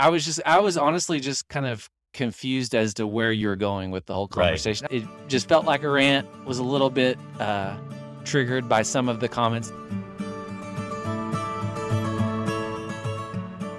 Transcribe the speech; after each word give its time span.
I 0.00 0.10
was 0.10 0.24
just, 0.24 0.40
I 0.46 0.60
was 0.60 0.76
honestly 0.76 1.18
just 1.18 1.48
kind 1.48 1.66
of 1.66 1.90
confused 2.14 2.72
as 2.76 2.94
to 2.94 3.06
where 3.08 3.32
you're 3.32 3.56
going 3.56 3.90
with 3.90 4.06
the 4.06 4.14
whole 4.14 4.28
Right. 4.36 4.44
conversation. 4.46 4.86
It 4.92 5.02
just 5.26 5.48
felt 5.48 5.64
like 5.64 5.82
a 5.82 5.88
rant, 5.90 6.24
was 6.46 6.58
a 6.58 6.62
little 6.62 6.88
bit 6.88 7.18
uh, 7.40 7.76
triggered 8.24 8.68
by 8.68 8.82
some 8.82 9.08
of 9.08 9.18
the 9.18 9.26
comments. 9.28 9.72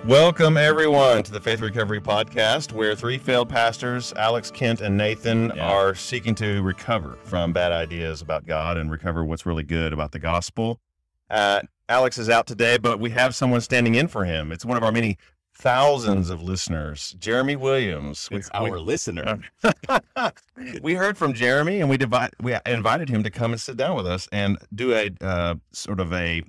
Welcome, 0.05 0.57
everyone, 0.57 1.23
to 1.23 1.31
the 1.31 1.39
Faith 1.39 1.61
Recovery 1.61 2.01
Podcast, 2.01 2.73
where 2.73 2.95
three 2.95 3.17
failed 3.17 3.47
pastors, 3.47 4.11
Alex, 4.17 4.51
Kent, 4.51 4.81
and 4.81 4.97
Nathan, 4.97 5.53
Yeah. 5.55 5.71
are 5.71 5.95
seeking 5.95 6.35
to 6.35 6.61
recover 6.63 7.17
from 7.23 7.53
bad 7.53 7.71
ideas 7.71 8.21
about 8.21 8.45
God 8.45 8.75
and 8.77 8.91
recover 8.91 9.23
what's 9.23 9.45
really 9.45 9.63
good 9.63 9.93
about 9.93 10.11
the 10.11 10.19
gospel. 10.19 10.81
Uh, 11.29 11.61
Alex 11.87 12.17
is 12.17 12.29
out 12.29 12.45
today, 12.45 12.77
but 12.77 12.99
we 12.99 13.11
have 13.11 13.33
someone 13.35 13.61
standing 13.61 13.95
in 13.95 14.09
for 14.09 14.25
him. 14.25 14.51
It's 14.51 14.65
one 14.65 14.75
of 14.75 14.83
our 14.83 14.91
many 14.91 15.17
thousands 15.59 16.29
of 16.29 16.41
listeners, 16.41 17.15
Jeremy 17.19 17.55
Williams. 17.55 18.27
We- 18.31 18.37
It's 18.37 18.49
we- 18.53 18.69
our 18.69 18.79
listener. 18.79 19.39
we 20.81 20.93
heard 20.95 21.17
from 21.17 21.33
Jeremy, 21.33 21.81
and 21.81 21.89
we 21.89 21.97
divi- 21.97 22.29
we 22.41 22.55
invited 22.65 23.09
him 23.09 23.23
to 23.23 23.29
come 23.29 23.51
and 23.51 23.59
sit 23.61 23.77
down 23.77 23.95
with 23.95 24.07
us 24.07 24.27
and 24.31 24.57
do 24.73 24.93
a 24.93 25.11
uh, 25.21 25.55
sort 25.71 25.99
of 25.99 26.13
a 26.13 26.43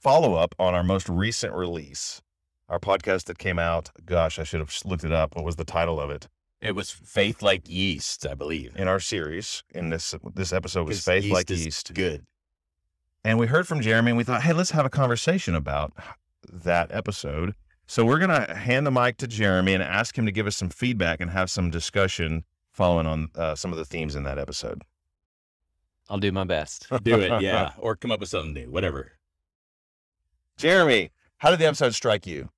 follow 0.00 0.34
up 0.34 0.54
on 0.58 0.74
our 0.74 0.82
most 0.82 1.08
recent 1.08 1.52
release, 1.54 2.22
our 2.68 2.78
podcast 2.80 3.24
that 3.24 3.38
came 3.38 3.58
out. 3.58 3.90
Gosh, 4.04 4.38
I 4.38 4.44
should 4.44 4.60
have 4.60 4.74
looked 4.84 5.04
it 5.04 5.12
up. 5.12 5.36
What 5.36 5.44
was 5.44 5.56
the 5.56 5.64
title 5.64 6.00
of 6.00 6.10
it 6.10 6.26
It 6.60 6.74
was 6.74 6.90
faith 6.90 7.42
like 7.42 7.68
yeast, 7.68 8.26
I 8.26 8.34
believe. 8.34 8.74
in 8.76 8.88
our 8.88 9.00
series? 9.00 9.62
In 9.74 9.90
this 9.90 10.14
this 10.34 10.52
episode 10.52 10.88
was 10.88 11.04
faith 11.04 11.30
like 11.30 11.50
is 11.50 11.64
yeast, 11.64 11.92
Good. 11.94 12.24
and 13.24 13.38
we 13.38 13.46
heard 13.46 13.68
from 13.68 13.80
Jeremy, 13.82 14.10
and 14.12 14.18
we 14.18 14.24
thought, 14.24 14.42
hey, 14.42 14.52
let's 14.54 14.70
have 14.70 14.86
a 14.86 14.90
conversation 14.90 15.54
about 15.54 15.92
that 16.50 16.90
episode. 16.92 17.54
So 17.86 18.04
we're 18.04 18.18
gonna 18.18 18.54
hand 18.54 18.86
the 18.86 18.90
mic 18.90 19.16
to 19.18 19.26
Jeremy 19.26 19.74
and 19.74 19.82
ask 19.82 20.18
him 20.18 20.26
to 20.26 20.32
give 20.32 20.46
us 20.46 20.56
some 20.56 20.70
feedback 20.70 21.20
and 21.20 21.30
have 21.30 21.50
some 21.50 21.70
discussion 21.70 22.44
following 22.72 23.06
on 23.06 23.28
uh, 23.34 23.54
some 23.54 23.72
of 23.72 23.78
the 23.78 23.84
themes 23.84 24.16
in 24.16 24.24
that 24.24 24.38
episode. 24.38 24.82
I'll 26.08 26.18
do 26.18 26.32
my 26.32 26.44
best. 26.44 26.86
Do 27.02 27.20
it, 27.20 27.42
yeah. 27.42 27.72
or 27.78 27.96
come 27.96 28.12
up 28.12 28.20
with 28.20 28.28
something 28.28 28.52
new, 28.52 28.70
whatever. 28.70 29.12
Jeremy, 30.56 31.10
how 31.38 31.50
did 31.50 31.58
the 31.58 31.66
episode 31.66 31.94
strike 31.94 32.26
you? 32.26 32.48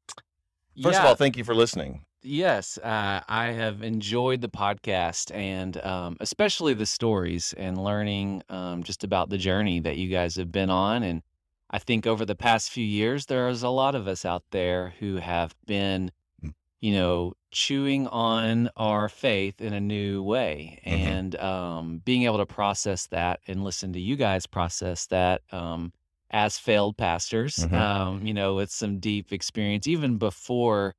First 0.82 1.00
of 1.00 1.06
all, 1.06 1.14
thank 1.14 1.36
you 1.36 1.44
for 1.44 1.54
listening. 1.54 2.04
Yes, 2.22 2.78
uh, 2.78 3.20
I 3.28 3.46
have 3.46 3.82
enjoyed 3.82 4.40
the 4.40 4.48
podcast 4.48 5.34
and 5.34 5.76
um, 5.84 6.16
especially 6.20 6.74
the 6.74 6.86
stories 6.86 7.54
and 7.56 7.82
learning 7.82 8.42
um, 8.48 8.82
just 8.82 9.04
about 9.04 9.30
the 9.30 9.38
journey 9.38 9.80
that 9.80 9.96
you 9.96 10.08
guys 10.08 10.36
have 10.36 10.52
been 10.52 10.68
on. 10.68 11.02
And 11.04 11.22
I 11.70 11.78
think 11.78 12.06
over 12.06 12.24
the 12.24 12.34
past 12.34 12.70
few 12.70 12.84
years, 12.84 13.26
there's 13.26 13.62
a 13.62 13.68
lot 13.68 13.94
of 13.94 14.08
us 14.08 14.24
out 14.24 14.44
there 14.50 14.94
who 15.00 15.16
have 15.16 15.54
been, 15.66 16.10
Mm. 16.42 16.54
you 16.80 16.92
know, 16.92 17.34
chewing 17.50 18.06
on 18.08 18.70
our 18.76 19.08
faith 19.08 19.60
in 19.60 19.72
a 19.72 19.80
new 19.80 20.22
way 20.22 20.80
Mhm. 20.86 20.92
and 20.92 21.36
um, 21.36 21.98
being 22.04 22.22
able 22.24 22.38
to 22.38 22.46
process 22.46 23.06
that 23.08 23.40
and 23.46 23.64
listen 23.64 23.92
to 23.92 24.00
you 24.00 24.16
guys 24.16 24.46
process 24.46 25.06
that 25.06 25.42
um, 25.52 25.92
as 26.30 26.58
failed 26.58 26.96
pastors, 26.96 27.56
Mhm. 27.56 27.72
um, 27.72 28.26
you 28.26 28.34
know, 28.34 28.54
with 28.54 28.70
some 28.70 28.98
deep 29.00 29.32
experience, 29.32 29.86
even 29.86 30.16
before 30.18 30.94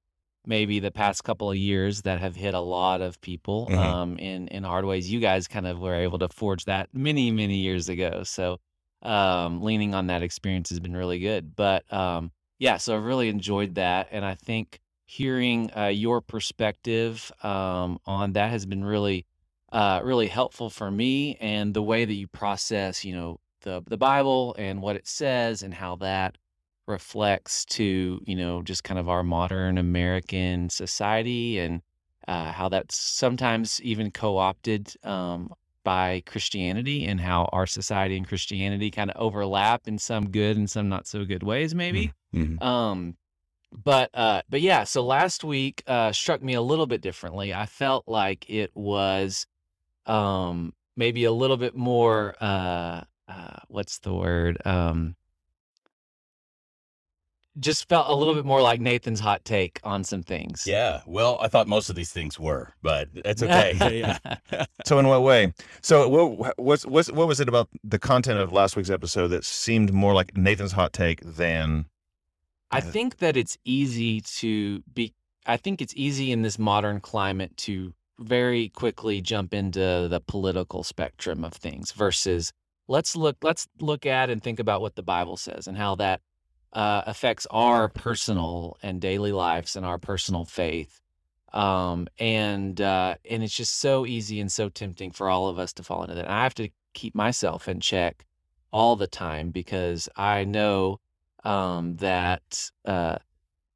maybe 0.45 0.79
the 0.79 0.89
past 0.91 1.23
couple 1.23 1.49
of 1.51 1.57
years 1.57 2.01
that 2.03 2.19
have 2.19 2.35
hit 2.35 2.53
a 2.55 2.59
lot 2.59 3.01
of 3.01 3.19
people 3.21 3.67
Mhm. 3.69 3.77
um, 3.77 4.17
in 4.17 4.47
in 4.49 4.63
hard 4.63 4.85
ways. 4.85 5.11
You 5.11 5.19
guys 5.19 5.47
kind 5.47 5.67
of 5.67 5.79
were 5.79 5.93
able 5.95 6.17
to 6.19 6.29
forge 6.29 6.65
that 6.65 6.89
many 6.93 7.29
many 7.31 7.57
years 7.57 7.89
ago. 7.89 8.23
So 8.23 8.59
um, 9.01 9.61
leaning 9.61 9.93
on 9.93 10.07
that 10.07 10.23
experience 10.23 10.69
has 10.69 10.79
been 10.79 10.95
really 10.95 11.19
good. 11.19 11.55
But 11.55 11.91
um, 11.93 12.31
yeah, 12.57 12.77
so 12.77 12.95
I've 12.95 13.03
really 13.03 13.29
enjoyed 13.29 13.75
that, 13.75 14.09
and 14.11 14.25
I 14.25 14.35
think 14.35 14.79
hearing 15.05 15.71
uh, 15.75 15.87
your 15.87 16.21
perspective 16.21 17.31
um, 17.43 17.99
on 18.05 18.33
that 18.33 18.51
has 18.51 18.65
been 18.65 18.83
really 18.83 19.25
uh, 19.71 20.01
really 20.03 20.27
helpful 20.27 20.69
for 20.69 20.89
me, 20.91 21.35
and 21.39 21.73
the 21.73 21.83
way 21.83 22.05
that 22.05 22.13
you 22.13 22.27
process, 22.27 23.05
you 23.05 23.13
know, 23.13 23.39
the 23.61 23.83
the 23.87 23.97
Bible 23.97 24.55
and 24.57 24.81
what 24.81 24.95
it 24.95 25.07
says, 25.07 25.63
and 25.63 25.73
how 25.73 25.95
that 25.97 26.37
reflects 26.87 27.65
to 27.65 28.19
you 28.25 28.35
know 28.35 28.61
just 28.63 28.83
kind 28.83 28.99
of 28.99 29.07
our 29.07 29.23
modern 29.23 29.77
American 29.77 30.69
society 30.69 31.59
and 31.59 31.81
uh, 32.27 32.51
how 32.51 32.67
that's 32.69 32.95
sometimes 32.95 33.81
even 33.81 34.11
co-opted 34.11 34.93
um, 35.03 35.51
by 35.89 36.21
Christianity 36.27 37.07
and 37.07 37.19
how 37.19 37.49
our 37.51 37.65
society 37.65 38.15
and 38.15 38.27
Christianity 38.27 38.91
kind 38.91 39.09
of 39.09 39.19
overlap 39.19 39.87
in 39.87 39.97
some 39.97 40.29
good 40.29 40.55
and 40.55 40.69
some 40.69 40.87
not 40.87 41.07
so 41.07 41.25
good 41.25 41.41
ways 41.41 41.73
maybe. 41.73 42.13
Mhm. 42.31 42.61
Um, 42.61 43.17
but 43.71 44.11
uh, 44.13 44.43
but 44.47 44.61
yeah, 44.61 44.83
so 44.83 45.03
last 45.03 45.43
week 45.43 45.81
uh, 45.87 46.11
struck 46.11 46.43
me 46.43 46.53
a 46.53 46.61
little 46.61 46.85
bit 46.85 47.01
differently. 47.01 47.55
I 47.55 47.65
felt 47.65 48.07
like 48.07 48.47
it 48.47 48.69
was 48.75 49.47
um, 50.05 50.75
maybe 50.95 51.23
a 51.23 51.31
little 51.31 51.57
bit 51.57 51.75
more 51.75 52.35
uh, 52.39 53.01
uh, 53.27 53.57
what's 53.67 53.97
the 53.97 54.13
word? 54.13 54.59
Um, 54.65 55.15
just 57.59 57.87
felt 57.89 58.09
a 58.09 58.15
little 58.15 58.33
bit 58.33 58.45
more 58.45 58.61
like 58.61 58.79
Nathan's 58.79 59.19
hot 59.19 59.43
take 59.45 59.79
on 59.83 60.03
some 60.03 60.23
things. 60.23 60.65
Yeah. 60.65 61.01
Well, 61.05 61.37
I 61.41 61.47
thought 61.47 61.67
most 61.67 61.89
of 61.89 61.95
these 61.95 62.11
things 62.11 62.39
were, 62.39 62.73
but 62.81 63.09
that's 63.23 63.43
okay. 63.43 64.17
So, 64.85 64.97
in 64.99 65.07
what 65.07 65.21
way? 65.21 65.53
So, 65.81 66.07
what 66.07 66.57
what's, 66.57 66.85
what's 66.85 67.11
what 67.11 67.27
was 67.27 67.39
it 67.39 67.47
about 67.47 67.69
the 67.83 67.99
content 67.99 68.39
of 68.39 68.51
last 68.51 68.75
week's 68.75 68.89
episode 68.89 69.27
that 69.29 69.43
seemed 69.43 69.93
more 69.93 70.13
like 70.13 70.35
Nathan's 70.35 70.71
hot 70.71 70.93
take 70.93 71.21
than? 71.21 71.85
I 72.71 72.81
think 72.81 73.17
that 73.17 73.35
it's 73.35 73.57
easy 73.65 74.21
to 74.21 74.81
be. 74.93 75.13
I 75.45 75.57
think 75.57 75.81
it's 75.81 75.93
easy 75.95 76.31
in 76.31 76.41
this 76.43 76.59
modern 76.59 76.99
climate 76.99 77.55
to 77.57 77.93
very 78.19 78.69
quickly 78.69 79.21
jump 79.21 79.53
into 79.53 80.07
the 80.09 80.21
political 80.27 80.83
spectrum 80.83 81.43
of 81.43 81.53
things 81.53 81.91
versus 81.91 82.51
let's 82.87 83.15
look 83.15 83.37
let's 83.41 83.67
look 83.79 84.05
at 84.05 84.29
and 84.29 84.43
think 84.43 84.59
about 84.59 84.81
what 84.81 84.95
the 84.95 85.03
Bible 85.03 85.37
says 85.37 85.67
and 85.67 85.77
how 85.77 85.95
that 85.95 86.21
uh, 86.73 87.03
affects 87.05 87.47
our 87.51 87.87
personal 87.89 88.77
and 88.83 89.01
daily 89.01 89.31
lives 89.31 89.75
and 89.75 89.85
our 89.85 89.97
personal 89.97 90.45
faith. 90.45 91.01
Um, 91.53 92.07
and 92.19 92.79
uh, 92.79 93.15
and 93.29 93.41
it's 93.41 93.55
just 93.55 93.79
so 93.79 94.05
easy 94.05 94.39
and 94.39 94.51
so 94.51 94.69
tempting 94.69 95.11
for 95.11 95.29
all 95.29 95.47
of 95.47 95.57
us 95.57 95.73
to 95.73 95.83
fall 95.83 96.03
into 96.03 96.15
that. 96.15 96.25
And 96.25 96.33
I 96.33 96.43
have 96.43 96.53
to 96.55 96.69
keep 96.93 97.15
myself 97.15 97.67
in 97.67 97.79
check 97.79 98.25
all 98.71 98.95
the 98.95 99.07
time 99.07 99.49
because 99.49 100.07
I 100.15 100.43
know 100.43 100.99
um, 101.43 101.95
that 101.97 102.69
uh, 102.85 103.17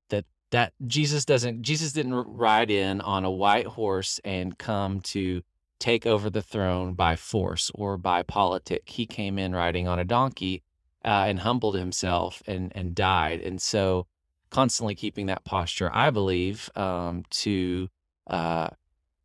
that 0.10 0.26
that 0.52 0.74
Jesus 0.86 1.26
doesn't 1.26 1.64
Jesus 1.64 1.94
didn't 1.94 2.14
ride 2.14 2.70
in 2.70 3.02
on 3.02 3.26
a 3.26 3.32
white 3.32 3.68
horse 3.68 4.20
and 4.24 4.58
come 4.58 5.00
to 5.02 5.42
take 5.80 6.06
over 6.06 6.30
the 6.30 6.42
throne 6.42 6.94
by 6.94 7.16
force 7.16 7.72
or 7.74 7.98
by 7.98 8.22
politic. 8.22 8.84
He 8.86 9.08
came 9.08 9.40
in 9.40 9.54
riding 9.54 9.88
on 9.88 10.00
a 10.00 10.06
donkey 10.06 10.64
uh, 11.06 11.26
and 11.28 11.40
humbled 11.40 11.76
himself 11.76 12.42
and 12.48 12.72
and 12.76 12.96
died. 12.96 13.42
And 13.42 13.62
so 13.62 14.08
constantly 14.50 14.96
keeping 14.96 15.26
that 15.28 15.44
posture, 15.44 15.90
I 15.94 16.10
believe, 16.12 16.70
um, 16.76 17.24
to 17.32 17.90
uh, 18.28 18.70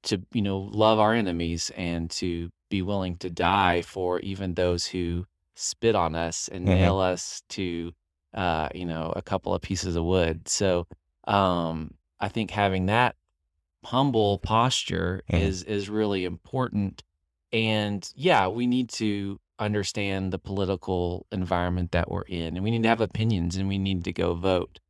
to 0.04 0.22
you 0.32 0.42
know 0.42 0.58
love 0.58 0.98
our 0.98 1.14
enemies 1.14 1.70
and 1.76 2.10
to 2.12 2.50
be 2.70 2.82
willing 2.82 3.16
to 3.18 3.30
die 3.30 3.82
for 3.82 4.20
even 4.20 4.54
those 4.54 4.86
who 4.86 5.26
spit 5.54 5.94
on 5.94 6.14
us 6.14 6.48
and 6.48 6.66
Mhm. 6.66 6.74
nail 6.74 6.98
us 6.98 7.42
to 7.50 7.92
uh, 8.34 8.68
you 8.74 8.84
know 8.84 9.12
a 9.16 9.22
couple 9.22 9.54
of 9.54 9.62
pieces 9.62 9.96
of 9.96 10.04
wood. 10.04 10.48
So 10.48 10.86
um, 11.26 11.94
I 12.20 12.28
think 12.28 12.50
having 12.50 12.86
that 12.86 13.16
humble 13.84 14.38
posture 14.38 15.22
Mhm. 15.30 15.40
is 15.40 15.62
is 15.64 15.88
really 15.88 16.24
important. 16.24 17.02
And 17.52 18.10
yeah, 18.14 18.48
we 18.48 18.66
need 18.66 18.90
to 18.90 19.40
understand 19.58 20.32
the 20.32 20.38
political 20.38 21.26
environment 21.32 21.92
that 21.92 22.10
we're 22.10 22.22
in, 22.22 22.56
and 22.56 22.64
we 22.64 22.70
need 22.70 22.82
to 22.84 22.88
have 22.88 23.00
opinions, 23.00 23.56
and 23.56 23.68
we 23.68 23.78
need 23.78 24.04
to 24.04 24.12
go 24.12 24.34
vote. 24.34 24.80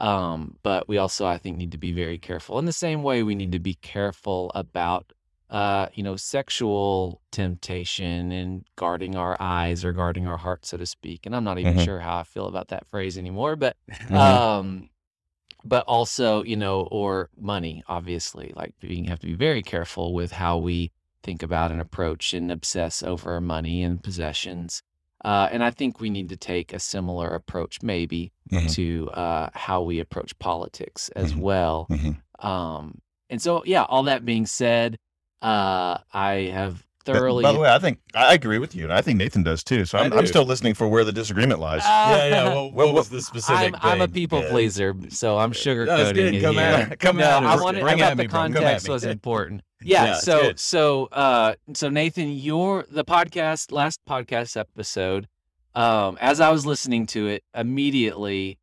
Um, 0.00 0.56
but 0.62 0.88
we 0.88 0.98
also, 0.98 1.26
I 1.26 1.38
think, 1.38 1.56
need 1.56 1.72
to 1.72 1.78
be 1.78 1.92
very 1.92 2.18
careful. 2.18 2.58
In 2.58 2.64
the 2.64 2.72
same 2.72 3.02
way, 3.02 3.22
we 3.22 3.34
need 3.34 3.52
to 3.52 3.60
be 3.60 3.74
careful 3.74 4.50
about, 4.54 5.12
uh, 5.48 5.86
you 5.94 6.02
know, 6.02 6.16
sexual 6.16 7.20
temptation 7.30 8.32
and 8.32 8.64
guarding 8.74 9.14
our 9.16 9.36
eyes 9.38 9.84
or 9.84 9.92
guarding 9.92 10.26
our 10.26 10.38
heart, 10.38 10.66
so 10.66 10.76
to 10.76 10.86
speak. 10.86 11.24
And 11.24 11.36
I'm 11.36 11.44
not 11.44 11.58
even 11.58 11.76
Mhm. 11.76 11.84
sure 11.84 12.00
how 12.00 12.18
I 12.18 12.22
feel 12.24 12.46
about 12.46 12.68
that 12.68 12.86
phrase 12.88 13.16
anymore, 13.16 13.54
but 13.54 13.76
Mhm. 13.88 14.16
um, 14.16 14.88
but 15.64 15.84
also, 15.86 16.42
you 16.42 16.56
know, 16.56 16.88
or 16.90 17.30
money, 17.38 17.84
obviously, 17.86 18.52
like 18.56 18.74
being 18.80 19.04
have 19.04 19.20
to 19.20 19.26
be 19.26 19.34
very 19.34 19.62
careful 19.62 20.12
with 20.12 20.32
how 20.32 20.58
we 20.58 20.90
think 21.22 21.42
about 21.42 21.70
and 21.70 21.80
approach 21.80 22.34
and 22.34 22.50
obsess 22.50 23.02
over 23.02 23.40
money 23.40 23.82
and 23.82 24.02
possessions. 24.02 24.82
Uh, 25.24 25.48
and 25.52 25.62
I 25.62 25.70
think 25.70 26.00
we 26.00 26.10
need 26.10 26.28
to 26.30 26.36
take 26.36 26.72
a 26.72 26.80
similar 26.80 27.28
approach, 27.28 27.80
maybe, 27.82 28.32
Mhm. 28.50 28.72
to 28.74 29.10
uh, 29.10 29.50
how 29.54 29.82
we 29.82 30.00
approach 30.00 30.36
politics 30.40 31.10
as 31.14 31.32
Mhm. 31.32 31.38
well. 31.38 31.86
Mhm. 31.90 32.16
Um, 32.44 32.98
and 33.30 33.40
so, 33.40 33.62
yeah, 33.64 33.84
all 33.84 34.02
that 34.04 34.24
being 34.24 34.46
said, 34.46 34.96
uh, 35.40 35.98
I 36.12 36.50
have 36.52 36.84
thoroughly. 37.04 37.42
by 37.42 37.52
the 37.52 37.58
way, 37.58 37.68
I 37.70 37.78
think 37.80 37.98
I 38.14 38.34
agree 38.34 38.58
with 38.58 38.74
you, 38.76 38.84
and 38.84 38.92
I 38.92 39.00
think 39.00 39.18
Nathan 39.18 39.42
does 39.42 39.62
too. 39.64 39.84
So 39.84 39.98
I 39.98 40.02
I'm, 40.04 40.12
I'm 40.12 40.26
still 40.26 40.44
listening 40.44 40.74
for 40.74 40.86
where 40.88 41.02
the 41.04 41.12
disagreement 41.12 41.58
lies. 41.60 41.82
yeah, 41.84 42.26
yeah. 42.26 42.44
Well, 42.44 42.64
what 42.72 42.86
Well, 42.86 42.92
was 42.94 43.08
the 43.08 43.20
specific? 43.22 43.74
I'm, 43.74 43.92
I'm 43.92 44.00
a 44.00 44.08
people 44.08 44.40
Yeah. 44.42 44.50
pleaser, 44.50 44.94
so 45.08 45.38
I'm 45.38 45.52
sugarcoating 45.52 45.86
That's 45.86 46.12
good. 46.12 46.34
it 46.34 46.40
Come 46.42 46.54
here. 46.54 46.62
at- 46.64 46.98
come 47.00 47.16
no, 47.16 47.24
at 47.24 47.42
I 47.44 47.54
us. 47.54 47.60
wanted, 47.62 47.78
I 47.78 47.82
Bring 47.82 47.98
thought 47.98 48.10
at 48.12 48.16
the 48.16 48.22
me, 48.22 48.26
bro. 48.28 48.38
Come 48.40 48.52
at 48.52 48.54
context 48.54 48.88
was 48.88 49.04
important. 49.04 49.62
Yeah. 49.84 50.04
Yeah, 50.06 50.14
so 50.14 50.40
good. 50.42 50.58
so 50.60 51.06
uh 51.12 51.54
so 51.74 51.88
Nathan, 51.88 52.30
your 52.32 52.84
the 52.90 53.04
podcast 53.04 53.72
last 53.72 54.00
podcast 54.08 54.56
episode, 54.56 55.28
um, 55.74 56.18
as 56.20 56.40
I 56.40 56.50
was 56.50 56.66
listening 56.66 57.06
to 57.08 57.28
it, 57.28 57.44
immediately, 57.54 58.58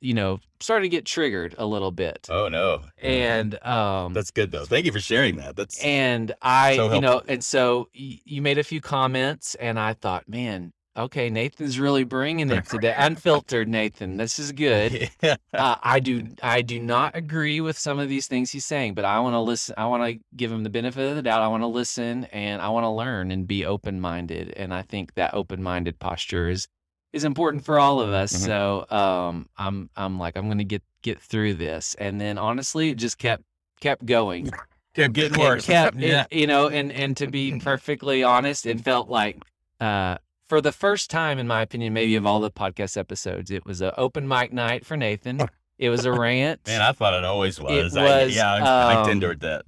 you 0.00 0.12
know, 0.14 0.38
started 0.60 0.82
to 0.82 0.88
get 0.90 1.06
triggered 1.06 1.54
a 1.56 1.64
little 1.64 1.90
bit, 1.90 2.26
Oh 2.30 2.48
no. 2.48 2.82
and 3.00 3.54
um, 3.64 4.12
That's 4.12 4.30
good 4.30 4.50
though. 4.50 4.66
Thank 4.66 4.84
you 4.84 4.92
for 4.92 5.00
sharing 5.00 5.36
that. 5.36 5.56
That's 5.56 5.82
and 5.82 6.32
I, 6.42 6.76
So 6.76 6.92
you 6.92 7.00
know, 7.00 7.22
and 7.26 7.42
so 7.42 7.88
y- 7.98 8.18
you 8.26 8.42
made 8.42 8.58
a 8.58 8.64
few 8.64 8.82
comments, 8.82 9.54
and 9.54 9.78
I 9.80 9.94
thought, 9.94 10.28
man, 10.28 10.73
okay, 10.96 11.30
Nathan's 11.30 11.78
really 11.78 12.04
bringing 12.04 12.50
it 12.50 12.66
today, 12.66 12.94
unfiltered 12.98 13.68
Nathan. 13.68 14.16
This 14.16 14.38
is 14.38 14.52
good. 14.52 15.10
yeah. 15.22 15.36
Uh, 15.52 15.76
I 15.82 16.00
do 16.00 16.26
I 16.42 16.62
do 16.62 16.80
not 16.80 17.16
agree 17.16 17.60
with 17.60 17.78
some 17.78 17.98
of 17.98 18.08
these 18.08 18.26
things 18.26 18.50
he's 18.50 18.64
saying, 18.64 18.94
but 18.94 19.04
I 19.04 19.20
want 19.20 19.34
to 19.34 19.40
listen. 19.40 19.74
I 19.78 19.86
want 19.86 20.04
to 20.04 20.18
give 20.36 20.50
him 20.52 20.62
the 20.64 20.70
benefit 20.70 21.08
of 21.10 21.16
the 21.16 21.22
doubt. 21.22 21.42
I 21.42 21.48
want 21.48 21.62
to 21.62 21.66
listen 21.68 22.24
and 22.26 22.60
I 22.62 22.68
want 22.68 22.84
to 22.84 22.90
learn 22.90 23.30
and 23.30 23.46
be 23.46 23.64
open 23.64 24.00
minded. 24.00 24.52
And 24.56 24.72
I 24.74 24.82
think 24.82 25.14
that 25.14 25.34
open 25.34 25.62
minded 25.62 25.98
posture 25.98 26.48
is 26.48 26.68
is 27.12 27.22
important 27.24 27.64
for 27.64 27.78
all 27.78 28.00
of 28.00 28.10
us. 28.10 28.32
Mhm. 28.32 28.44
So 28.46 28.86
um, 28.96 29.48
I'm 29.56 29.90
I'm 29.96 30.18
like 30.18 30.36
I'm 30.36 30.48
gonna 30.48 30.64
get 30.64 30.82
get 31.02 31.20
through 31.20 31.54
this, 31.54 31.94
and 31.98 32.20
then 32.20 32.38
honestly, 32.38 32.90
it 32.90 32.96
just 32.96 33.18
kept 33.18 33.42
kept 33.80 34.04
going. 34.06 34.50
Kept 34.94 35.12
getting 35.12 35.40
It 35.40 35.42
worse. 35.42 35.66
kept, 35.66 35.96
it- 36.00 36.02
yeah. 36.06 36.26
you 36.30 36.46
know, 36.46 36.68
and 36.68 36.92
and 36.92 37.16
to 37.16 37.26
be 37.26 37.58
perfectly 37.58 38.22
honest, 38.22 38.64
it 38.64 38.80
felt 38.80 39.08
like 39.08 39.42
uh, 39.80 40.18
for 40.48 40.60
the 40.60 40.72
first 40.72 41.10
time, 41.10 41.38
in 41.38 41.46
my 41.46 41.62
opinion, 41.62 41.92
maybe 41.92 42.16
of 42.16 42.26
all 42.26 42.40
the 42.40 42.50
podcast 42.50 42.96
episodes, 42.96 43.50
it 43.50 43.64
was 43.64 43.80
an 43.80 43.92
open 43.96 44.28
mic 44.28 44.52
night 44.52 44.84
for 44.84 44.96
Nathan. 44.96 45.40
It 45.78 45.90
was 45.90 46.04
a 46.04 46.12
rant, 46.18 46.66
Man, 46.66 46.82
I 46.82 46.92
thought 46.92 47.14
it 47.14 47.24
always 47.24 47.60
was. 47.60 47.96
I, 47.96 48.24
was, 48.24 48.36
yeah, 48.36 48.52
I, 48.52 48.58
I 48.58 48.94
um, 48.96 49.06
tendered 49.06 49.40
that. 49.40 49.64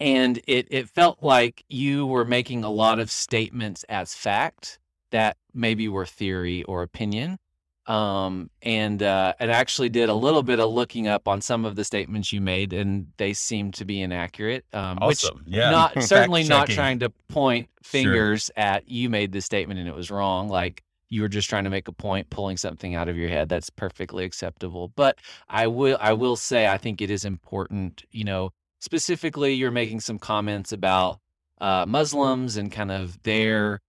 and 0.00 0.38
it 0.46 0.66
it 0.70 0.88
felt 0.88 1.22
like 1.22 1.64
you 1.68 2.06
were 2.06 2.24
making 2.24 2.64
a 2.64 2.70
lot 2.70 2.98
of 2.98 3.10
statements 3.10 3.84
as 3.84 4.14
fact 4.14 4.78
that 5.10 5.36
maybe 5.54 5.88
were 5.88 6.06
theory 6.06 6.62
or 6.64 6.82
opinion. 6.82 7.38
Um, 7.86 8.50
and 8.62 9.02
uh, 9.02 9.32
and 9.40 9.50
actually 9.50 9.88
did 9.88 10.08
a 10.10 10.14
little 10.14 10.42
bit 10.42 10.60
of 10.60 10.70
looking 10.70 11.08
up 11.08 11.26
on 11.26 11.40
some 11.40 11.64
of 11.64 11.74
the 11.76 11.82
statements 11.84 12.32
you 12.32 12.40
made, 12.40 12.72
and 12.72 13.08
they 13.16 13.32
seemed 13.32 13.74
to 13.74 13.84
be 13.84 14.00
inaccurate. 14.00 14.64
Um, 14.72 14.98
which 15.02 15.24
Awesome. 15.24 15.42
Yeah. 15.46 15.70
not 15.70 16.02
certainly 16.02 16.44
not 16.44 16.68
trying 16.68 16.98
to 17.00 17.10
point 17.28 17.68
Sure. 17.82 18.02
fingers 18.02 18.50
at 18.56 18.88
you 18.88 19.08
made 19.08 19.32
this 19.32 19.46
statement 19.46 19.80
and 19.80 19.88
it 19.88 19.94
was 19.94 20.10
wrong 20.10 20.48
like 20.50 20.82
you 21.08 21.22
were 21.22 21.28
just 21.28 21.48
trying 21.48 21.64
to 21.64 21.70
make 21.70 21.88
a 21.88 21.92
point 21.92 22.28
pulling 22.28 22.58
something 22.58 22.94
out 22.94 23.08
of 23.08 23.16
your 23.16 23.30
head 23.30 23.48
that's 23.48 23.70
perfectly 23.70 24.22
acceptable 24.22 24.88
but 24.96 25.18
i 25.48 25.66
will 25.66 25.96
i 25.98 26.12
will 26.12 26.36
say 26.36 26.68
i 26.68 26.76
think 26.76 27.00
it 27.00 27.10
is 27.10 27.24
important 27.24 28.04
you 28.10 28.22
know 28.22 28.50
specifically 28.80 29.54
you're 29.54 29.70
making 29.70 29.98
some 29.98 30.18
comments 30.18 30.72
about 30.72 31.20
uh, 31.62 31.86
muslims 31.88 32.58
and 32.58 32.70
kind 32.70 32.90
of 32.90 33.20
their 33.22 33.80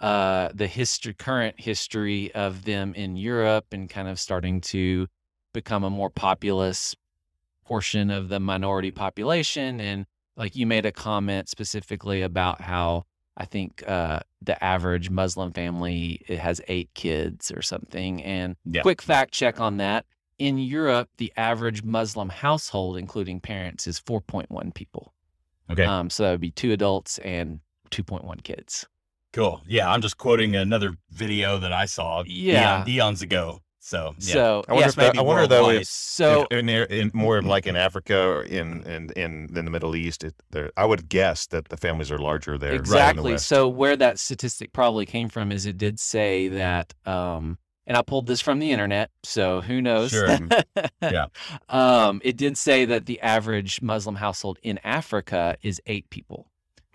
uh, 0.00 0.50
the 0.54 0.66
history 0.66 1.14
current 1.14 1.58
history 1.58 2.32
of 2.34 2.64
them 2.64 2.94
in 2.94 3.16
europe 3.16 3.66
and 3.72 3.90
kind 3.90 4.08
of 4.08 4.18
starting 4.18 4.60
to 4.60 5.06
become 5.52 5.84
a 5.84 5.90
more 5.90 6.10
populous 6.10 6.94
portion 7.64 8.10
of 8.10 8.28
the 8.28 8.40
minority 8.40 8.90
population 8.90 9.80
and 9.80 10.06
like 10.36 10.54
you 10.54 10.66
made 10.66 10.86
a 10.86 10.92
comment 10.92 11.48
specifically 11.48 12.22
about 12.22 12.60
how 12.60 13.04
I 13.36 13.44
think 13.44 13.84
uh, 13.86 14.20
the 14.42 14.62
average 14.62 15.10
Muslim 15.10 15.52
family 15.52 16.20
it 16.26 16.38
has 16.40 16.60
eight 16.68 16.90
kids 16.94 17.52
or 17.52 17.62
something. 17.62 18.22
And 18.22 18.56
Yeah. 18.64 18.82
quick 18.82 19.00
fact 19.00 19.32
check 19.32 19.60
on 19.60 19.76
that: 19.76 20.06
in 20.38 20.58
Europe, 20.58 21.08
the 21.18 21.32
average 21.36 21.82
Muslim 21.84 22.30
household, 22.30 22.96
including 22.96 23.40
parents, 23.40 23.86
is 23.86 24.00
4.1 24.00 24.74
people. 24.74 25.14
Okay. 25.70 25.84
Um, 25.84 26.10
so 26.10 26.24
that 26.24 26.30
would 26.32 26.40
be 26.40 26.50
two 26.50 26.72
adults 26.72 27.18
and 27.18 27.60
2.1 27.90 28.42
kids. 28.42 28.86
Cool. 29.38 29.62
Yeah, 29.68 29.88
I'm 29.88 30.00
just 30.00 30.18
quoting 30.18 30.56
another 30.56 30.96
video 31.10 31.58
that 31.58 31.72
I 31.72 31.84
saw 31.84 32.24
Yeah. 32.26 32.80
eon- 32.80 32.88
eons 32.88 33.22
ago. 33.22 33.60
So, 33.78 34.16
yeah. 34.18 34.32
So 34.34 34.64
I 34.68 34.72
wonder 34.72 34.82
yeah, 34.82 34.88
if 34.88 34.94
that, 34.96 35.18
I 35.18 35.22
wonder 35.22 35.46
though 35.46 35.70
if, 35.70 35.86
so 35.86 36.44
if 36.50 36.58
in, 36.58 36.68
in 36.68 37.10
more 37.14 37.38
of 37.38 37.46
like 37.46 37.68
in 37.68 37.76
Africa 37.76 38.20
or 38.20 38.42
in 38.42 38.82
in 38.82 39.10
in, 39.16 39.56
in 39.56 39.64
the 39.64 39.70
Middle 39.70 39.94
East, 39.94 40.24
it, 40.24 40.34
there, 40.50 40.72
I 40.76 40.84
would 40.84 41.08
guess 41.08 41.46
that 41.46 41.68
the 41.68 41.76
families 41.76 42.10
are 42.10 42.18
larger 42.18 42.58
there. 42.58 42.72
rather 42.72 42.82
than 42.82 42.88
the 42.88 43.02
Exactly. 43.30 43.38
So 43.38 43.68
where 43.68 43.96
that 43.96 44.18
statistic 44.18 44.72
probably 44.72 45.06
came 45.06 45.28
from 45.28 45.52
is 45.52 45.66
it 45.66 45.78
did 45.78 46.00
say 46.00 46.48
that, 46.48 46.92
um, 47.06 47.58
and 47.86 47.96
I 47.96 48.02
pulled 48.02 48.26
this 48.26 48.40
from 48.40 48.58
the 48.58 48.72
internet, 48.72 49.10
so 49.22 49.60
who 49.60 49.80
knows? 49.80 50.10
Sure. 50.10 50.36
Yeah. 51.00 51.26
Um, 51.68 52.20
it 52.24 52.36
did 52.36 52.58
say 52.58 52.84
that 52.86 53.06
the 53.06 53.20
average 53.20 53.80
Muslim 53.80 54.16
household 54.16 54.58
in 54.64 54.80
Africa 54.82 55.56
is 55.62 55.80
eight 55.86 56.10
people. 56.10 56.50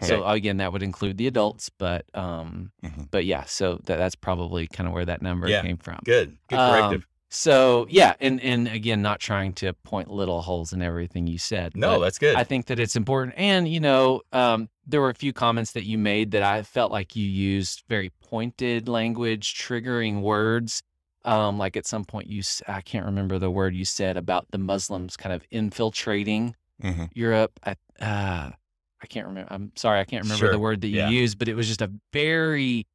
So 0.07 0.25
again, 0.25 0.57
that 0.57 0.71
would 0.73 0.83
include 0.83 1.17
the 1.17 1.27
adults, 1.27 1.69
but 1.77 2.05
um, 2.13 2.71
Mhm. 2.83 3.09
but 3.11 3.25
yeah, 3.25 3.43
so 3.45 3.79
that, 3.85 3.97
that's 3.97 4.15
probably 4.15 4.67
kind 4.67 4.87
of 4.87 4.93
where 4.93 5.05
that 5.05 5.21
number 5.21 5.49
Yeah. 5.49 5.61
came 5.61 5.77
from. 5.77 5.99
Good. 6.03 6.37
Good 6.47 6.59
Um. 6.59 7.03
So 7.29 7.87
yeah, 7.89 8.13
and 8.19 8.39
and 8.41 8.67
again, 8.67 9.01
not 9.01 9.19
trying 9.19 9.53
to 9.53 9.73
point 9.73 10.11
little 10.11 10.43
holes 10.43 10.71
in 10.71 10.83
everything 10.83 11.25
you 11.25 11.39
said. 11.39 11.75
no, 11.75 11.99
that's 11.99 12.19
good. 12.19 12.35
I 12.35 12.43
think 12.43 12.67
that 12.67 12.79
it's 12.79 12.95
important. 12.95 13.33
And, 13.37 13.67
you 13.67 13.79
know, 13.79 14.21
um, 14.31 14.69
there 14.85 15.01
were 15.01 15.09
a 15.09 15.15
few 15.15 15.33
comments 15.33 15.71
that 15.71 15.83
you 15.83 15.97
made 15.97 16.29
that 16.31 16.43
I 16.43 16.61
felt 16.61 16.91
like 16.91 17.15
you 17.15 17.25
used 17.25 17.83
very 17.89 18.11
pointed 18.21 18.87
language, 18.87 19.55
triggering 19.55 20.21
words. 20.21 20.83
Um, 21.25 21.57
like 21.57 21.75
at 21.75 21.87
some 21.87 22.05
point, 22.05 22.27
you 22.27 22.43
I 22.67 22.81
can't 22.81 23.05
remember 23.05 23.39
the 23.39 23.49
word 23.49 23.73
you 23.73 23.85
said 23.85 24.15
about 24.15 24.45
the 24.51 24.57
Muslims 24.59 25.17
kind 25.17 25.33
of 25.33 25.43
infiltrating 25.49 26.55
Mhm. 26.83 27.09
Europe. 27.15 27.59
I, 27.65 27.75
uh, 27.99 28.51
I 29.03 29.05
can't 29.05 29.27
remember. 29.27 29.53
I'm 29.53 29.71
sorry, 29.75 29.99
I 29.99 30.05
can't 30.05 30.23
remember 30.23 30.45
Sure. 30.45 30.51
the 30.51 30.59
word 30.59 30.81
that 30.81 30.87
you 30.87 30.97
Yeah. 30.99 31.09
used, 31.09 31.37
but 31.37 31.49
it 31.49 31.55
was 31.55 31.67
just 31.67 31.81
a 31.81 31.91
very 32.13 32.87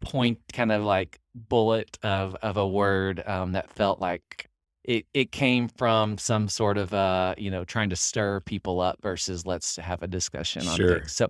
point 0.00 0.38
kind 0.52 0.70
of 0.70 0.84
like 0.84 1.18
bullet 1.34 1.98
of, 2.02 2.36
of 2.42 2.58
a 2.58 2.68
word 2.68 3.26
um, 3.26 3.52
that 3.52 3.70
felt 3.70 3.98
like 3.98 4.48
it, 4.84 5.06
it 5.14 5.32
came 5.32 5.68
from 5.68 6.16
some 6.18 6.48
sort 6.48 6.78
of 6.78 6.94
uh 6.94 7.34
you 7.36 7.50
know 7.50 7.64
trying 7.64 7.90
to 7.90 7.96
stir 7.96 8.38
people 8.40 8.80
up 8.80 8.98
versus 9.02 9.44
let's 9.44 9.74
have 9.76 10.02
a 10.02 10.06
discussion 10.06 10.68
on 10.68 10.76
Sure. 10.76 10.98
things. 10.98 11.12
So 11.12 11.28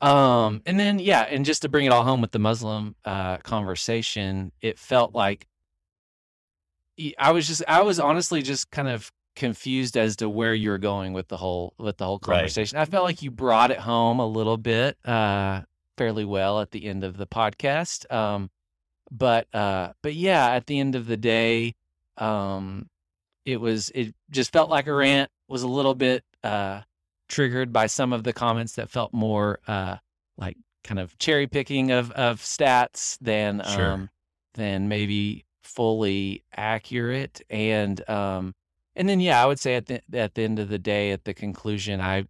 um 0.00 0.62
and 0.66 0.80
then 0.80 0.98
yeah, 0.98 1.20
and 1.22 1.44
just 1.44 1.62
to 1.62 1.68
bring 1.68 1.84
it 1.86 1.92
all 1.92 2.02
home 2.02 2.20
with 2.20 2.32
the 2.32 2.40
Muslim 2.40 2.96
uh 3.04 3.36
conversation, 3.38 4.50
it 4.60 4.78
felt 4.78 5.14
like 5.14 5.46
I 7.18 7.30
was 7.30 7.46
just 7.46 7.62
I 7.68 7.82
was 7.82 8.00
honestly 8.00 8.42
just 8.42 8.70
kind 8.70 8.88
of 8.88 9.12
confused 9.36 9.96
as 9.96 10.16
to 10.16 10.28
where 10.28 10.54
you're 10.54 10.78
going 10.78 11.12
with 11.12 11.28
the 11.28 11.36
whole 11.36 11.74
with 11.78 11.96
the 11.98 12.04
whole 12.04 12.18
Right. 12.26 12.36
conversation. 12.36 12.78
I 12.78 12.84
felt 12.84 13.04
like 13.04 13.22
you 13.22 13.30
brought 13.30 13.70
it 13.70 13.78
home 13.78 14.18
a 14.20 14.26
little 14.26 14.56
bit 14.56 14.96
uh 15.06 15.62
fairly 15.96 16.24
well 16.24 16.60
at 16.60 16.70
the 16.72 16.84
end 16.86 17.04
of 17.04 17.16
the 17.16 17.26
podcast. 17.26 18.10
Um 18.12 18.50
but 19.10 19.52
uh 19.54 19.92
but 20.02 20.14
yeah, 20.14 20.48
at 20.50 20.66
the 20.66 20.78
end 20.78 20.94
of 20.94 21.06
the 21.06 21.16
day, 21.16 21.74
um 22.18 22.88
it 23.44 23.60
was 23.60 23.90
it 23.94 24.14
just 24.30 24.52
felt 24.52 24.68
like 24.70 24.86
a 24.86 24.92
rant 24.94 25.30
was 25.48 25.62
a 25.62 25.68
little 25.68 25.94
bit 25.94 26.24
uh 26.44 26.80
triggered 27.28 27.72
by 27.72 27.86
some 27.86 28.12
of 28.12 28.24
the 28.24 28.32
comments 28.32 28.74
that 28.74 28.90
felt 28.90 29.12
more 29.14 29.60
uh 29.66 29.96
like 30.36 30.56
kind 30.84 30.98
of 30.98 31.16
cherry 31.18 31.46
picking 31.46 31.90
of 31.92 32.10
of 32.12 32.40
stats 32.40 33.16
than 33.20 33.62
Sure. 33.64 33.92
um 33.92 34.10
than 34.54 34.88
maybe 34.88 35.44
fully 35.62 36.42
accurate 36.56 37.40
and 37.48 38.08
um 38.10 38.54
and 38.96 39.08
then 39.08 39.20
yeah 39.20 39.42
i 39.42 39.46
would 39.46 39.58
say 39.58 39.74
at 39.74 39.86
the 39.86 40.00
at 40.12 40.34
the 40.34 40.42
end 40.42 40.58
of 40.58 40.68
the 40.68 40.78
day 40.78 41.10
at 41.10 41.24
the 41.24 41.34
conclusion 41.34 42.00
i 42.00 42.24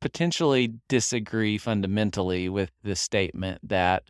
potentially 0.00 0.74
disagree 0.88 1.56
fundamentally 1.58 2.48
with 2.48 2.70
the 2.82 2.96
statement 2.96 3.60
that 3.62 4.04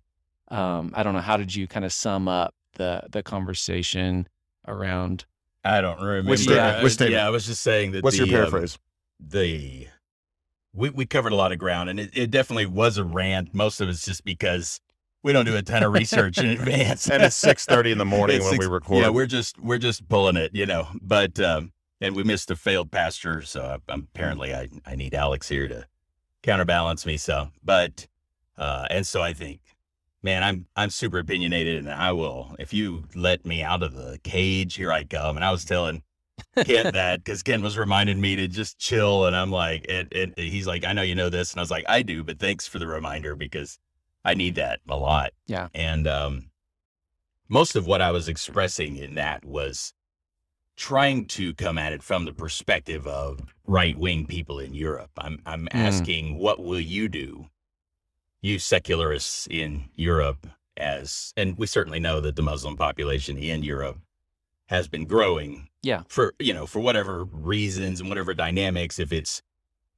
um 0.48 0.92
i 0.94 1.02
don't 1.02 1.14
know 1.14 1.20
how 1.20 1.36
did 1.36 1.54
you 1.54 1.66
kind 1.66 1.84
of 1.84 1.92
sum 1.92 2.28
up 2.28 2.54
the 2.74 3.02
the 3.10 3.22
conversation 3.22 4.26
around 4.66 5.24
I 5.64 5.80
don't 5.80 6.00
remember. 6.00 6.30
Which 6.30 6.40
statement? 6.40 6.76
Uh, 6.76 6.80
Which 6.80 6.94
statement? 6.94 7.20
Yeah, 7.20 7.26
I 7.26 7.30
was 7.30 7.46
just 7.46 7.62
saying 7.62 7.92
that. 7.92 8.02
What's 8.02 8.18
the, 8.18 8.26
your 8.26 8.44
um, 8.44 8.50
paraphrase? 8.50 8.78
the 9.28 9.86
we 10.74 10.90
we 10.90 11.06
covered 11.06 11.32
a 11.32 11.36
lot 11.36 11.52
of 11.52 11.58
ground, 11.58 11.90
and 11.90 12.00
it, 12.00 12.10
it 12.14 12.30
definitely 12.30 12.66
was 12.66 12.98
a 12.98 13.04
rant. 13.04 13.54
Most 13.54 13.80
of 13.80 13.88
it's 13.88 14.04
just 14.04 14.24
because 14.24 14.80
we 15.22 15.32
don't 15.32 15.44
do 15.44 15.56
a 15.56 15.62
ton 15.62 15.82
of 15.82 15.92
research 15.94 16.38
in 16.38 16.46
advance, 16.46 17.08
and 17.10 17.22
it's 17.22 17.36
six 17.36 17.64
thirty 17.64 17.92
in 17.92 17.98
the 17.98 18.04
morning 18.04 18.36
It's 18.36 18.44
when 18.44 18.54
six- 18.54 18.66
we 18.66 18.72
record. 18.72 19.02
Yeah, 19.02 19.10
we're 19.10 19.26
just 19.26 19.58
we're 19.60 19.78
just 19.78 20.08
pulling 20.08 20.36
it, 20.36 20.54
you 20.54 20.66
know. 20.66 20.88
But 21.00 21.38
um, 21.40 21.72
and 22.00 22.16
we 22.16 22.24
missed 22.24 22.50
a 22.50 22.56
failed 22.56 22.90
pasture, 22.90 23.42
so 23.42 23.78
I, 23.88 23.92
apparently 23.92 24.54
I 24.54 24.68
I 24.86 24.96
need 24.96 25.14
Alex 25.14 25.48
here 25.48 25.68
to 25.68 25.86
counterbalance 26.42 27.06
me. 27.06 27.16
So, 27.16 27.48
but 27.62 28.06
uh, 28.58 28.86
and 28.90 29.06
so 29.06 29.22
I 29.22 29.32
think, 29.32 29.60
man, 30.22 30.42
I'm 30.42 30.66
I'm 30.76 30.90
super 30.90 31.18
opinionated, 31.18 31.76
and 31.76 31.88
I 31.90 32.12
will 32.12 32.54
if 32.58 32.72
you 32.72 33.04
let 33.14 33.46
me 33.46 33.62
out 33.62 33.82
of 33.82 33.94
the 33.94 34.18
cage, 34.22 34.74
here 34.74 34.92
I 34.92 35.04
come. 35.04 35.36
And 35.36 35.44
I 35.44 35.50
was 35.52 35.64
telling 35.64 36.02
Kent 36.56 36.94
that 36.94 37.22
because 37.24 37.42
Kent 37.42 37.62
was 37.62 37.78
reminding 37.78 38.20
me 38.20 38.36
to 38.36 38.48
just 38.48 38.78
chill, 38.78 39.26
and 39.26 39.36
I'm 39.36 39.50
like, 39.52 39.86
and, 39.88 40.12
and 40.12 40.34
he's 40.36 40.66
like, 40.66 40.84
I 40.84 40.92
know 40.92 41.02
you 41.02 41.14
know 41.14 41.28
this, 41.28 41.52
and 41.52 41.60
I 41.60 41.62
was 41.62 41.70
like, 41.70 41.84
I 41.88 42.02
do, 42.02 42.24
but 42.24 42.38
thanks 42.40 42.66
for 42.66 42.78
the 42.80 42.86
reminder 42.86 43.36
because 43.36 43.78
I 44.24 44.34
need 44.34 44.54
that 44.56 44.80
a 44.88 44.96
lot. 44.96 45.32
Yeah. 45.46 45.68
And 45.74 46.06
um, 46.06 46.50
most 47.48 47.76
of 47.76 47.86
what 47.86 48.00
I 48.00 48.10
was 48.12 48.28
expressing 48.28 48.96
in 48.96 49.14
that 49.16 49.44
was 49.44 49.94
trying 50.76 51.26
to 51.26 51.54
come 51.54 51.76
at 51.78 51.92
it 51.92 52.02
from 52.02 52.24
the 52.24 52.32
perspective 52.32 53.06
of 53.06 53.40
right 53.66 53.98
wing 53.98 54.26
people 54.26 54.58
in 54.58 54.74
Europe. 54.74 55.10
I'm 55.18 55.40
I'm 55.46 55.66
Mm. 55.66 55.74
asking, 55.74 56.38
what 56.38 56.62
will 56.62 56.80
you 56.80 57.08
do, 57.08 57.48
you 58.40 58.58
secularists 58.58 59.46
in 59.50 59.88
Europe, 59.96 60.46
as 60.76 61.32
and 61.36 61.58
we 61.58 61.66
certainly 61.66 62.00
know 62.00 62.20
that 62.20 62.36
the 62.36 62.42
Muslim 62.42 62.76
population 62.76 63.36
in 63.36 63.62
Europe 63.62 63.98
has 64.66 64.88
been 64.88 65.04
growing. 65.04 65.68
Yeah. 65.82 66.02
For 66.08 66.32
you 66.38 66.54
know, 66.54 66.66
for 66.66 66.80
whatever 66.80 67.24
reasons 67.24 68.00
and 68.00 68.08
whatever 68.08 68.32
dynamics, 68.34 68.98
if 68.98 69.12
it's 69.12 69.42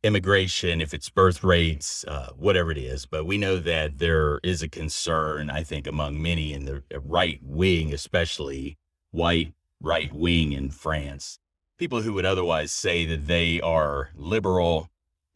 immigration, 0.05 0.83
if 0.83 0.93
it's 0.93 1.09
birth 1.09 1.43
rates, 1.43 2.05
uh, 2.07 2.31
whatever 2.37 2.71
it 2.71 2.79
is. 2.79 3.07
But 3.07 3.25
we 3.25 3.39
know 3.39 3.57
that 3.59 3.99
there 3.99 4.39
is 4.43 4.63
a 4.63 4.69
concern, 4.69 5.49
I 5.49 5.63
think, 5.63 5.87
among 5.87 6.21
many 6.21 6.53
in 6.53 6.67
the 6.67 6.83
right 7.03 7.41
wing, 7.43 7.93
especially 7.93 8.77
white 9.11 9.55
right 9.81 10.13
wing 10.13 10.53
in 10.53 10.71
France, 10.71 11.39
people 11.79 12.03
who 12.03 12.13
would 12.13 12.27
otherwise 12.27 12.71
say 12.71 13.07
that 13.07 13.27
they 13.27 13.61
are 13.61 14.11
liberal 14.15 14.91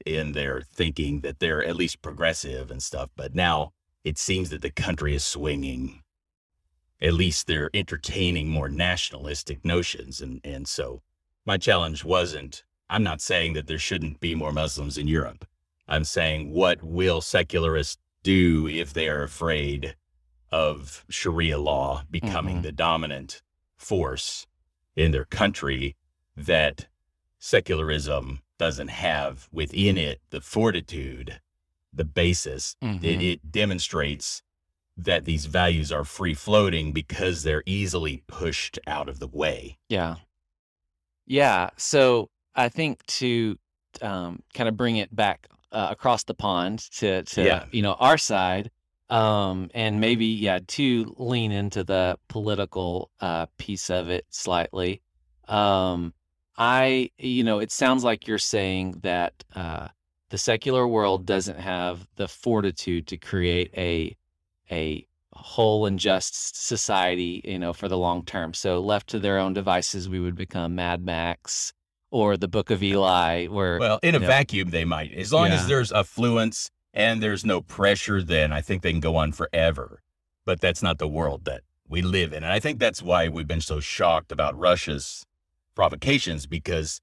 in 0.04 0.32
their 0.32 0.60
thinking, 0.60 1.20
that 1.20 1.38
they're 1.38 1.64
at 1.64 1.76
least 1.76 2.02
progressive 2.02 2.70
and 2.70 2.82
stuff. 2.82 3.10
But 3.16 3.34
now 3.34 3.72
it 4.04 4.18
seems 4.18 4.50
that 4.50 4.62
the 4.62 4.70
country 4.70 5.14
is 5.14 5.24
swinging. 5.24 6.02
At 7.00 7.14
least 7.14 7.46
they're 7.46 7.70
entertaining 7.72 8.48
more 8.48 8.68
nationalistic 8.68 9.64
notions. 9.64 10.20
And, 10.20 10.40
and 10.44 10.68
so 10.68 11.02
my 11.46 11.56
challenge 11.56 12.04
wasn't, 12.04 12.64
I'm 12.90 13.02
not 13.02 13.20
saying 13.20 13.52
that 13.54 13.66
there 13.66 13.78
shouldn't 13.78 14.20
be 14.20 14.34
more 14.34 14.52
Muslims 14.52 14.96
in 14.98 15.08
Europe. 15.08 15.46
I'm 15.86 16.04
saying, 16.04 16.50
what 16.52 16.82
will 16.82 17.20
secularists 17.20 17.98
do 18.22 18.66
if 18.68 18.92
they 18.92 19.08
are 19.08 19.22
afraid 19.22 19.96
of 20.50 21.04
Sharia 21.08 21.58
law 21.58 22.02
becoming 22.10 22.58
Mhm. 22.58 22.62
the 22.62 22.72
dominant 22.72 23.42
force 23.76 24.46
in 24.96 25.12
their 25.12 25.24
country 25.24 25.96
that 26.36 26.88
secularism 27.38 28.40
doesn't 28.58 28.88
have 28.88 29.48
within 29.52 29.96
it 29.96 30.20
the 30.30 30.40
fortitude, 30.40 31.40
the 31.92 32.04
basis. 32.04 32.76
It, 32.80 32.86
Mhm. 32.86 33.22
it 33.22 33.52
demonstrates 33.52 34.42
that 34.96 35.24
these 35.26 35.46
values 35.46 35.92
are 35.92 36.04
free 36.04 36.34
floating 36.34 36.92
because 36.92 37.44
they're 37.44 37.62
easily 37.66 38.24
pushed 38.26 38.78
out 38.86 39.08
of 39.08 39.20
the 39.20 39.28
way. 39.28 39.78
Yeah. 39.88 40.16
Yeah. 41.26 41.70
So 41.76 42.30
I 42.58 42.68
think 42.68 43.04
to 43.06 43.56
um, 44.02 44.42
kind 44.52 44.68
of 44.68 44.76
bring 44.76 44.96
it 44.96 45.14
back 45.14 45.46
uh, 45.72 45.88
across 45.90 46.24
the 46.24 46.34
pond 46.34 46.80
to, 46.98 47.22
to 47.22 47.42
Yeah. 47.42 47.64
you 47.70 47.82
know, 47.82 47.92
our 47.94 48.18
side, 48.18 48.70
um, 49.10 49.70
and 49.74 50.00
maybe, 50.00 50.26
yeah, 50.26 50.58
to 50.66 51.14
lean 51.18 51.52
into 51.52 51.84
the 51.84 52.18
political 52.28 53.10
uh, 53.20 53.46
piece 53.58 53.90
of 53.90 54.10
it 54.10 54.26
slightly. 54.28 55.00
Um, 55.46 56.12
I, 56.56 57.10
you 57.18 57.44
know, 57.44 57.60
it 57.60 57.70
sounds 57.70 58.02
like 58.02 58.26
you're 58.26 58.38
saying 58.38 59.00
that 59.02 59.44
uh, 59.54 59.88
the 60.30 60.38
secular 60.38 60.86
world 60.86 61.24
doesn't 61.24 61.58
have 61.58 62.06
the 62.16 62.28
fortitude 62.28 63.06
to 63.08 63.16
create 63.16 63.70
a 63.76 64.16
a 64.70 65.06
whole 65.32 65.86
and 65.86 65.98
just 65.98 66.66
society, 66.66 67.40
you 67.44 67.58
know, 67.58 67.72
for 67.72 67.88
the 67.88 67.96
long 67.96 68.24
term. 68.24 68.52
So 68.52 68.80
left 68.80 69.08
to 69.10 69.18
their 69.18 69.38
own 69.38 69.54
devices, 69.54 70.08
we 70.08 70.20
would 70.20 70.34
become 70.34 70.74
Mad 70.74 71.02
Max 71.04 71.72
or 72.10 72.36
the 72.36 72.48
Book 72.48 72.70
of 72.70 72.82
Eli, 72.82 73.46
where 73.46 73.78
Well, 73.78 73.98
in 74.02 74.14
a 74.14 74.18
vacuum, 74.18 74.70
they 74.70 74.84
might. 74.84 75.12
As 75.12 75.32
long 75.32 75.48
Yeah. 75.48 75.54
as 75.54 75.66
there's 75.66 75.92
affluence 75.92 76.70
and 76.94 77.22
there's 77.22 77.44
no 77.44 77.60
pressure, 77.60 78.22
then 78.22 78.52
I 78.52 78.60
think 78.60 78.82
they 78.82 78.90
can 78.92 79.00
go 79.00 79.16
on 79.16 79.32
forever. 79.32 80.02
But 80.44 80.60
that's 80.60 80.82
not 80.82 80.98
the 80.98 81.08
world 81.08 81.44
that 81.44 81.62
we 81.86 82.00
live 82.02 82.32
in. 82.32 82.42
And 82.42 82.52
I 82.52 82.60
think 82.60 82.78
that's 82.78 83.02
why 83.02 83.28
we've 83.28 83.46
been 83.46 83.60
so 83.60 83.80
shocked 83.80 84.32
about 84.32 84.58
Russia's 84.58 85.24
provocations 85.74 86.46
because 86.46 87.00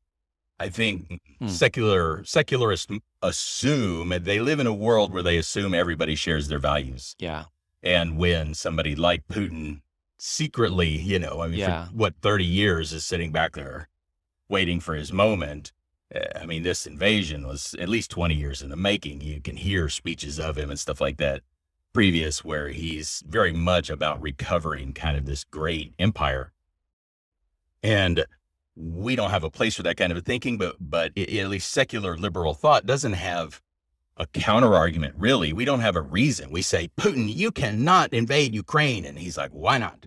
I 0.59 0.69
think 0.69 1.21
Hmm. 1.39 1.47
secular 1.47 2.24
secularists 2.24 2.88
assume 3.21 4.09
they 4.21 4.39
live 4.39 4.59
in 4.59 4.67
a 4.67 4.74
world 4.74 5.12
where 5.13 5.24
they 5.24 5.38
assume 5.38 5.74
everybody 5.74 6.15
shares 6.15 6.47
their 6.47 6.59
values. 6.59 7.15
yeah, 7.19 7.45
And 7.83 8.17
when 8.17 8.53
somebody 8.53 8.95
like 8.95 9.27
Putin 9.27 9.81
secretly, 10.17 10.89
you 10.89 11.19
know, 11.19 11.41
I 11.41 11.47
mean, 11.47 11.59
Yeah. 11.59 11.85
for 11.88 11.91
what, 11.93 12.15
30 12.21 12.45
years 12.45 12.93
is 12.93 13.05
sitting 13.05 13.31
back 13.31 13.53
there 13.53 13.89
waiting 14.49 14.79
for 14.79 14.95
his 14.95 15.11
moment. 15.11 15.71
uh, 16.13 16.19
I 16.39 16.45
mean, 16.45 16.63
this 16.63 16.85
invasion 16.85 17.47
was 17.47 17.75
at 17.79 17.89
least 17.89 18.11
20 18.11 18.35
years 18.35 18.61
in 18.61 18.69
the 18.69 18.75
making. 18.75 19.21
You 19.21 19.41
can 19.41 19.57
hear 19.57 19.89
speeches 19.89 20.39
of 20.39 20.57
him 20.57 20.69
and 20.69 20.79
stuff 20.79 21.01
like 21.01 21.17
that 21.17 21.41
previous 21.93 22.43
where 22.43 22.69
he's 22.69 23.23
very 23.27 23.53
much 23.53 23.89
about 23.89 24.21
recovering 24.21 24.93
kind 24.93 25.17
of 25.17 25.25
this 25.25 25.43
great 25.45 25.93
empire. 25.97 26.51
And 27.81 28.25
we 28.75 29.15
don't 29.15 29.29
have 29.31 29.43
a 29.43 29.49
place 29.49 29.75
for 29.75 29.83
that 29.83 29.97
kind 29.97 30.11
of 30.11 30.23
thinking, 30.25 30.57
but 30.57 30.75
but 30.79 31.11
i- 31.17 31.21
at 31.21 31.49
least 31.49 31.71
secular 31.71 32.17
liberal 32.17 32.53
thought 32.53 32.85
doesn't 32.85 33.13
have 33.13 33.61
a 34.17 34.27
counter 34.27 34.73
argument, 34.75 35.15
really. 35.17 35.53
We 35.53 35.65
don't 35.65 35.81
have 35.81 35.95
a 35.95 36.01
reason. 36.01 36.49
We 36.51 36.61
say, 36.61 36.89
Putin, 36.97 37.33
you 37.33 37.51
cannot 37.51 38.13
invade 38.13 38.53
Ukraine. 38.53 39.05
And 39.05 39.17
he's 39.19 39.37
like, 39.37 39.51
why 39.51 39.77
not? 39.77 40.05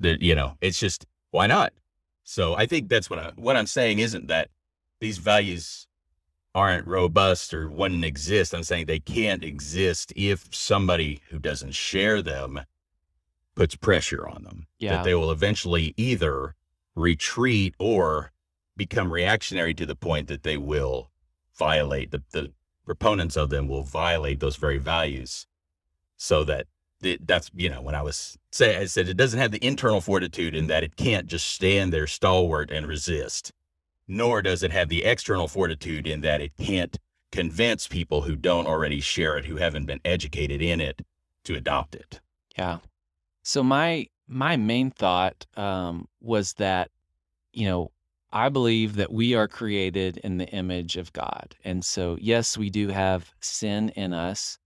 That, 0.00 0.20
you 0.20 0.34
know, 0.34 0.56
it's 0.60 0.78
just, 0.78 1.06
why 1.30 1.46
not? 1.46 1.72
So 2.24 2.54
I 2.54 2.66
think 2.66 2.88
that's 2.88 3.08
what 3.08 3.18
I, 3.18 3.32
what 3.36 3.56
I'm 3.56 3.66
saying 3.66 3.98
isn't 3.98 4.28
that 4.28 4.48
these 5.00 5.18
values 5.18 5.86
aren't 6.54 6.86
robust 6.86 7.52
or 7.52 7.68
wouldn't 7.68 8.04
exist. 8.04 8.54
I'm 8.54 8.62
saying 8.62 8.86
they 8.86 8.98
can't 8.98 9.44
exist 9.44 10.12
if 10.16 10.54
somebody 10.54 11.20
who 11.30 11.38
doesn't 11.38 11.74
share 11.74 12.22
them 12.22 12.60
puts 13.54 13.76
pressure 13.76 14.26
on 14.26 14.42
them. 14.44 14.66
Yeah. 14.78 14.96
That 14.96 15.04
they 15.04 15.14
will 15.14 15.30
eventually 15.30 15.94
either 15.96 16.54
retreat 16.94 17.74
or 17.78 18.32
become 18.76 19.12
reactionary 19.12 19.74
to 19.74 19.86
the 19.86 19.94
point 19.96 20.28
that 20.28 20.42
they 20.42 20.56
will 20.56 21.10
violate 21.58 22.10
the, 22.10 22.22
the 22.32 22.52
proponents 22.84 23.36
of 23.36 23.50
them 23.50 23.68
will 23.68 23.82
violate 23.82 24.40
those 24.40 24.56
very 24.56 24.78
values 24.78 25.46
so 26.16 26.44
that 26.44 26.66
it, 27.02 27.26
that's 27.26 27.50
you 27.54 27.68
know 27.68 27.82
when 27.82 27.94
i 27.94 28.02
was 28.02 28.38
say 28.50 28.76
i 28.76 28.84
said 28.84 29.08
it 29.08 29.16
doesn't 29.16 29.40
have 29.40 29.52
the 29.52 29.64
internal 29.64 30.00
fortitude 30.00 30.54
in 30.54 30.66
that 30.66 30.82
it 30.82 30.96
can't 30.96 31.26
just 31.26 31.46
stand 31.46 31.92
there 31.92 32.06
stalwart 32.06 32.70
and 32.70 32.86
resist 32.86 33.52
nor 34.08 34.40
does 34.40 34.62
it 34.62 34.70
have 34.70 34.88
the 34.88 35.04
external 35.04 35.48
fortitude 35.48 36.06
in 36.06 36.20
that 36.20 36.40
it 36.40 36.56
can't 36.56 36.98
convince 37.32 37.86
people 37.88 38.22
who 38.22 38.36
don't 38.36 38.66
already 38.66 39.00
share 39.00 39.36
it 39.36 39.44
who 39.44 39.56
haven't 39.56 39.86
been 39.86 40.00
educated 40.04 40.62
in 40.62 40.80
it 40.80 41.02
to 41.44 41.54
adopt 41.54 41.94
it 41.94 42.20
yeah. 42.56 42.78
So 43.42 43.62
my 43.62 44.08
my 44.26 44.56
main 44.56 44.90
thought 44.90 45.46
um, 45.56 46.08
was 46.20 46.54
that, 46.54 46.90
you 47.52 47.66
know, 47.66 47.92
I 48.32 48.48
believe 48.48 48.96
that 48.96 49.12
we 49.12 49.34
are 49.34 49.46
created 49.46 50.18
in 50.18 50.38
the 50.38 50.48
image 50.48 50.96
of 50.96 51.12
God, 51.12 51.54
and 51.64 51.84
so 51.84 52.18
yes, 52.20 52.58
we 52.58 52.70
do 52.70 52.88
have 52.88 53.32
sin 53.40 53.90
in 53.90 54.12
us. 54.12 54.58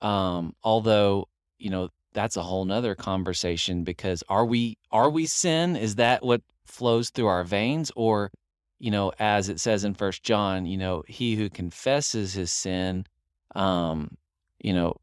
Um, 0.00 0.54
although, 0.62 1.28
you 1.58 1.70
know, 1.70 1.88
that's 2.12 2.36
a 2.36 2.42
whole 2.42 2.64
nother 2.64 2.94
conversation 2.94 3.84
because 3.84 4.22
are 4.28 4.44
we 4.46 4.78
are 4.90 5.10
we 5.10 5.26
sin? 5.26 5.76
Is 5.76 5.96
that 5.96 6.24
what 6.24 6.42
flows 6.64 7.10
through 7.10 7.26
our 7.26 7.44
veins, 7.44 7.90
or 7.96 8.30
you 8.78 8.90
know, 8.90 9.12
as 9.18 9.48
it 9.48 9.60
says 9.60 9.84
in 9.84 9.94
First 9.94 10.22
John, 10.22 10.66
you 10.66 10.76
know, 10.76 11.02
he 11.08 11.36
who 11.36 11.48
confesses 11.50 12.34
his 12.34 12.50
sin, 12.52 13.06
um, 13.54 14.16
you 14.60 14.72
know, 14.72 14.96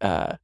uh, 0.00 0.36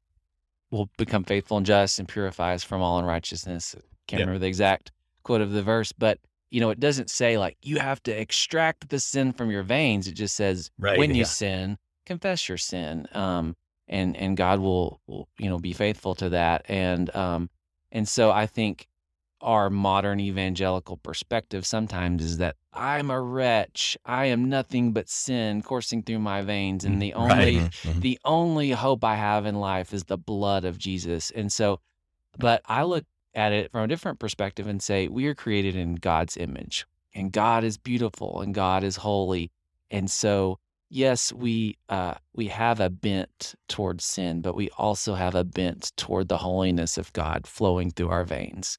will 0.71 0.89
become 0.97 1.25
faithful 1.25 1.57
and 1.57 1.67
just 1.67 1.99
and 1.99 2.09
purify 2.09 2.55
us 2.55 2.65
from 2.65 2.83
all 2.83 2.99
unrighteousness. 2.99 3.75
Can't 4.07 4.21
Yep. 4.21 4.27
remember 4.27 4.41
the 4.41 4.47
exact 4.49 4.93
quote 5.23 5.41
of 5.41 5.53
the 5.53 5.63
verse, 5.63 5.93
but 5.93 6.19
you 6.51 6.61
know, 6.61 6.71
it 6.71 6.81
doesn't 6.81 7.11
say 7.11 7.39
like 7.39 7.57
you 7.63 7.79
have 7.79 8.03
to 8.05 8.13
extract 8.13 8.89
the 8.89 9.01
sin 9.01 9.33
from 9.33 9.51
your 9.51 9.63
veins. 9.63 10.07
It 10.07 10.13
just 10.15 10.37
says 10.37 10.71
Right, 10.79 10.97
when 10.99 11.15
you 11.15 11.25
sin, 11.25 11.79
confess 12.07 12.49
your 12.49 12.59
sin, 12.59 13.07
um, 13.13 13.57
and 13.89 14.17
and 14.17 14.37
God 14.37 14.61
will, 14.61 15.01
will 15.07 15.29
you 15.39 15.49
know 15.49 15.59
be 15.59 15.73
faithful 15.73 16.15
to 16.17 16.31
that. 16.31 16.65
And 16.69 17.15
um, 17.15 17.51
and 17.93 18.09
so 18.09 18.31
I 18.31 18.47
think 18.47 18.89
our 19.41 19.69
modern 19.69 20.21
evangelical 20.21 20.97
perspective 20.97 21.67
sometimes 21.67 22.23
is 22.25 22.39
that 22.39 22.57
I'm 22.73 23.11
a 23.11 23.21
wretch. 23.21 23.97
I 24.07 24.27
am 24.27 24.49
nothing 24.49 24.93
but 24.93 25.09
sin 25.09 25.61
coursing 25.61 26.03
through 26.03 26.21
my 26.21 26.41
veins, 26.43 26.85
and 26.85 27.01
the 27.01 27.13
only 27.15 27.61
Mhm. 27.61 28.01
the 28.01 28.19
only 28.25 28.71
hope 28.71 29.05
I 29.05 29.17
have 29.17 29.45
in 29.45 29.57
life 29.57 29.93
is 29.93 30.05
the 30.05 30.17
blood 30.19 30.65
of 30.65 30.79
Jesus. 30.79 31.31
And 31.31 31.53
so, 31.53 31.81
but 32.39 32.63
I 32.67 32.85
look 32.85 33.05
at 33.35 33.53
it 33.53 33.71
from 33.71 33.83
a 33.85 33.89
different 33.89 34.19
perspective 34.19 34.67
and 34.67 34.83
say, 34.83 35.09
we 35.09 35.27
are 35.27 35.35
created 35.35 35.77
in 35.77 35.97
God's 35.97 36.37
image, 36.37 36.87
and 37.15 37.31
God 37.33 37.65
is 37.65 37.77
beautiful, 37.77 38.41
and 38.41 38.55
God 38.55 38.83
is 38.83 38.97
holy. 38.97 39.51
And 39.91 40.11
so, 40.11 40.59
yes, 40.95 41.33
we 41.33 41.77
uh, 41.89 42.15
we 42.35 42.47
have 42.49 42.81
a 42.81 42.89
bent 42.89 43.55
towards 43.69 44.05
sin, 44.05 44.41
but 44.41 44.55
we 44.55 44.71
also 44.79 45.15
have 45.15 45.35
a 45.35 45.45
bent 45.45 45.93
toward 45.97 46.29
the 46.29 46.39
holiness 46.39 46.97
of 46.97 47.13
God 47.13 47.47
flowing 47.47 47.91
through 47.91 48.11
our 48.11 48.25
veins. 48.25 48.79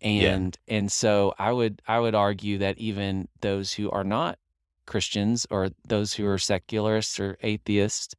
Yeah. 0.00 0.34
And 0.34 0.58
and 0.66 0.90
so 0.90 1.34
I 1.38 1.52
would 1.52 1.82
I 1.86 2.00
would 2.00 2.14
argue 2.14 2.58
that 2.58 2.78
even 2.78 3.28
those 3.40 3.74
who 3.74 3.90
are 3.90 4.02
not 4.02 4.38
Christians 4.86 5.46
or 5.50 5.70
those 5.86 6.14
who 6.14 6.26
are 6.26 6.38
secularists 6.38 7.20
or 7.20 7.36
atheists 7.42 8.14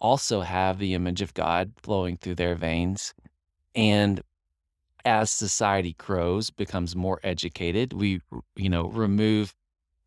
also 0.00 0.40
have 0.40 0.78
the 0.78 0.94
image 0.94 1.22
of 1.22 1.34
God 1.34 1.72
flowing 1.76 2.16
through 2.16 2.36
their 2.36 2.54
veins. 2.54 3.14
And 3.74 4.22
as 5.04 5.30
society 5.30 5.94
grows, 5.98 6.50
becomes 6.50 6.96
more 6.96 7.20
educated, 7.22 7.92
we 7.92 8.20
you 8.56 8.70
know 8.70 8.88
remove 8.88 9.54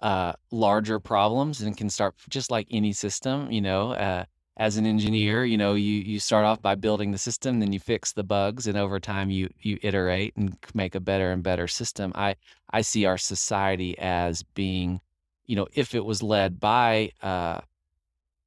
uh, 0.01 0.33
larger 0.51 0.99
problems 0.99 1.61
and 1.61 1.77
can 1.77 1.89
start 1.89 2.15
just 2.29 2.51
like 2.51 2.67
any 2.71 2.93
system. 2.93 3.51
You 3.51 3.61
know, 3.61 3.91
uh, 3.93 4.25
as 4.57 4.77
an 4.77 4.85
engineer, 4.85 5.45
you 5.45 5.57
know 5.57 5.73
you 5.73 5.99
you 5.99 6.19
start 6.19 6.45
off 6.45 6.61
by 6.61 6.75
building 6.75 7.11
the 7.11 7.17
system, 7.17 7.59
then 7.59 7.73
you 7.73 7.79
fix 7.79 8.13
the 8.13 8.23
bugs, 8.23 8.67
and 8.67 8.77
over 8.77 8.99
time 8.99 9.29
you 9.29 9.49
you 9.61 9.77
iterate 9.81 10.35
and 10.35 10.57
make 10.73 10.95
a 10.95 10.99
better 10.99 11.31
and 11.31 11.43
better 11.43 11.67
system. 11.67 12.11
I 12.15 12.35
I 12.71 12.81
see 12.81 13.05
our 13.05 13.17
society 13.17 13.97
as 13.99 14.43
being, 14.43 15.01
you 15.45 15.55
know, 15.55 15.67
if 15.73 15.95
it 15.95 16.05
was 16.05 16.23
led 16.23 16.59
by 16.59 17.11
uh, 17.21 17.61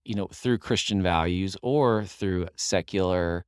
you 0.04 0.14
know 0.14 0.28
through 0.28 0.58
Christian 0.58 1.02
values 1.02 1.56
or 1.62 2.04
through 2.04 2.48
secular 2.56 3.44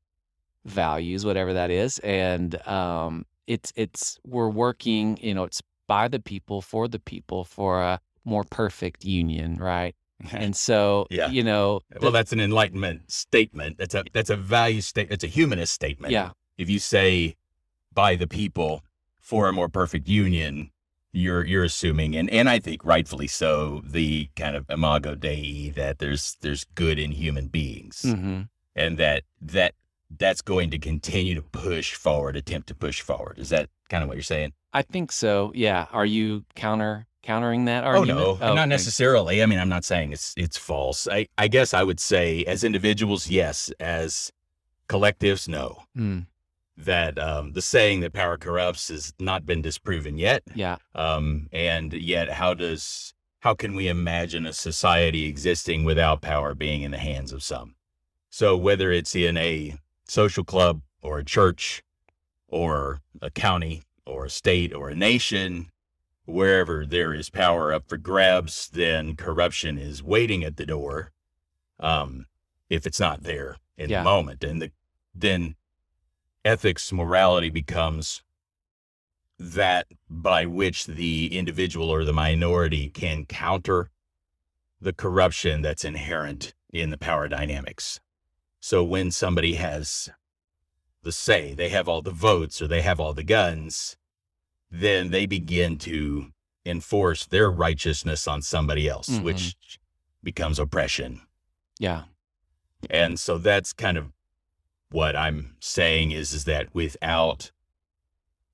values, 0.66 1.24
whatever 1.24 1.52
that 1.54 1.70
is. 1.70 1.98
And 2.00 2.66
um, 2.66 3.24
it's 3.46 3.72
it's 3.76 4.18
we're 4.26 4.48
working, 4.48 5.18
you 5.22 5.34
know, 5.34 5.44
it's 5.44 5.62
by 5.86 6.08
the 6.08 6.18
people 6.20 6.60
for 6.62 6.88
the 6.88 6.98
people 6.98 7.44
for 7.44 7.80
a 7.82 8.00
more 8.24 8.44
perfect 8.44 9.04
union, 9.04 9.56
right? 9.56 9.94
And 10.32 10.56
so, 10.56 11.06
Yeah. 11.10 11.28
you 11.30 11.42
know, 11.44 11.80
well, 12.00 12.10
that's 12.12 12.32
an 12.32 12.40
enlightenment 12.40 13.10
statement. 13.10 13.76
That's 13.78 13.94
a 13.94 14.02
that's 14.12 14.30
a 14.30 14.36
value 14.36 14.80
state. 14.80 15.08
It's 15.10 15.24
a 15.24 15.28
humanist 15.28 15.72
statement. 15.74 16.12
yeah, 16.12 16.30
If 16.56 16.70
you 16.70 16.78
say 16.78 17.36
by 17.92 18.16
the 18.16 18.26
people 18.26 18.82
for 19.20 19.48
a 19.48 19.52
more 19.52 19.68
perfect 19.68 20.08
union, 20.08 20.70
you're 21.12 21.44
you're 21.44 21.64
assuming, 21.64 22.16
and 22.16 22.28
and 22.30 22.48
I 22.48 22.58
think 22.58 22.84
rightfully 22.84 23.26
so, 23.26 23.82
the 23.84 24.28
kind 24.36 24.56
of 24.56 24.64
imago 24.70 25.14
dei 25.14 25.70
that 25.70 25.98
there's 25.98 26.36
there's 26.40 26.64
good 26.74 26.98
in 26.98 27.12
human 27.12 27.48
beings, 27.48 28.02
hmm 28.02 28.42
and 28.74 28.98
that 28.98 29.22
that 29.40 29.74
that's 30.18 30.42
going 30.42 30.70
to 30.70 30.78
continue 30.78 31.34
to 31.34 31.42
push 31.42 31.94
forward, 31.94 32.36
attempt 32.36 32.68
to 32.68 32.74
push 32.74 33.00
forward. 33.00 33.38
Is 33.38 33.48
that 33.48 33.68
kind 33.88 34.02
of 34.02 34.08
what 34.08 34.16
you're 34.16 34.22
saying? 34.22 34.52
I 34.76 34.82
think 34.82 35.10
so. 35.12 35.52
Yeah. 35.54 35.86
Are 35.92 36.04
you 36.06 36.44
counter 36.54 37.06
countering 37.22 37.64
that 37.64 37.82
argument? 37.84 38.18
Oh 38.20 38.30
argument? 38.32 38.40
no, 38.40 38.54
not 38.54 38.62
okay. 38.62 38.68
necessarily. 38.68 39.42
I 39.42 39.46
mean, 39.46 39.58
I'm 39.58 39.68
not 39.70 39.84
saying 39.84 40.12
it's 40.12 40.34
it's 40.36 40.58
false. 40.58 41.08
I 41.10 41.26
I 41.38 41.48
guess 41.48 41.72
I 41.74 41.82
would 41.82 41.98
say 42.00 42.44
as 42.44 42.62
individuals, 42.62 43.28
yes. 43.30 43.72
As 43.80 44.30
collectives, 44.88 45.48
no. 45.48 45.82
Mm, 45.96 46.26
That 46.76 47.18
um, 47.18 47.52
the 47.52 47.62
saying 47.62 48.00
that 48.00 48.12
power 48.12 48.36
corrupts 48.36 48.88
has 48.88 49.12
not 49.18 49.46
been 49.46 49.62
disproven 49.62 50.18
yet. 50.18 50.42
yeah. 50.54 50.76
Um, 50.94 51.48
and 51.52 51.92
yet, 51.92 52.28
how 52.30 52.54
does 52.54 53.14
how 53.40 53.54
can 53.54 53.74
we 53.74 53.88
imagine 53.88 54.44
a 54.46 54.52
society 54.52 55.24
existing 55.24 55.84
without 55.84 56.20
power 56.20 56.54
being 56.54 56.82
in 56.82 56.90
the 56.90 56.98
hands 56.98 57.32
of 57.32 57.42
some? 57.42 57.76
So 58.28 58.56
whether 58.56 58.92
it's 58.92 59.14
in 59.16 59.36
a 59.38 59.76
social 60.04 60.44
club 60.44 60.82
or 61.00 61.18
a 61.18 61.24
church 61.24 61.82
or 62.48 63.00
a 63.22 63.30
county 63.30 63.82
or 64.06 64.24
a 64.24 64.30
state 64.30 64.72
or 64.72 64.88
a 64.90 64.94
nation, 64.94 65.70
wherever 66.24 66.86
there 66.86 67.12
is 67.12 67.30
power 67.30 67.72
up 67.72 67.88
for 67.88 67.96
grabs, 67.96 68.68
then 68.68 69.16
corruption 69.16 69.78
is 69.78 70.02
waiting 70.02 70.44
at 70.44 70.56
the 70.56 70.66
door. 70.66 71.12
Um, 71.78 72.26
if 72.70 72.86
it's 72.86 73.00
not 73.00 73.22
there 73.22 73.56
in 73.76 73.90
Yeah. 73.90 74.00
the 74.00 74.04
moment, 74.04 74.42
and 74.42 74.62
the, 74.62 74.72
then 75.14 75.56
ethics, 76.44 76.92
morality 76.92 77.50
becomes 77.50 78.22
that 79.38 79.86
by 80.08 80.46
which 80.46 80.86
the 80.86 81.36
individual 81.36 81.90
or 81.90 82.04
the 82.04 82.12
minority 82.12 82.88
can 82.88 83.26
counter 83.26 83.90
the 84.80 84.92
corruption 84.92 85.62
that's 85.62 85.84
inherent 85.84 86.54
in 86.72 86.90
the 86.90 86.98
power 86.98 87.28
dynamics. 87.28 88.00
So 88.60 88.82
when 88.82 89.10
somebody 89.10 89.54
has 89.54 90.08
the 91.06 91.12
say, 91.12 91.54
they 91.54 91.68
have 91.70 91.88
all 91.88 92.02
the 92.02 92.10
votes 92.10 92.60
or 92.60 92.66
they 92.66 92.82
have 92.82 92.98
all 93.00 93.14
the 93.14 93.22
guns, 93.22 93.96
then 94.70 95.10
they 95.10 95.24
begin 95.24 95.78
to 95.78 96.32
enforce 96.66 97.24
their 97.24 97.48
righteousness 97.50 98.26
on 98.26 98.42
somebody 98.42 98.88
else, 98.88 99.08
Mhm. 99.08 99.22
which 99.22 99.56
becomes 100.22 100.58
oppression. 100.58 101.20
Yeah. 101.78 102.04
And 102.90 103.18
so 103.20 103.38
that's 103.38 103.72
kind 103.72 103.96
of 103.96 104.12
what 104.90 105.14
I'm 105.16 105.56
saying 105.60 106.10
is 106.10 106.32
is 106.32 106.44
that 106.44 106.74
without 106.74 107.52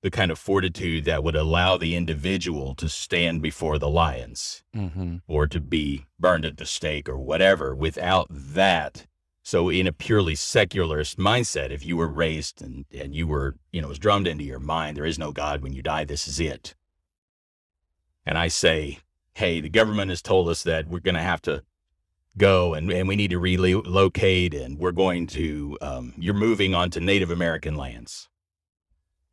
the 0.01 0.11
kind 0.11 0.31
of 0.31 0.37
fortitude 0.37 1.05
that 1.05 1.23
would 1.23 1.35
allow 1.35 1.77
the 1.77 1.95
individual 1.95 2.75
to 2.75 2.87
stand 2.89 3.41
before 3.41 3.79
the 3.79 3.89
lions 3.89 4.61
hmm 4.73 5.17
or 5.27 5.47
to 5.47 5.59
be 5.59 6.05
burned 6.19 6.45
at 6.45 6.57
the 6.57 6.65
stake 6.65 7.07
or 7.09 7.17
whatever, 7.17 7.73
without 7.75 8.27
that, 8.29 9.07
so 9.43 9.69
in 9.69 9.87
a 9.87 9.93
purely 9.93 10.35
secularist 10.35 11.17
mindset, 11.17 11.69
if 11.69 11.85
you 11.85 11.97
were 11.97 12.07
raised 12.07 12.61
and, 12.61 12.85
and 12.93 13.13
you 13.13 13.27
were, 13.27 13.57
you 13.73 13.81
know, 13.81 13.87
it 13.87 13.89
was 13.89 13.99
drummed 13.99 14.25
into 14.25 14.45
your 14.45 14.59
mind, 14.59 14.95
there 14.95 15.05
is 15.05 15.19
no 15.19 15.33
God 15.33 15.61
when 15.61 15.73
you 15.73 15.81
die, 15.81 16.05
this 16.05 16.29
is 16.29 16.39
it. 16.39 16.75
And 18.25 18.37
I 18.37 18.47
say, 18.47 18.99
hey, 19.33 19.59
the 19.59 19.69
government 19.69 20.09
has 20.09 20.21
told 20.21 20.47
us 20.47 20.63
that 20.63 20.87
we're 20.87 20.99
going 20.99 21.15
to 21.15 21.21
have 21.21 21.41
to 21.41 21.61
go 22.37 22.73
and, 22.73 22.89
and 22.89 23.05
we 23.05 23.17
need 23.17 23.31
to 23.31 23.37
relocate 23.37 24.53
and 24.53 24.79
we're 24.79 24.93
going 24.93 25.27
to, 25.27 25.77
um, 25.81 26.13
you're 26.17 26.33
moving 26.33 26.73
onto 26.73 27.01
Native 27.01 27.29
American 27.29 27.75
lands. 27.75 28.29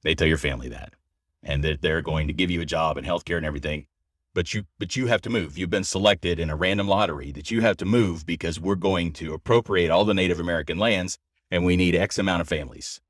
They 0.03 0.16
tell 0.16 0.29
your 0.29 0.38
family 0.38 0.68
that. 0.70 0.94
And 1.42 1.62
that 1.62 1.83
they're 1.83 2.03
going 2.03 2.27
to 2.27 2.35
give 2.35 2.51
you 2.51 2.61
a 2.61 2.66
job 2.66 2.96
and 2.96 3.07
health 3.07 3.25
care 3.25 3.37
and 3.37 3.46
everything 3.46 3.87
but 4.35 4.55
you 4.55 4.64
but 4.79 4.97
you 4.97 5.07
have 5.07 5.23
to 5.23 5.31
move. 5.31 5.59
You've 5.59 5.71
been 5.71 5.85
selected 5.85 6.38
in 6.38 6.51
a 6.51 6.57
random 6.57 6.88
lottery 6.88 7.33
that 7.33 7.51
you 7.51 7.61
have 7.61 7.77
to 7.79 7.85
move 7.85 8.25
because 8.27 8.61
we're 8.61 8.75
going 8.77 9.12
to 9.14 9.35
appropriate 9.35 9.90
all 9.90 10.05
the 10.05 10.14
Native 10.14 10.40
American 10.40 10.79
lands 10.79 11.19
and 11.51 11.64
we 11.64 11.77
need 11.77 11.95
X 11.95 12.19
amount 12.19 12.40
of 12.40 12.49
families. 12.49 13.01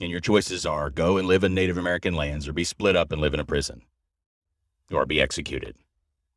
And 0.00 0.10
your 0.10 0.20
choices 0.20 0.64
are 0.66 0.90
go 0.90 1.16
and 1.16 1.26
live 1.26 1.42
in 1.42 1.54
Native 1.54 1.78
American 1.78 2.14
lands 2.14 2.46
or 2.46 2.52
be 2.52 2.64
split 2.64 2.96
up 2.96 3.10
and 3.10 3.20
live 3.20 3.34
in 3.34 3.40
a 3.40 3.44
prison 3.44 3.82
or 4.92 5.06
be 5.06 5.20
executed. 5.20 5.76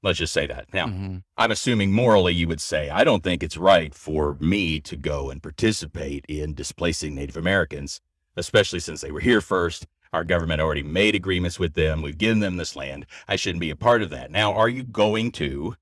Let's 0.04 0.18
just 0.18 0.34
say 0.34 0.48
that. 0.48 0.74
Now, 0.74 0.88
hmm 0.88 1.18
I'm 1.38 1.52
assuming 1.52 1.92
morally 1.92 2.34
you 2.34 2.48
would 2.48 2.62
say, 2.62 2.90
I 2.90 3.04
don't 3.04 3.24
think 3.24 3.44
it's 3.44 3.58
right 3.58 3.94
for 3.94 4.38
me 4.40 4.80
to 4.82 4.96
go 4.96 5.30
and 5.30 5.42
participate 5.42 6.26
in 6.28 6.54
displacing 6.54 7.16
Native 7.16 7.38
Americans, 7.38 8.00
especially 8.36 8.80
since 8.80 9.02
they 9.02 9.12
were 9.12 9.20
here 9.20 9.42
first. 9.42 9.88
Our 10.14 10.24
government 10.26 10.60
already 10.60 10.84
made 10.84 11.16
agreements 11.16 11.58
with 11.58 11.74
them. 11.74 12.02
We've 12.02 12.18
given 12.18 12.42
them 12.42 12.58
this 12.58 12.76
land. 12.76 13.06
I 13.28 13.38
shouldn't 13.38 13.62
be 13.62 13.70
a 13.70 13.76
part 13.76 14.02
of 14.02 14.10
that. 14.10 14.30
Now, 14.30 14.54
are 14.54 14.68
you 14.68 14.84
going 14.84 15.32
to 15.34 15.76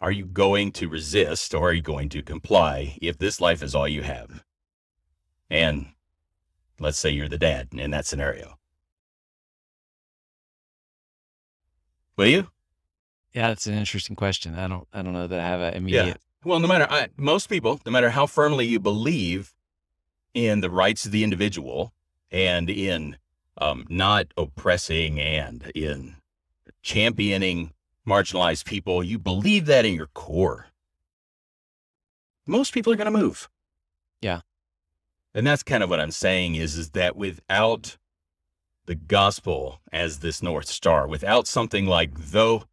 are 0.00 0.10
you 0.12 0.26
going 0.26 0.72
to 0.72 0.88
resist 0.88 1.54
or 1.54 1.70
are 1.70 1.72
you 1.72 1.80
going 1.80 2.08
to 2.10 2.22
comply 2.22 2.98
if 3.00 3.16
this 3.16 3.40
life 3.40 3.62
is 3.62 3.74
all 3.74 3.88
you 3.88 4.02
have? 4.02 4.44
And 5.48 5.86
let's 6.78 6.98
say 6.98 7.10
you're 7.10 7.28
the 7.28 7.38
dad 7.38 7.68
in 7.72 7.92
that 7.92 8.04
scenario. 8.04 8.58
Will 12.16 12.26
you? 12.26 12.48
Yeah, 13.32 13.48
that's 13.48 13.66
an 13.66 13.74
interesting 13.74 14.16
question. 14.16 14.56
I 14.56 14.68
don't 14.68 14.86
I 14.92 15.02
don't 15.02 15.12
know 15.12 15.26
that 15.26 15.40
I 15.40 15.46
have 15.46 15.60
an 15.60 15.74
immediate. 15.74 16.06
yeah. 16.06 16.14
Well, 16.44 16.60
no 16.60 16.68
matter 16.68 16.86
I, 16.90 17.08
most 17.16 17.48
people, 17.48 17.80
no 17.86 17.92
matter 17.92 18.10
how 18.10 18.26
firmly 18.26 18.66
you 18.66 18.78
believe 18.78 19.54
in 20.34 20.60
the 20.60 20.70
rights 20.70 21.06
of 21.06 21.12
the 21.12 21.24
individual 21.24 21.92
and 22.34 22.68
in 22.68 23.16
um, 23.58 23.86
not 23.88 24.26
oppressing 24.36 25.20
and 25.20 25.70
in 25.74 26.16
championing 26.82 27.72
marginalized 28.06 28.64
people, 28.64 29.04
you 29.04 29.18
believe 29.18 29.66
that 29.66 29.86
in 29.86 29.94
your 29.94 30.08
core. 30.08 30.66
Most 32.46 32.74
people 32.74 32.92
are 32.92 32.96
going 32.96 33.10
to 33.10 33.18
move. 33.18 33.48
Yeah. 34.20 34.40
And 35.32 35.46
that's 35.46 35.62
kind 35.62 35.82
of 35.82 35.88
what 35.88 36.00
I'm 36.00 36.10
saying 36.10 36.56
is, 36.56 36.76
is 36.76 36.90
that 36.90 37.16
without 37.16 37.96
the 38.86 38.96
gospel 38.96 39.80
as 39.92 40.18
this 40.18 40.42
North 40.42 40.66
Star, 40.66 41.06
without 41.06 41.46
something 41.46 41.86
like, 41.86 42.10
though 42.14 42.64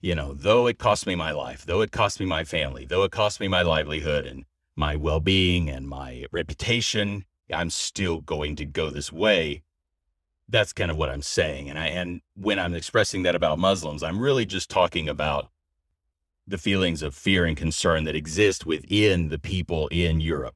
you 0.00 0.14
know, 0.14 0.34
though 0.34 0.66
it 0.66 0.78
cost 0.78 1.06
me 1.06 1.14
my 1.14 1.30
life, 1.30 1.64
though 1.64 1.80
it 1.80 1.90
cost 1.90 2.20
me 2.20 2.26
my 2.26 2.44
family, 2.44 2.84
though 2.84 3.04
it 3.04 3.10
cost 3.10 3.40
me 3.40 3.48
my 3.48 3.62
livelihood 3.62 4.26
and 4.26 4.44
my 4.76 4.96
well 4.96 5.20
being 5.20 5.70
and 5.70 5.88
my 5.88 6.26
reputation, 6.30 7.24
I'm 7.52 7.70
still 7.70 8.20
going 8.20 8.56
to 8.56 8.64
go 8.64 8.90
this 8.90 9.12
way. 9.12 9.62
That's 10.48 10.72
kind 10.72 10.90
of 10.90 10.96
what 10.96 11.10
I'm 11.10 11.22
saying. 11.22 11.70
And 11.70 11.78
I 11.78 11.86
and 11.86 12.20
when 12.34 12.58
I'm 12.58 12.74
expressing 12.74 13.22
that 13.22 13.34
about 13.34 13.58
Muslims, 13.58 14.02
I'm 14.02 14.20
really 14.20 14.46
just 14.46 14.70
talking 14.70 15.08
about 15.08 15.50
the 16.46 16.58
feelings 16.58 17.02
of 17.02 17.14
fear 17.14 17.44
and 17.44 17.56
concern 17.56 18.04
that 18.04 18.14
exist 18.14 18.66
within 18.66 19.28
the 19.28 19.38
people 19.38 19.88
in 19.88 20.20
Europe, 20.20 20.54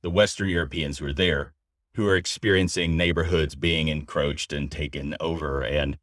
the 0.00 0.10
Western 0.10 0.48
Europeans 0.48 0.98
who 0.98 1.06
are 1.06 1.12
there, 1.12 1.52
who 1.94 2.06
are 2.08 2.16
experiencing 2.16 2.96
neighborhoods 2.96 3.54
being 3.54 3.88
encroached 3.88 4.52
and 4.52 4.70
taken 4.70 5.14
over, 5.20 5.62
and 5.62 5.98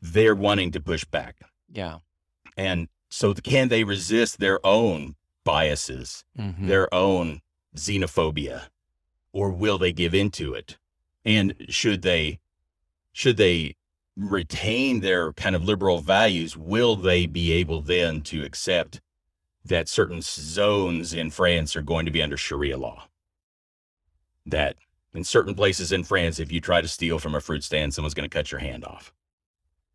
they're 0.00 0.34
wanting 0.34 0.70
to 0.72 0.80
push 0.80 1.04
back. 1.04 1.36
Yeah. 1.72 1.98
And 2.56 2.88
so, 3.10 3.34
can 3.34 3.68
they 3.68 3.84
resist 3.84 4.38
their 4.38 4.64
own 4.64 5.16
biases, 5.44 6.24
hmm 6.36 6.66
their 6.66 6.92
own 6.94 7.40
xenophobia, 7.76 8.68
or 9.32 9.50
will 9.50 9.78
they 9.78 9.92
give 9.92 10.14
into 10.14 10.54
it? 10.54 10.78
And 11.24 11.54
should 11.68 12.02
they 12.02 12.40
should 13.12 13.36
they 13.36 13.76
retain 14.16 15.00
their 15.00 15.32
kind 15.32 15.54
of 15.56 15.64
liberal 15.64 15.98
values, 15.98 16.56
will 16.56 16.96
they 16.96 17.26
be 17.26 17.52
able 17.52 17.80
then 17.80 18.20
to 18.22 18.44
accept 18.44 19.00
that 19.64 19.88
certain 19.88 20.20
zones 20.22 21.12
in 21.14 21.30
France 21.30 21.76
are 21.76 21.82
going 21.82 22.04
to 22.04 22.10
be 22.12 22.22
under 22.22 22.36
Sharia 22.36 22.76
law? 22.76 23.04
That 24.46 24.76
in 25.14 25.24
certain 25.24 25.54
places 25.54 25.92
in 25.92 26.04
France, 26.04 26.38
if 26.40 26.50
you 26.50 26.60
try 26.60 26.80
to 26.80 26.88
steal 26.88 27.18
from 27.18 27.34
a 27.34 27.40
fruit 27.40 27.62
stand, 27.64 27.94
someone's 27.94 28.14
going 28.14 28.28
to 28.28 28.34
cut 28.34 28.50
your 28.50 28.60
hand 28.60 28.84
off. 28.84 29.12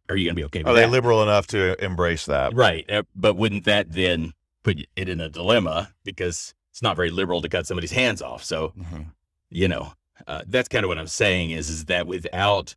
Are 0.10 0.16
you 0.16 0.26
going 0.26 0.36
to 0.36 0.40
be 0.40 0.46
okay 0.46 0.60
with 0.60 0.68
Are 0.68 0.74
they 0.74 0.82
that? 0.84 0.92
liberal 0.92 1.22
enough 1.22 1.48
to 1.48 1.84
embrace 1.84 2.26
that? 2.28 2.54
Right. 2.56 2.90
uh, 2.90 3.04
But 3.14 3.36
wouldn't 3.36 3.66
that 3.66 3.92
then 3.92 4.34
put 4.64 4.80
it 4.96 5.10
in 5.10 5.20
a 5.20 5.28
dilemma 5.28 5.94
because 6.06 6.54
it's 6.72 6.82
not 6.82 6.96
very 6.96 7.10
liberal 7.12 7.42
to 7.42 7.50
cut 7.50 7.68
somebody's 7.68 7.92
hands 7.92 8.22
off? 8.22 8.44
So, 8.44 8.70
Mhm. 8.78 9.12
You 9.50 9.68
know, 9.68 9.94
uh, 10.26 10.42
that's 10.48 10.68
kind 10.68 10.84
of 10.84 10.90
what 10.90 10.98
I'm 10.98 11.08
saying 11.08 11.52
is, 11.52 11.70
is 11.70 11.86
that 11.86 12.08
without 12.08 12.76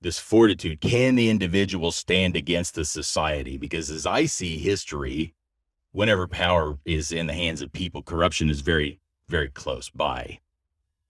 this 0.00 0.18
fortitude, 0.18 0.80
can 0.80 1.14
the 1.14 1.30
individual 1.30 1.92
stand 1.92 2.36
against 2.36 2.74
the 2.74 2.84
society? 2.84 3.56
Because 3.56 3.90
as 3.90 4.06
I 4.06 4.26
see 4.26 4.58
history, 4.58 5.34
whenever 5.92 6.26
power 6.26 6.78
is 6.84 7.12
in 7.12 7.26
the 7.26 7.34
hands 7.34 7.62
of 7.62 7.72
people, 7.72 8.02
corruption 8.02 8.50
is 8.50 8.60
very, 8.60 9.00
very 9.28 9.48
close 9.48 9.88
by. 9.90 10.40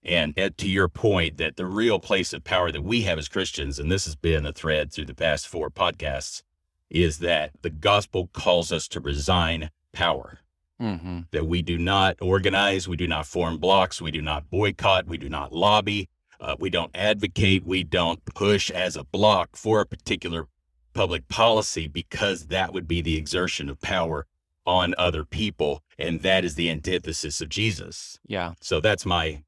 And 0.03 0.35
to 0.57 0.69
your 0.69 0.89
point, 0.89 1.37
that 1.37 1.55
the 1.55 1.65
real 1.65 1.97
place 1.97 2.33
of 2.33 2.43
power 2.43 2.71
that 2.71 2.83
we 2.83 3.03
have 3.03 3.17
as 3.17 3.29
Christians, 3.29 3.79
and 3.79 3.91
this 3.91 4.05
has 4.05 4.15
been 4.15 4.45
a 4.45 4.51
thread 4.51 4.91
through 4.91 5.05
the 5.05 5.15
past 5.15 5.47
four 5.47 5.69
podcasts, 5.69 6.43
is 6.89 7.19
that 7.19 7.51
the 7.61 7.69
gospel 7.69 8.29
calls 8.33 8.71
us 8.71 8.87
to 8.89 8.99
resign 8.99 9.71
power 9.93 10.39
Mm-hmm. 10.81 11.19
that 11.31 11.45
we 11.45 11.61
do 11.61 11.77
not 11.77 12.17
organize, 12.21 12.87
we 12.87 12.97
do 12.97 13.07
not 13.07 13.25
form 13.27 13.57
blocks, 13.57 14.01
we 14.01 14.11
do 14.11 14.21
not 14.21 14.49
boycott, 14.49 15.05
we 15.07 15.17
do 15.17 15.29
not 15.29 15.53
lobby, 15.53 16.09
uh, 16.41 16.55
we 16.59 16.69
don't 16.69 16.91
advocate, 16.95 17.63
we 17.65 17.83
don't 17.83 18.23
push 18.25 18.69
as 18.71 18.97
a 18.97 19.03
block 19.05 19.55
for 19.55 19.79
a 19.81 19.85
particular 19.85 20.47
public 20.93 21.27
policy 21.29 21.87
because 21.87 22.47
that 22.47 22.73
would 22.73 22.87
be 22.87 23.01
the 23.01 23.15
exertion 23.17 23.69
of 23.69 23.79
power 23.81 24.25
on 24.65 24.93
other 24.97 25.23
people. 25.23 25.81
And 25.97 26.21
that 26.21 26.43
is 26.43 26.55
the 26.55 26.69
antithesis 26.69 27.39
of 27.39 27.49
Jesus. 27.49 28.19
Yeah. 28.27 28.53
So 28.59 28.81
that's 28.81 29.05
my 29.05 29.43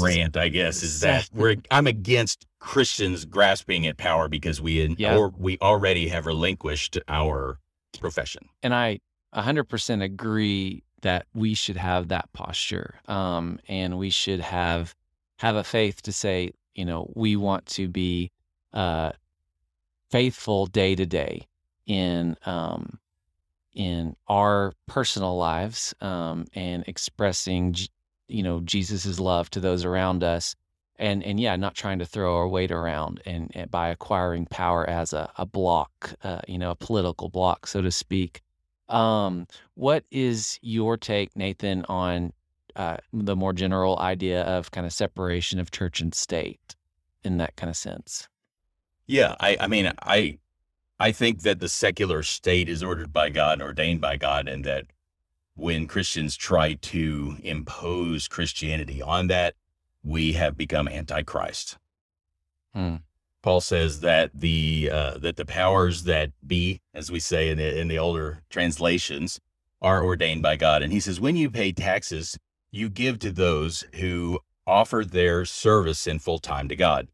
rant, 0.00 0.36
I 0.36 0.48
guess, 0.48 0.82
is 0.82 1.00
that 1.00 1.28
we're 1.34 1.56
I'm 1.70 1.86
against 1.86 2.46
Christians 2.58 3.24
grasping 3.24 3.86
at 3.86 3.96
power 3.96 4.28
because 4.28 4.60
we 4.60 4.80
in, 4.80 4.96
Yeah. 4.98 5.16
or 5.16 5.32
we 5.36 5.58
already 5.60 6.08
have 6.08 6.26
relinquished 6.26 6.98
our 7.08 7.58
profession. 7.98 8.48
and 8.62 8.74
I 8.74 9.00
100% 9.34 10.02
agree 10.02 10.82
that 11.02 11.26
we 11.34 11.54
should 11.54 11.76
have 11.76 12.08
that 12.08 12.32
posture 12.32 12.96
um, 13.06 13.58
and 13.68 13.98
we 13.98 14.10
should 14.10 14.40
have 14.40 14.94
have 15.38 15.56
a 15.56 15.64
faith 15.64 16.02
to 16.02 16.12
say 16.12 16.52
you 16.74 16.84
know 16.84 17.10
we 17.14 17.36
want 17.36 17.64
to 17.66 17.88
be 17.88 18.30
uh, 18.74 19.10
faithful 20.10 20.66
day 20.66 20.94
to 20.94 21.06
day 21.06 21.46
in 21.86 22.36
um, 22.44 22.98
in 23.72 24.14
our 24.28 24.72
personal 24.86 25.36
lives 25.36 25.94
um, 26.00 26.44
and 26.54 26.84
expressing 26.86 27.74
you 28.28 28.42
know 28.42 28.60
Jesus's 28.60 29.18
love 29.18 29.48
to 29.50 29.60
those 29.60 29.84
around 29.84 30.22
us 30.22 30.54
and 30.96 31.22
and 31.24 31.40
yeah 31.40 31.56
not 31.56 31.74
trying 31.74 31.98
to 31.98 32.06
throw 32.06 32.36
our 32.36 32.48
weight 32.48 32.70
around 32.70 33.20
and, 33.24 33.50
and 33.54 33.70
by 33.70 33.88
acquiring 33.88 34.46
power 34.46 34.88
as 34.88 35.12
a, 35.12 35.30
a 35.38 35.46
block 35.46 36.14
uh, 36.22 36.40
you 36.46 36.58
know 36.58 36.70
a 36.70 36.76
political 36.76 37.28
block 37.28 37.66
so 37.66 37.80
to 37.80 37.90
speak 37.90 38.42
um, 38.90 39.46
what 39.74 40.04
is 40.10 40.58
your 40.62 40.96
take, 40.96 41.36
Nathan, 41.36 41.84
on 41.88 42.32
uh, 42.76 42.98
the 43.12 43.36
more 43.36 43.52
general 43.52 43.98
idea 43.98 44.42
of 44.42 44.70
kind 44.70 44.86
of 44.86 44.92
separation 44.92 45.58
of 45.58 45.70
church 45.70 46.00
and 46.00 46.14
state 46.14 46.76
in 47.24 47.38
that 47.38 47.56
kind 47.56 47.70
of 47.70 47.76
sense? 47.76 48.28
Yeah, 49.06 49.34
I, 49.40 49.56
I 49.60 49.66
mean, 49.66 49.92
I, 50.02 50.38
I 50.98 51.12
think 51.12 51.42
that 51.42 51.60
the 51.60 51.68
secular 51.68 52.22
state 52.22 52.68
is 52.68 52.82
ordered 52.82 53.12
by 53.12 53.30
God, 53.30 53.60
ordained 53.62 54.00
by 54.00 54.16
God, 54.16 54.48
and 54.48 54.64
that 54.64 54.86
when 55.54 55.86
Christians 55.86 56.36
try 56.36 56.74
to 56.74 57.36
impose 57.42 58.28
Christianity 58.28 59.02
on 59.02 59.26
that, 59.28 59.54
we 60.02 60.32
have 60.32 60.56
become 60.56 60.88
antichrist. 60.88 61.76
Hmm. 62.74 62.96
Paul 63.42 63.60
says 63.60 64.00
that 64.00 64.30
the 64.34 64.90
uh, 64.92 65.18
that 65.18 65.36
the 65.36 65.46
powers 65.46 66.04
that 66.04 66.30
be, 66.46 66.80
as 66.94 67.10
we 67.10 67.20
say 67.20 67.48
in 67.50 67.58
the 67.58 67.78
in 67.80 67.88
the 67.88 67.98
older 67.98 68.42
translations, 68.50 69.40
are 69.80 70.04
ordained 70.04 70.42
by 70.42 70.56
God, 70.56 70.82
and 70.82 70.92
he 70.92 71.00
says 71.00 71.20
when 71.20 71.36
you 71.36 71.50
pay 71.50 71.72
taxes, 71.72 72.38
you 72.70 72.88
give 72.88 73.18
to 73.20 73.32
those 73.32 73.84
who 73.94 74.40
offer 74.66 75.04
their 75.04 75.44
service 75.44 76.06
in 76.06 76.18
full 76.18 76.38
time 76.38 76.68
to 76.68 76.76
God 76.76 77.08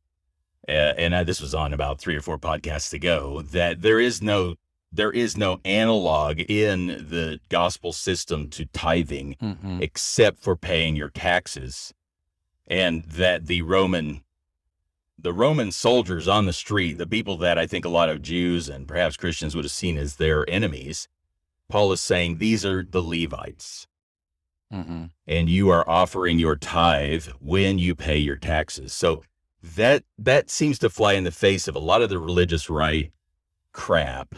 uh, 0.69 0.95
and 0.99 1.15
uh, 1.15 1.25
this 1.25 1.41
was 1.41 1.55
on 1.55 1.73
about 1.73 2.01
three 2.01 2.17
or 2.17 2.21
four 2.21 2.39
podcasts 2.39 2.93
ago, 2.93 3.43
that 3.43 3.83
there 3.83 4.01
is 4.01 4.21
no 4.21 4.57
there 4.93 5.12
is 5.12 5.37
no 5.37 5.61
analog 5.65 6.41
in 6.49 6.87
the 6.87 7.39
gospel 7.51 7.93
system 7.93 8.49
to 8.49 8.65
tithing 8.67 9.37
Mm-hmm. 9.43 9.83
except 9.83 10.41
for 10.43 10.57
paying 10.57 10.97
your 10.97 11.11
taxes, 11.11 11.93
and 12.67 13.05
that 13.05 13.47
the 13.47 13.62
Roman 13.62 14.23
the 15.19 15.33
Roman 15.33 15.73
soldiers 15.73 16.29
on 16.29 16.47
the 16.47 16.53
street, 16.53 16.99
the 16.99 17.07
people 17.07 17.37
that 17.39 17.59
I 17.59 17.67
think 17.67 17.85
a 17.85 17.91
lot 17.91 18.09
of 18.09 18.23
Jews 18.23 18.69
and 18.69 18.87
perhaps 18.87 19.17
Christians 19.17 19.55
would 19.55 19.65
have 19.65 19.73
seen 19.73 19.97
as 19.97 20.17
their 20.17 20.49
enemies, 20.49 21.09
Paul 21.69 21.93
is 21.93 22.01
saying 22.01 22.39
these 22.39 22.65
are 22.65 22.85
the 22.85 23.03
Levites 23.03 23.87
Mm-hmm. 24.73 25.05
and 25.29 25.49
you 25.49 25.69
are 25.69 25.89
offering 25.89 26.41
your 26.41 26.57
tithe 26.57 27.27
when 27.39 27.79
you 27.79 27.95
pay 27.95 28.17
your 28.19 28.35
taxes. 28.35 28.93
So 28.93 29.23
that 29.63 30.03
that 30.19 30.51
seems 30.51 30.81
to 30.81 30.91
fly 30.91 31.13
in 31.13 31.23
the 31.23 31.31
face 31.31 31.69
of 31.69 31.77
a 31.77 31.81
lot 31.81 32.03
of 32.03 32.09
the 32.09 32.19
religious 32.19 32.69
right 32.69 33.13
crap 33.73 34.35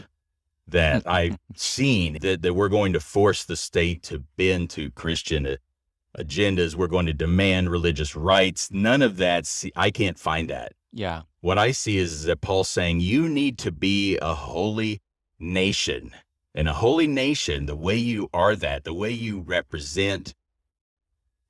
that 0.67 1.01
I've 1.07 1.39
seen 1.55 2.19
that, 2.21 2.43
that 2.43 2.53
we're 2.53 2.69
going 2.69 2.93
to 2.93 2.99
force 2.99 3.43
the 3.43 3.55
state 3.55 4.03
to 4.03 4.19
bend 4.37 4.69
to 4.71 4.91
Christian 4.91 5.47
uh, 5.47 5.55
agendas. 6.17 6.75
We're 6.75 6.87
going 6.87 7.05
to 7.05 7.13
demand 7.13 7.69
religious 7.69 8.15
rights. 8.15 8.69
None 8.71 9.01
of 9.01 9.17
that. 9.17 9.45
See, 9.45 9.71
I 9.75 9.91
can't 9.91 10.19
find 10.19 10.49
that. 10.49 10.73
Yeah. 10.91 11.23
What 11.41 11.57
I 11.57 11.71
see 11.71 11.97
is 11.97 12.23
that 12.23 12.41
Paul's 12.41 12.69
saying 12.69 12.99
you 12.99 13.29
need 13.29 13.57
to 13.59 13.71
be 13.71 14.17
a 14.21 14.33
holy 14.33 15.01
nation. 15.39 16.11
And 16.55 16.67
a 16.67 16.73
holy 16.73 17.07
nation, 17.07 17.67
the 17.67 17.75
way 17.75 17.95
you 17.95 18.29
are 18.33 18.55
that, 18.55 18.83
the 18.83 18.93
way 18.93 19.11
you 19.11 19.39
represent 19.39 20.33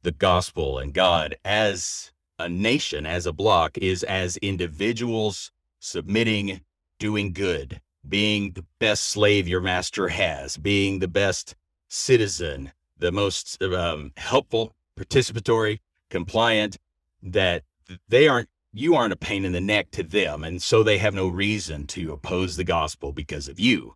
the 0.04 0.12
gospel 0.12 0.78
and 0.78 0.93
God 0.93 1.36
as 1.43 2.12
a 2.38 2.50
nation, 2.50 3.06
as 3.06 3.26
a 3.26 3.34
block, 3.34 3.78
is 3.78 4.04
as 4.04 4.38
individuals 4.38 5.52
submitting, 5.80 6.62
doing 7.00 7.32
good, 7.34 7.82
being 8.08 8.52
the 8.52 8.65
best 8.80 9.06
slave 9.06 9.48
your 9.48 9.62
master 9.62 10.10
has, 10.10 10.58
being 10.58 11.00
the 11.00 11.08
best 11.08 11.56
citizen, 11.88 12.72
the 12.99 13.12
most 13.12 13.62
um, 13.63 14.12
helpful, 14.17 14.75
participatory, 14.97 15.79
compliant, 16.09 16.77
that 17.23 17.63
they 18.07 18.27
aren't 18.27 18.49
you 18.71 18.95
aren't 18.95 19.13
a 19.13 19.17
pain 19.17 19.45
in 19.45 19.51
the 19.51 19.59
neck 19.62 19.89
to 19.91 20.03
them 20.03 20.43
and 20.43 20.62
so 20.62 20.83
they 20.83 20.99
have 20.99 21.13
no 21.13 21.27
reason 21.27 21.88
to 21.88 22.13
oppose 22.13 22.55
the 22.55 22.63
gospel 22.63 23.12
because 23.12 23.47
of 23.47 23.59
you 23.59 23.95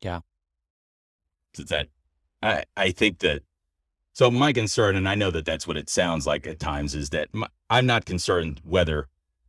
Yeah. 0.00 0.20
so 1.54 1.62
that 1.64 1.88
i 2.42 2.64
i 2.76 2.90
think 2.90 3.20
that 3.20 3.42
so 4.12 4.28
my 4.28 4.52
concern 4.52 4.96
and 4.96 5.08
i 5.08 5.14
know 5.14 5.30
that 5.30 5.44
that's 5.44 5.68
what 5.68 5.76
it 5.76 5.88
sounds 5.88 6.26
like 6.26 6.48
at 6.48 6.58
times 6.58 6.96
is 6.96 7.10
that 7.10 7.28
my, 7.32 7.46
i'm 7.70 7.86
not 7.86 8.04
concerned 8.04 8.60
whether 8.64 9.06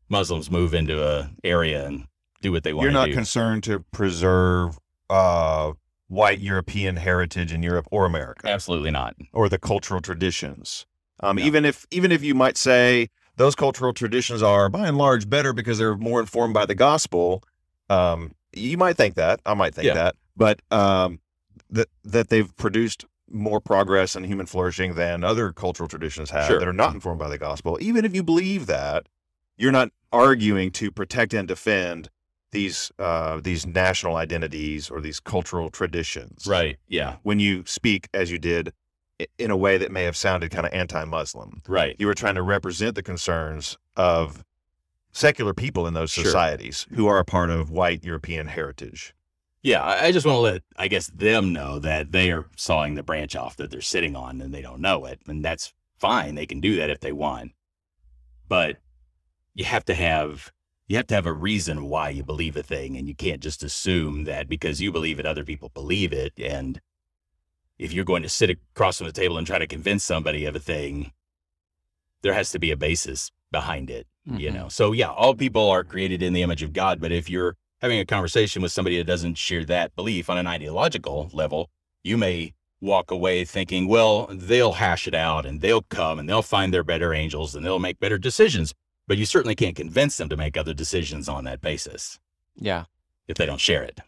muslims 0.08 0.52
move 0.52 0.76
into 0.76 1.04
a 1.04 1.32
area 1.44 1.88
and 1.88 2.06
do 2.42 2.52
what 2.52 2.64
they 2.64 2.74
want 2.74 2.84
You're 2.84 2.92
to 2.92 3.00
not 3.00 3.06
do 3.08 3.14
concerned 3.14 3.64
to 3.64 3.80
preserve 3.92 4.78
uh, 5.10 5.74
white 6.14 6.40
European 6.40 6.96
heritage 6.98 7.52
in 7.52 7.64
Europe 7.64 7.88
or 7.92 8.06
America 8.06 8.48
absolutely 8.48 8.92
not 8.92 9.16
or 9.34 9.50
the 9.50 9.58
cultural 9.60 10.00
traditions. 10.02 10.86
Um, 11.20 11.38
No. 11.38 11.44
Even 11.44 11.66
if 11.66 11.86
even 11.92 12.12
if 12.12 12.24
you 12.24 12.36
might 12.36 12.58
say 12.58 13.08
those 13.38 13.56
cultural 13.56 13.94
traditions 13.94 14.42
are 14.44 14.70
by 14.70 14.88
and 14.88 14.98
large 14.98 15.30
better 15.30 15.54
because 15.54 15.78
they're 15.80 15.96
more 15.98 16.20
informed 16.20 16.54
by 16.54 16.66
the 16.66 16.76
gospel, 16.76 17.44
um, 17.90 18.34
you 18.54 18.78
might 18.78 18.96
think 18.98 19.16
that. 19.16 19.40
I 19.46 19.54
might 19.56 19.74
think 19.74 19.88
Yeah. 19.88 19.94
that, 19.96 20.16
but 20.38 20.62
um, 20.72 21.20
that 21.70 21.88
that 22.04 22.30
they've 22.30 22.56
produced 22.58 23.06
more 23.30 23.60
progress 23.60 24.16
and 24.16 24.26
human 24.28 24.46
flourishing 24.46 24.94
than 24.94 25.24
other 25.24 25.52
cultural 25.52 25.90
traditions 25.90 26.30
have 26.30 26.46
Sure. 26.48 26.60
that 26.60 26.68
are 26.68 26.74
not 26.74 26.94
informed 26.94 27.20
by 27.20 27.30
the 27.30 27.38
gospel. 27.40 27.78
Even 27.82 28.06
if 28.06 28.14
you 28.14 28.22
believe 28.22 28.68
that, 28.68 29.08
you're 29.58 29.72
not 29.72 29.90
arguing 30.12 30.70
to 30.72 30.92
protect 30.92 31.34
and 31.34 31.48
defend 31.48 32.10
these 32.54 32.92
uh, 33.00 33.40
these 33.44 33.66
national 33.68 34.16
identities 34.16 34.90
or 34.90 35.02
these 35.02 35.20
cultural 35.20 35.70
traditions 35.70 36.48
right 36.48 36.78
yeah 36.88 37.18
when 37.24 37.40
you 37.40 37.64
speak 37.66 38.08
as 38.14 38.32
you 38.32 38.40
did 38.40 38.72
in 39.38 39.52
a 39.52 39.58
way 39.58 39.78
that 39.78 39.92
may 39.92 40.04
have 40.04 40.18
sounded 40.18 40.50
kind 40.52 40.66
of 40.66 40.74
anti-Muslim. 40.74 41.62
right 41.68 41.96
You 42.00 42.08
were 42.08 42.16
trying 42.16 42.36
to 42.36 42.42
represent 42.42 42.96
the 42.96 43.04
concerns 43.04 43.78
of 43.96 44.44
secular 45.12 45.54
people 45.54 45.86
in 45.86 45.94
those 45.94 46.12
Sure. 46.12 46.26
societies 46.26 46.88
who 46.96 47.06
are 47.08 47.20
a 47.20 47.26
part 47.26 47.50
of 47.52 47.70
white 47.70 48.04
European 48.04 48.48
heritage. 48.48 49.14
Yeah, 49.62 49.84
I 49.84 50.12
just 50.12 50.26
want 50.26 50.36
to 50.38 50.42
let, 50.42 50.62
I 50.78 50.88
guess, 50.90 51.08
them 51.08 51.54
know 51.54 51.80
that 51.80 52.12
they 52.12 52.32
are 52.32 52.48
sawing 52.58 52.96
the 52.96 53.04
branch 53.04 53.36
off 53.36 53.56
that 53.58 53.72
they're 53.72 53.80
sitting 53.82 54.16
on 54.16 54.42
and 54.42 54.54
they 54.54 54.62
don't 54.62 54.82
know 54.82 55.06
it. 55.06 55.22
And 55.28 55.46
that's 55.46 55.74
fine. 56.00 56.36
They 56.36 56.46
can 56.48 56.60
do 56.60 56.76
that 56.78 56.90
if 56.90 57.00
they 57.00 57.14
want. 57.14 57.52
But 58.50 58.78
you 59.54 59.64
have 59.66 59.86
to 59.86 59.94
have 59.94 60.52
you 60.88 60.98
have 60.98 61.08
to 61.08 61.16
have 61.16 61.26
a 61.26 61.34
reason 61.34 61.86
why 61.86 62.10
you 62.10 62.24
believe 62.24 62.58
a 62.58 62.64
thing, 62.64 62.98
and 62.98 63.08
you 63.08 63.16
can't 63.16 63.42
just 63.42 63.64
assume 63.64 64.26
that 64.26 64.50
because 64.50 64.82
you 64.82 64.92
believe 64.92 65.20
it, 65.20 65.26
other 65.26 65.46
people 65.46 65.70
believe 65.70 66.12
it. 66.12 66.34
And 66.38 66.80
if 67.78 67.94
you're 67.94 68.06
going 68.06 68.24
to 68.24 68.30
sit 68.30 68.50
across 68.50 68.98
from 68.98 69.08
the 69.08 69.14
table 69.14 69.38
and 69.38 69.48
try 69.48 69.60
to 69.60 69.68
convince 69.68 70.04
somebody 70.04 70.46
of 70.46 70.56
a 70.56 70.60
thing, 70.60 71.12
there 72.22 72.34
has 72.34 72.52
to 72.52 72.60
be 72.60 72.72
a 72.72 72.78
basis 72.78 73.32
behind 73.52 73.90
it, 73.90 74.08
you 74.26 74.50
Mhm. 74.50 74.54
know. 74.54 74.70
So 74.70 74.92
yeah, 74.92 75.10
all 75.10 75.36
people 75.36 75.70
are 75.70 75.84
created 75.84 76.22
in 76.24 76.34
the 76.34 76.42
image 76.42 76.64
of 76.64 76.74
God, 76.74 77.00
but 77.00 77.12
if 77.12 77.30
you're 77.30 77.56
having 77.82 78.00
a 78.00 78.06
conversation 78.06 78.62
with 78.62 78.72
somebody 78.72 78.98
that 78.98 79.04
doesn't 79.06 79.38
share 79.38 79.66
that 79.66 79.96
belief 79.96 80.30
on 80.30 80.38
an 80.38 80.48
ideological 80.48 81.30
level, 81.34 81.70
you 82.04 82.18
may 82.18 82.54
walk 82.80 83.12
away 83.12 83.46
thinking, 83.46 83.88
well, 83.88 84.28
they'll 84.30 84.74
hash 84.74 85.08
it 85.08 85.14
out 85.14 85.46
and 85.46 85.62
they'll 85.62 85.84
come 85.84 86.20
and 86.20 86.28
they'll 86.28 86.42
find 86.42 86.74
their 86.74 86.84
better 86.84 87.14
angels 87.14 87.56
and 87.56 87.66
they'll 87.66 87.80
make 87.80 88.00
better 88.00 88.18
decisions. 88.18 88.74
But 89.08 89.18
you 89.18 89.26
certainly 89.26 89.56
can't 89.56 89.76
convince 89.76 90.18
them 90.18 90.30
to 90.30 90.38
make 90.38 90.56
other 90.58 90.74
decisions 90.74 91.28
on 91.28 91.44
that 91.44 91.60
basis 91.62 92.20
Yeah. 92.56 92.86
if 93.28 93.38
they 93.38 93.46
don't 93.46 93.60
share 93.60 93.84
it. 93.84 94.00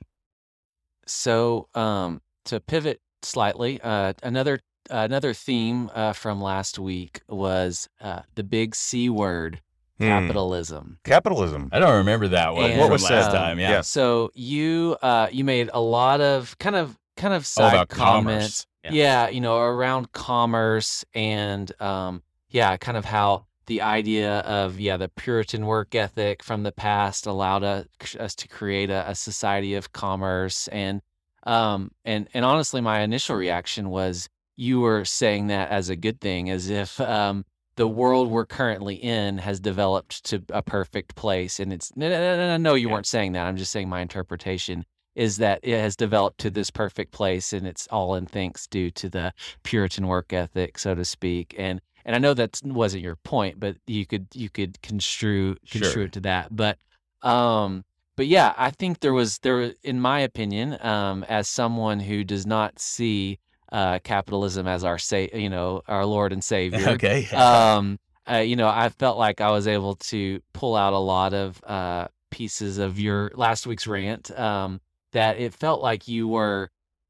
So, 1.05 1.67
um, 1.75 2.21
to 2.45 2.60
pivot 2.60 3.01
slightly, 3.21 3.79
uh, 3.81 4.13
another 4.23 4.60
another 4.91 5.34
theme 5.34 5.89
uh, 5.95 6.13
from 6.13 6.39
last 6.39 6.77
week 6.77 7.21
was 7.27 7.89
uh, 7.99 8.21
the 8.36 8.43
big 8.43 8.75
C 8.75 9.10
word, 9.10 9.62
Hmm. 9.97 10.03
capitalism. 10.05 10.99
Capitalism. 11.03 11.69
I 11.71 11.79
don't 11.79 11.95
remember 11.97 12.27
that 12.29 12.53
one 12.53 12.69
And, 12.69 12.79
What 12.79 12.91
was 12.91 13.01
last 13.03 13.31
said? 13.31 13.38
time. 13.38 13.60
Yeah. 13.60 13.71
Yeah. 13.71 13.81
So 13.81 14.29
you 14.36 14.95
uh, 15.01 15.27
you 15.31 15.43
made 15.43 15.69
a 15.73 15.79
lot 15.81 16.21
of 16.21 16.58
kind 16.60 16.75
of 16.75 16.97
kind 17.17 17.34
of 17.34 17.41
All 17.41 17.43
side 17.45 17.73
about 17.73 17.89
comments. 17.89 18.65
commerce. 18.84 18.93
Yeah. 18.95 19.29
you 19.29 19.41
know, 19.41 19.58
around 19.58 20.12
commerce 20.12 21.03
and 21.15 21.71
um, 21.81 22.21
yeah, 22.49 22.77
kind 22.77 22.97
of 22.97 23.05
how 23.05 23.45
the 23.67 23.82
idea 23.82 24.39
of 24.39 24.80
yeah 24.80 24.97
the 24.97 25.10
Puritan 25.10 25.65
work 25.65 25.95
ethic 25.95 26.43
from 26.43 26.63
the 26.63 26.71
past 26.71 27.25
allowed 27.25 27.63
us, 27.63 27.86
us 28.19 28.36
to 28.36 28.47
create 28.47 28.89
a, 28.89 29.10
a 29.10 29.15
society 29.15 29.73
of 29.75 29.91
commerce 29.93 30.67
and 30.69 31.01
um 31.43 31.91
and 32.04 32.28
and 32.34 32.45
honestly, 32.45 32.82
my 32.82 33.01
initial 33.01 33.36
reaction 33.36 33.89
was 33.89 34.28
you 34.58 34.80
were 34.80 35.06
saying 35.06 35.47
that 35.47 35.69
as 35.69 35.89
a 35.89 35.95
good 35.95 36.19
thing, 36.21 36.49
as 36.49 36.69
if 36.69 36.99
um 37.01 37.45
the 37.78 37.88
world 37.88 38.30
we're 38.30 38.45
currently 38.45 38.95
in 38.95 39.38
has 39.39 39.60
developed 39.60 40.23
to 40.25 40.41
a 40.49 40.62
perfect 40.62 41.15
place, 41.15 41.60
and 41.60 41.73
it's 41.73 41.91
no, 41.95 42.10
no, 42.10 42.17
no, 42.17 42.38
no, 42.38 42.58
no 42.58 42.73
you 42.75 42.88
Yeah. 42.88 42.93
weren't 42.93 43.06
saying 43.08 43.34
that. 43.34 43.45
I'm 43.47 43.58
just 43.58 43.71
saying 43.71 43.89
my 43.89 44.01
interpretation 44.01 44.86
is 45.15 45.38
that 45.38 45.60
it 45.63 45.80
has 45.80 45.95
developed 45.95 46.39
to 46.39 46.49
this 46.49 46.69
perfect 46.71 47.12
place, 47.12 47.54
and 47.54 47.65
it's 47.67 47.88
all 47.88 48.15
in 48.15 48.25
thanks 48.25 48.67
due 48.67 48.91
to 48.91 49.10
the 49.10 49.34
Puritan 49.63 50.08
work 50.08 50.34
ethic, 50.34 50.78
so 50.78 50.93
to 50.95 51.06
speak. 51.06 51.56
And 51.58 51.82
and 52.06 52.15
I 52.15 52.20
know 52.20 52.34
that 52.34 52.60
wasn't 52.63 53.04
your 53.04 53.15
point, 53.18 53.60
but 53.60 53.78
you 53.88 54.06
could 54.06 54.28
you 54.34 54.50
could 54.50 54.82
construe 54.82 55.56
construe 55.70 55.91
Sure. 55.91 56.04
it 56.04 56.13
to 56.13 56.20
that. 56.22 56.56
But 56.56 56.78
um, 57.22 57.84
but 58.15 58.28
yeah, 58.28 58.54
I 58.58 58.72
think 58.72 59.00
there 59.00 59.13
was 59.13 59.39
there, 59.39 59.74
in 59.84 60.00
my 60.00 60.20
opinion, 60.20 60.78
um, 60.86 61.24
as 61.28 61.48
someone 61.50 62.00
who 62.00 62.24
does 62.24 62.46
not 62.46 62.80
see 62.80 63.39
uh, 63.72 64.00
capitalism 64.04 64.68
as 64.68 64.84
our 64.84 64.98
say, 64.98 65.30
you 65.34 65.50
know, 65.50 65.82
our 65.88 66.06
Lord 66.06 66.32
and 66.32 66.44
Savior. 66.54 66.89
okay. 66.89 67.26
um, 67.30 68.00
uh, 68.32 68.38
you 68.38 68.56
know, 68.56 68.68
I 68.70 68.89
felt 68.89 69.18
like 69.18 69.41
I 69.41 69.52
was 69.52 69.68
able 69.68 69.96
to 69.96 70.39
pull 70.54 70.76
out 70.76 70.94
a 70.94 70.98
lot 71.00 71.34
of 71.34 71.62
uh, 71.63 72.08
pieces 72.32 72.78
of 72.78 73.00
your 73.00 73.32
last 73.36 73.68
week's 73.68 73.86
rant. 73.88 74.32
Um, 74.38 74.80
that 75.12 75.38
it 75.39 75.54
felt 75.54 75.82
like 75.82 76.08
you 76.08 76.28
were, 76.28 76.70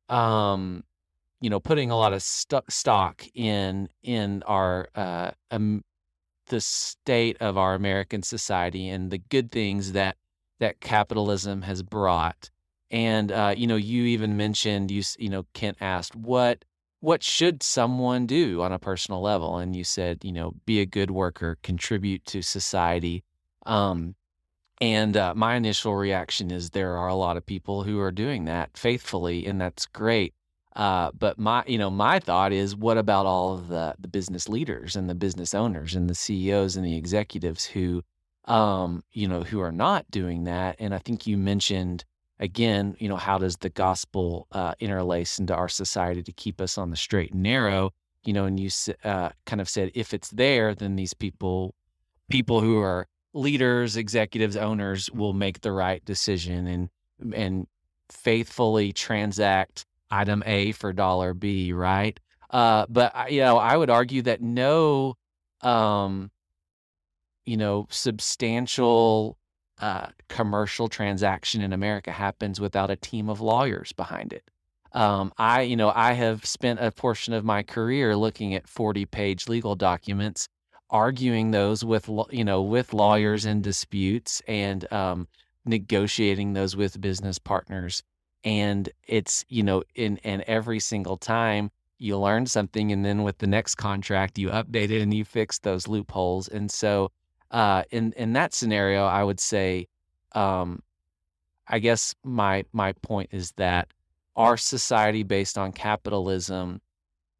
um, 0.09 0.83
you 1.41 1.49
know, 1.49 1.59
putting 1.59 1.91
a 1.91 1.97
lot 1.97 2.13
of 2.13 2.21
sto- 2.21 2.63
stock 2.69 3.25
in 3.33 3.89
in 4.03 4.43
our 4.43 4.87
uh, 4.95 5.31
um, 5.51 5.83
the 6.47 6.61
state 6.61 7.37
of 7.39 7.57
our 7.57 7.73
American 7.75 8.23
society 8.23 8.89
and 8.89 9.11
the 9.11 9.17
good 9.17 9.51
things 9.51 9.91
that 9.93 10.17
that 10.59 10.79
capitalism 10.79 11.63
has 11.63 11.83
brought. 11.83 12.49
And 12.91 13.31
uh, 13.31 13.53
you 13.57 13.67
know, 13.67 13.75
you 13.75 14.03
even 14.05 14.37
mentioned 14.37 14.91
you 14.91 15.03
you 15.17 15.29
know 15.29 15.45
Kent 15.53 15.77
asked 15.81 16.15
what 16.15 16.63
what 17.01 17.21
should 17.21 17.61
someone 17.61 18.25
do 18.25 18.61
on 18.61 18.71
a 18.71 18.79
personal 18.79 19.21
level, 19.21 19.57
and 19.57 19.75
you 19.75 19.83
said 19.83 20.23
you 20.23 20.31
know 20.31 20.53
be 20.65 20.79
a 20.79 20.85
good 20.85 21.11
worker, 21.11 21.57
contribute 21.61 22.25
to 22.25 22.41
society. 22.41 23.23
Um, 23.65 24.15
and 24.81 25.15
uh, 25.15 25.33
my 25.35 25.55
initial 25.55 25.95
reaction 25.95 26.51
is 26.51 26.69
there 26.69 26.97
are 26.97 27.07
a 27.07 27.15
lot 27.15 27.37
of 27.37 27.45
people 27.45 27.83
who 27.83 27.99
are 27.99 28.11
doing 28.11 28.45
that 28.45 28.77
faithfully, 28.77 29.45
and 29.45 29.59
that's 29.59 29.85
great. 29.85 30.33
Uh, 30.75 31.09
but 31.17 31.39
my, 31.39 31.63
you 31.67 31.77
know, 31.77 31.89
my 31.89 32.19
thought 32.19 32.51
is, 32.51 32.75
what 32.75 32.97
about 32.97 33.25
all 33.25 33.53
of 33.53 33.69
the 33.69 33.95
the 33.99 34.07
business 34.07 34.49
leaders 34.49 34.95
and 34.95 35.09
the 35.09 35.15
business 35.15 35.53
owners 35.53 35.95
and 35.95 36.09
the 36.09 36.15
CEOs 36.15 36.75
and 36.75 36.85
the 36.85 36.97
executives 36.97 37.63
who, 37.65 38.03
um, 38.45 39.03
you 39.13 39.27
know, 39.27 39.41
who 39.41 39.61
are 39.61 39.71
not 39.71 40.09
doing 40.11 40.43
that? 40.43 40.75
And 40.79 40.93
I 40.93 40.97
think 40.97 41.25
you 41.25 41.37
mentioned 41.37 42.03
again, 42.39 42.95
you 42.99 43.07
know, 43.07 43.15
how 43.15 43.37
does 43.37 43.55
the 43.57 43.69
gospel 43.69 44.47
uh, 44.51 44.73
interlace 44.79 45.39
into 45.39 45.55
our 45.55 45.69
society 45.69 46.21
to 46.23 46.33
keep 46.33 46.59
us 46.59 46.77
on 46.77 46.89
the 46.89 46.97
straight 46.97 47.31
and 47.31 47.43
narrow? 47.43 47.91
You 48.25 48.33
know, 48.33 48.45
and 48.45 48.59
you 48.59 48.69
uh, 49.03 49.29
kind 49.45 49.61
of 49.61 49.69
said 49.69 49.91
if 49.93 50.13
it's 50.13 50.31
there, 50.31 50.75
then 50.75 50.97
these 50.97 51.13
people, 51.13 51.73
people 52.29 52.59
who 52.59 52.79
are 52.79 53.07
leaders, 53.33 53.95
executives, 53.95 54.57
owners 54.57 55.09
will 55.11 55.33
make 55.33 55.61
the 55.61 55.71
right 55.71 56.03
decision 56.03 56.67
and 56.67 56.89
and 57.33 57.67
faithfully 58.09 58.91
transact 58.91 59.85
item 60.09 60.43
A 60.45 60.71
for 60.71 60.93
dollar 60.93 61.33
B, 61.33 61.73
right? 61.73 62.19
Uh, 62.49 62.85
but 62.89 63.31
you 63.31 63.41
know, 63.41 63.57
I 63.57 63.75
would 63.75 63.89
argue 63.89 64.21
that 64.23 64.41
no, 64.41 65.15
um, 65.61 66.31
you 67.45 67.57
know, 67.57 67.87
substantial 67.89 69.37
uh, 69.79 70.07
commercial 70.29 70.87
transaction 70.87 71.61
in 71.61 71.73
America 71.73 72.11
happens 72.11 72.59
without 72.59 72.89
a 72.89 72.95
team 72.95 73.29
of 73.29 73.41
lawyers 73.41 73.91
behind 73.93 74.31
it. 74.33 74.49
Um, 74.93 75.33
I, 75.37 75.61
you 75.61 75.75
know, 75.75 75.91
I 75.93 76.13
have 76.13 76.45
spent 76.45 76.79
a 76.79 76.91
portion 76.91 77.33
of 77.33 77.43
my 77.43 77.63
career 77.63 78.15
looking 78.15 78.53
at 78.55 78.69
40 78.69 79.05
page 79.05 79.49
legal 79.49 79.75
documents, 79.75 80.47
arguing 80.89 81.51
those 81.51 81.83
with, 81.83 82.09
you 82.29 82.45
know, 82.45 82.61
with 82.61 82.93
lawyers 82.93 83.45
in 83.45 83.61
disputes 83.61 84.41
and 84.47 84.91
um, 84.93 85.27
negotiating 85.65 86.53
those 86.53 86.77
with 86.77 87.01
business 87.01 87.37
partners. 87.37 88.01
And 88.45 88.89
it's, 89.07 89.43
you 89.49 89.63
know, 89.63 89.83
in, 89.95 90.19
and 90.23 90.41
every 90.43 90.79
single 90.79 91.17
time 91.17 91.71
you 91.97 92.17
learn 92.17 92.45
something. 92.45 92.91
And 92.91 93.03
then 93.03 93.23
with 93.23 93.39
the 93.39 93.47
next 93.47 93.75
contract, 93.75 94.37
you 94.37 94.49
update 94.49 94.91
it 94.91 95.01
and 95.01 95.13
you 95.13 95.25
fix 95.25 95.59
those 95.59 95.87
loopholes. 95.87 96.47
And 96.47 96.71
so, 96.71 97.11
uh, 97.51 97.83
in, 97.91 98.13
in 98.13 98.33
that 98.33 98.53
scenario, 98.53 99.05
I 99.05 99.23
would 99.23 99.39
say, 99.39 99.87
um, 100.33 100.81
I 101.67 101.79
guess 101.79 102.13
my 102.23 102.63
my 102.73 102.93
point 102.93 103.29
is 103.31 103.51
that 103.53 103.87
our 104.35 104.57
society 104.57 105.23
based 105.23 105.57
on 105.57 105.71
capitalism, 105.71 106.81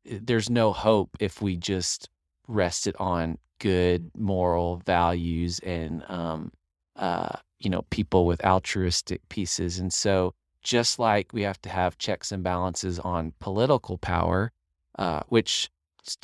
there's 0.05 0.49
no 0.49 0.73
hope 0.73 1.15
if 1.19 1.41
we 1.41 1.57
just 1.57 2.09
rest 2.47 2.87
it 2.87 2.95
on 2.99 3.37
good 3.59 4.11
moral 4.17 4.77
values 4.85 5.59
and 5.59 6.03
um, 6.09 6.51
uh, 6.95 7.37
you 7.59 7.69
know 7.69 7.83
people 7.89 8.25
with 8.25 8.43
altruistic 8.43 9.27
pieces. 9.29 9.79
And 9.79 9.93
so, 9.93 10.33
just 10.65 10.97
like 10.99 11.31
we 11.31 11.43
have 11.43 11.61
to 11.61 11.69
have 11.69 11.97
checks 11.99 12.31
and 12.31 12.43
balances 12.43 12.99
on 12.99 13.31
political 13.39 13.97
power, 13.99 14.51
uh, 14.97 15.21
which 15.29 15.69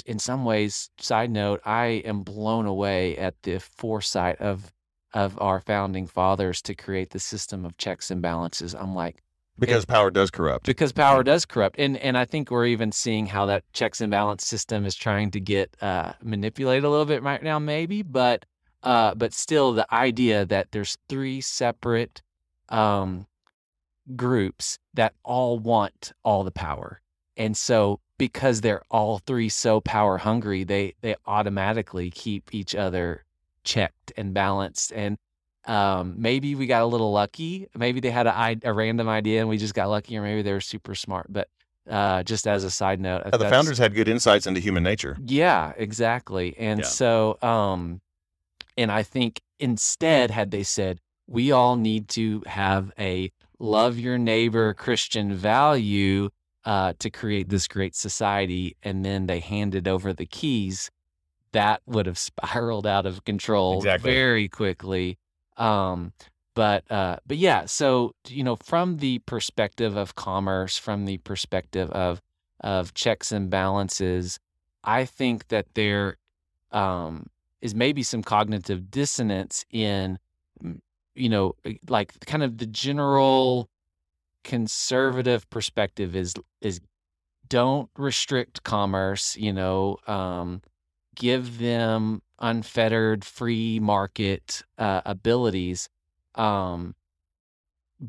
in 0.06 0.20
some 0.20 0.44
ways, 0.46 0.90
side 1.00 1.30
note, 1.32 1.62
I 1.64 1.86
am 2.06 2.24
blown 2.24 2.66
away 2.66 3.16
at 3.18 3.36
the 3.44 3.60
foresight 3.60 4.42
of 4.42 4.74
of 5.14 5.40
our 5.42 5.60
founding 5.60 6.08
fathers 6.08 6.62
to 6.64 6.74
create 6.74 7.10
the 7.12 7.20
system 7.20 7.66
of 7.66 7.78
checks 7.78 8.10
and 8.12 8.22
balances. 8.22 8.74
I'm 8.74 8.96
like, 8.96 9.22
Because 9.60 9.86
power 9.86 10.10
does 10.10 10.32
corrupt. 10.32 10.66
because 10.66 10.92
power 10.94 11.22
does 11.24 11.46
corrupt, 11.46 11.78
and 11.80 11.98
and 11.98 12.18
I 12.18 12.26
think 12.26 12.50
we're 12.50 12.66
even 12.68 12.92
seeing 12.92 13.28
how 13.28 13.46
that 13.48 13.64
checks 13.74 14.02
and 14.02 14.10
balance 14.10 14.46
system 14.46 14.86
is 14.86 14.96
trying 14.96 15.30
to 15.32 15.40
get 15.40 15.76
uh, 15.82 16.14
manipulated 16.24 16.84
a 16.84 16.90
little 16.90 17.06
bit 17.06 17.22
right 17.24 17.44
now, 17.44 17.60
maybe, 17.60 18.02
but 18.02 18.46
uh, 18.84 19.14
but 19.14 19.34
still, 19.34 19.74
the 19.74 19.86
idea 19.94 20.46
that 20.46 20.72
there's 20.72 20.98
three 21.10 21.42
separate 21.42 22.22
um, 22.70 23.28
groups 24.16 24.78
that 24.94 25.14
all 25.24 25.60
want 25.60 26.14
all 26.24 26.44
the 26.44 26.52
power, 26.52 27.02
and 27.38 27.56
so 27.58 28.00
because 28.18 28.62
they're 28.62 28.84
all 28.92 29.18
three 29.20 29.50
so 29.50 29.82
power 29.82 30.18
hungry, 30.20 30.64
they 30.64 30.94
they 31.02 31.16
automatically 31.26 32.12
keep 32.12 32.54
each 32.54 32.76
other 32.76 33.26
checked 33.64 34.12
and 34.18 34.34
balanced 34.34 34.92
and 34.92 35.18
um, 35.66 36.16
maybe 36.18 36.56
we 36.56 36.66
got 36.66 36.82
a 36.82 36.86
little 36.88 37.12
lucky. 37.12 37.68
Maybe 37.76 38.00
they 38.00 38.10
had 38.10 38.26
a, 38.26 38.58
a 38.64 38.74
random 38.74 39.08
idea 39.08 39.42
and 39.42 39.50
we 39.50 39.58
just 39.58 39.76
got 39.76 39.90
lucky, 39.90 40.18
or 40.18 40.24
maybe 40.24 40.42
they 40.42 40.54
were 40.54 40.60
super 40.62 40.96
smart. 40.96 41.28
But 41.30 41.50
uh, 41.90 42.24
just 42.24 42.48
as 42.48 42.64
a 42.64 42.72
side 42.72 43.00
note, 43.00 43.24
Uh, 43.32 43.38
the 43.38 43.48
founders 43.50 43.78
had 43.78 43.94
good 43.94 44.08
insights 44.08 44.48
into 44.48 44.60
human 44.60 44.82
nature. 44.82 45.18
yeah, 45.24 45.74
exactly. 45.78 46.56
And 46.58 46.80
Yeah. 46.80 46.86
so, 46.88 47.38
um, 47.44 48.02
and 48.76 48.92
I 48.92 49.04
think 49.04 49.42
instead, 49.60 50.32
had 50.32 50.50
they 50.50 50.64
said, 50.64 51.00
we 51.28 51.52
all 51.52 51.76
need 51.76 52.08
to 52.10 52.42
have 52.48 52.92
a 52.98 53.32
love 53.62 53.98
your 53.98 54.18
neighbor 54.18 54.74
Christian 54.74 55.34
value 55.34 56.30
uh, 56.66 56.94
to 57.00 57.10
create 57.10 57.50
this 57.50 57.68
great 57.68 57.96
society, 57.96 58.76
and 58.84 59.06
then 59.06 59.28
they 59.28 59.40
handed 59.40 59.88
over 59.88 60.14
the 60.14 60.26
keys, 60.26 60.90
that 61.54 61.82
would 61.86 62.06
have 62.06 62.18
spiraled 62.32 62.88
out 62.88 63.06
of 63.06 63.24
control 63.24 63.78
Exactly. 63.78 64.12
very 64.12 64.50
quickly. 64.50 65.18
Um, 65.58 66.14
but 66.54 66.90
uh, 66.92 67.18
but 67.26 67.38
yeah, 67.38 67.66
so 67.66 68.14
you 68.28 68.44
know, 68.44 68.58
from 68.58 68.98
the 68.98 69.20
perspective 69.20 69.96
of 69.96 70.16
commerce, 70.16 70.78
from 70.78 71.06
the 71.06 71.18
perspective 71.20 71.90
of 71.92 72.22
of 72.60 72.94
checks 72.94 73.32
and 73.32 73.50
balances, 73.50 74.40
I 74.84 75.06
think 75.06 75.48
that 75.48 75.68
there 75.76 76.18
um, 76.72 77.28
is 77.62 77.74
maybe 77.74 78.04
some 78.04 78.22
cognitive 78.22 78.92
dissonance 78.92 79.66
in 79.72 80.20
you 81.16 81.30
know 81.30 81.56
like 81.88 82.14
kind 82.26 82.44
of 82.44 82.58
the 82.58 82.66
general 82.66 83.70
conservative 84.44 85.50
perspective 85.50 86.16
is 86.16 86.34
is 86.62 86.80
don't 87.48 87.90
restrict 87.98 88.64
commerce 88.64 89.36
you 89.38 89.54
know 89.54 89.98
um, 90.08 90.62
give 91.16 91.60
them 91.60 92.22
unfettered 92.40 93.24
free 93.24 93.80
market 93.80 94.64
uh, 94.78 95.02
abilities 95.06 95.90
um, 96.36 96.96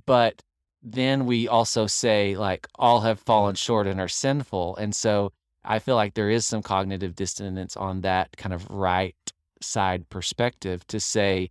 but 0.07 0.43
then 0.83 1.27
we 1.27 1.47
also 1.49 1.87
say 1.87 2.37
like 2.37 2.67
all 2.77 3.01
have 3.01 3.21
fallen 3.21 3.55
short 3.55 3.87
and 3.87 4.01
are 4.01 4.09
sinful 4.09 4.77
and 4.77 4.95
so 4.95 5.33
i 5.65 5.79
feel 5.79 5.97
like 5.97 6.15
there 6.15 6.31
is 6.31 6.47
some 6.47 6.63
cognitive 6.63 7.15
dissonance 7.15 7.77
on 7.77 8.01
that 8.01 8.37
kind 8.37 8.53
of 8.53 8.69
right 8.71 9.33
side 9.61 10.09
perspective 10.09 10.87
to 10.87 10.99
say 10.99 11.51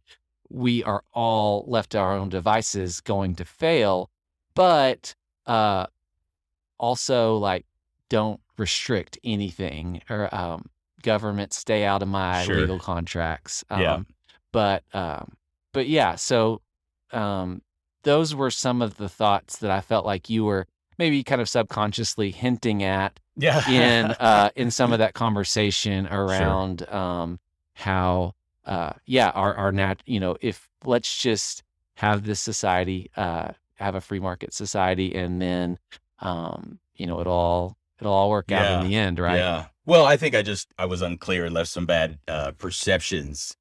we 0.53 0.83
are 0.83 1.03
all 1.13 1.63
left 1.67 1.91
to 1.91 1.97
our 1.97 2.13
own 2.13 2.29
devices 2.29 2.99
going 3.01 3.35
to 3.35 3.45
fail 3.45 4.09
but 4.53 5.15
uh 5.47 5.85
also 6.79 7.37
like 7.37 7.65
don't 8.09 8.39
restrict 8.57 9.17
anything 9.23 10.01
or 10.09 10.33
um 10.33 10.69
government 11.01 11.53
stay 11.53 11.83
out 11.83 12.01
of 12.01 12.07
my 12.07 12.43
Sure. 12.43 12.57
legal 12.57 12.79
contracts 12.79 13.63
um 13.69 13.81
Yeah. 13.81 13.99
but 14.51 14.83
um 14.93 15.33
but 15.73 15.87
yeah 15.87 16.15
so 16.15 16.61
um 17.11 17.61
those 18.03 18.33
were 18.35 18.51
some 18.51 18.81
of 18.81 18.97
the 18.97 19.09
thoughts 19.09 19.57
that 19.59 19.69
I 19.71 19.79
felt 19.81 20.05
like 20.05 20.29
you 20.29 20.43
were 20.45 20.65
maybe 20.97 21.23
kind 21.23 21.39
of 21.41 21.47
subconsciously 21.49 22.31
hinting 22.31 22.83
at 22.83 23.19
Yeah. 23.35 23.67
in 23.69 24.11
uh 24.19 24.49
in 24.55 24.69
some 24.71 24.91
of 24.91 24.99
that 25.03 25.13
conversation 25.13 26.07
around 26.07 26.87
um 26.89 27.39
how 27.75 28.33
uh 28.65 28.93
yeah 29.05 29.29
our 29.29 29.53
our 29.55 29.71
nat 29.71 30.01
you 30.05 30.19
know 30.19 30.35
if 30.41 30.69
let's 30.85 31.17
just 31.21 31.63
have 31.95 32.23
this 32.23 32.39
society 32.39 33.09
uh 33.17 33.49
have 33.75 33.95
a 33.95 34.01
free 34.01 34.19
market 34.19 34.53
society 34.53 35.15
and 35.15 35.41
then 35.41 35.77
um 36.19 36.79
you 36.95 37.07
know 37.07 37.19
it'll 37.19 37.33
all 37.33 37.77
it'll 37.99 38.13
all 38.13 38.29
work 38.29 38.51
out 38.51 38.83
in 38.83 38.89
the 38.89 38.95
end 38.95 39.19
right 39.19 39.37
Yeah. 39.37 39.65
Well, 39.85 40.05
I 40.05 40.15
think 40.15 40.35
I 40.35 40.43
just 40.43 40.71
I 40.77 40.85
was 40.85 41.01
unclear 41.01 41.45
and 41.45 41.55
left 41.55 41.69
some 41.69 41.85
bad 41.87 42.19
uh, 42.27 42.51
perceptions. 42.51 43.57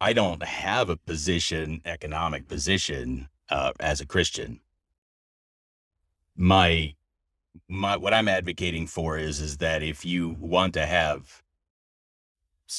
I 0.00 0.12
don't 0.12 0.42
have 0.42 0.88
a 0.88 0.96
position, 0.96 1.82
economic 1.84 2.48
position, 2.48 3.28
uh, 3.50 3.72
as 3.78 4.00
a 4.00 4.06
Christian. 4.06 4.60
My 6.36 6.94
my 7.68 7.96
what 7.96 8.14
I'm 8.14 8.28
advocating 8.28 8.86
for 8.86 9.18
is 9.18 9.40
is 9.40 9.58
that 9.58 9.82
if 9.82 10.04
you 10.04 10.36
want 10.40 10.72
to 10.74 10.86
have 10.86 11.42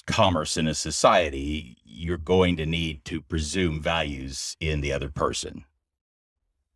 commerce 0.08 0.58
in 0.58 0.68
a 0.68 0.74
society, 0.74 1.78
you're 1.84 2.18
going 2.18 2.56
to 2.58 2.66
need 2.66 3.04
to 3.06 3.22
presume 3.22 3.82
values 3.82 4.56
in 4.60 4.82
the 4.82 4.94
other 4.94 5.10
person. 5.10 5.66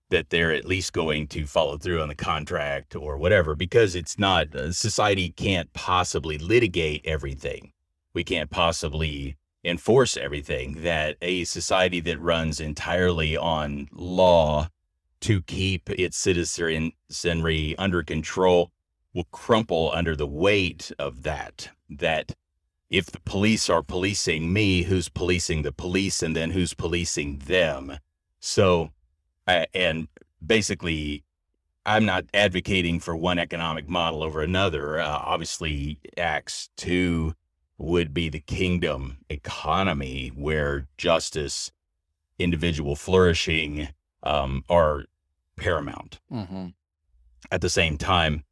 That 0.10 0.30
they're 0.30 0.52
at 0.52 0.66
least 0.66 0.94
going 0.94 1.28
to 1.30 1.46
follow 1.46 1.78
through 1.78 2.02
on 2.02 2.08
the 2.08 2.16
contract 2.16 2.96
or 2.96 3.18
whatever, 3.18 3.56
because 3.56 3.96
it's 3.96 4.20
not, 4.20 4.56
uh, 4.56 4.72
society 4.72 5.30
can't 5.30 5.72
possibly 5.74 6.38
litigate 6.38 7.02
everything. 7.06 7.72
We 8.14 8.24
can't 8.24 8.50
possibly 8.50 9.38
enforce 9.64 10.18
everything. 10.18 10.84
That 10.84 11.18
a 11.22 11.46
society 11.46 12.00
that 12.02 12.20
runs 12.20 12.60
entirely 12.60 13.36
on 13.38 13.90
law 13.92 14.70
to 15.22 15.42
keep 15.42 15.90
its 15.90 16.18
citizenry 16.18 17.76
under 17.78 18.04
control 18.04 18.72
will 19.14 19.28
crumple 19.32 19.92
under 19.94 20.16
the 20.16 20.28
weight 20.28 20.92
of 21.00 21.24
that. 21.24 21.70
That 21.90 22.36
if 22.90 23.08
the 23.08 23.20
police 23.22 23.70
are 23.70 23.84
policing 23.84 24.54
me, 24.54 24.84
who's 24.84 25.10
policing 25.10 25.64
the 25.64 25.72
police, 25.72 26.22
and 26.22 26.36
then 26.36 26.52
who's 26.52 26.74
policing 26.74 27.40
them? 27.40 27.98
So, 28.40 28.92
and 29.48 30.08
basically, 30.46 31.24
I'm 31.86 32.06
not 32.06 32.26
advocating 32.34 33.00
for 33.00 33.16
one 33.16 33.40
economic 33.40 33.90
model 33.90 34.24
over 34.24 34.42
another. 34.42 35.00
Uh, 35.00 35.22
obviously, 35.24 36.00
Acts 36.18 36.70
2 36.78 37.34
would 37.78 38.14
be 38.14 38.30
the 38.30 38.40
kingdom 38.40 39.18
economy 39.30 40.30
where 40.36 40.88
justice, 40.98 41.72
individual 42.40 42.96
flourishing 42.96 43.90
um, 44.24 44.64
are 44.70 45.06
paramount 45.56 46.20
mm-hmm. 46.32 46.68
at 47.52 47.62
the 47.62 47.70
same 47.70 47.98
time, 47.98 48.44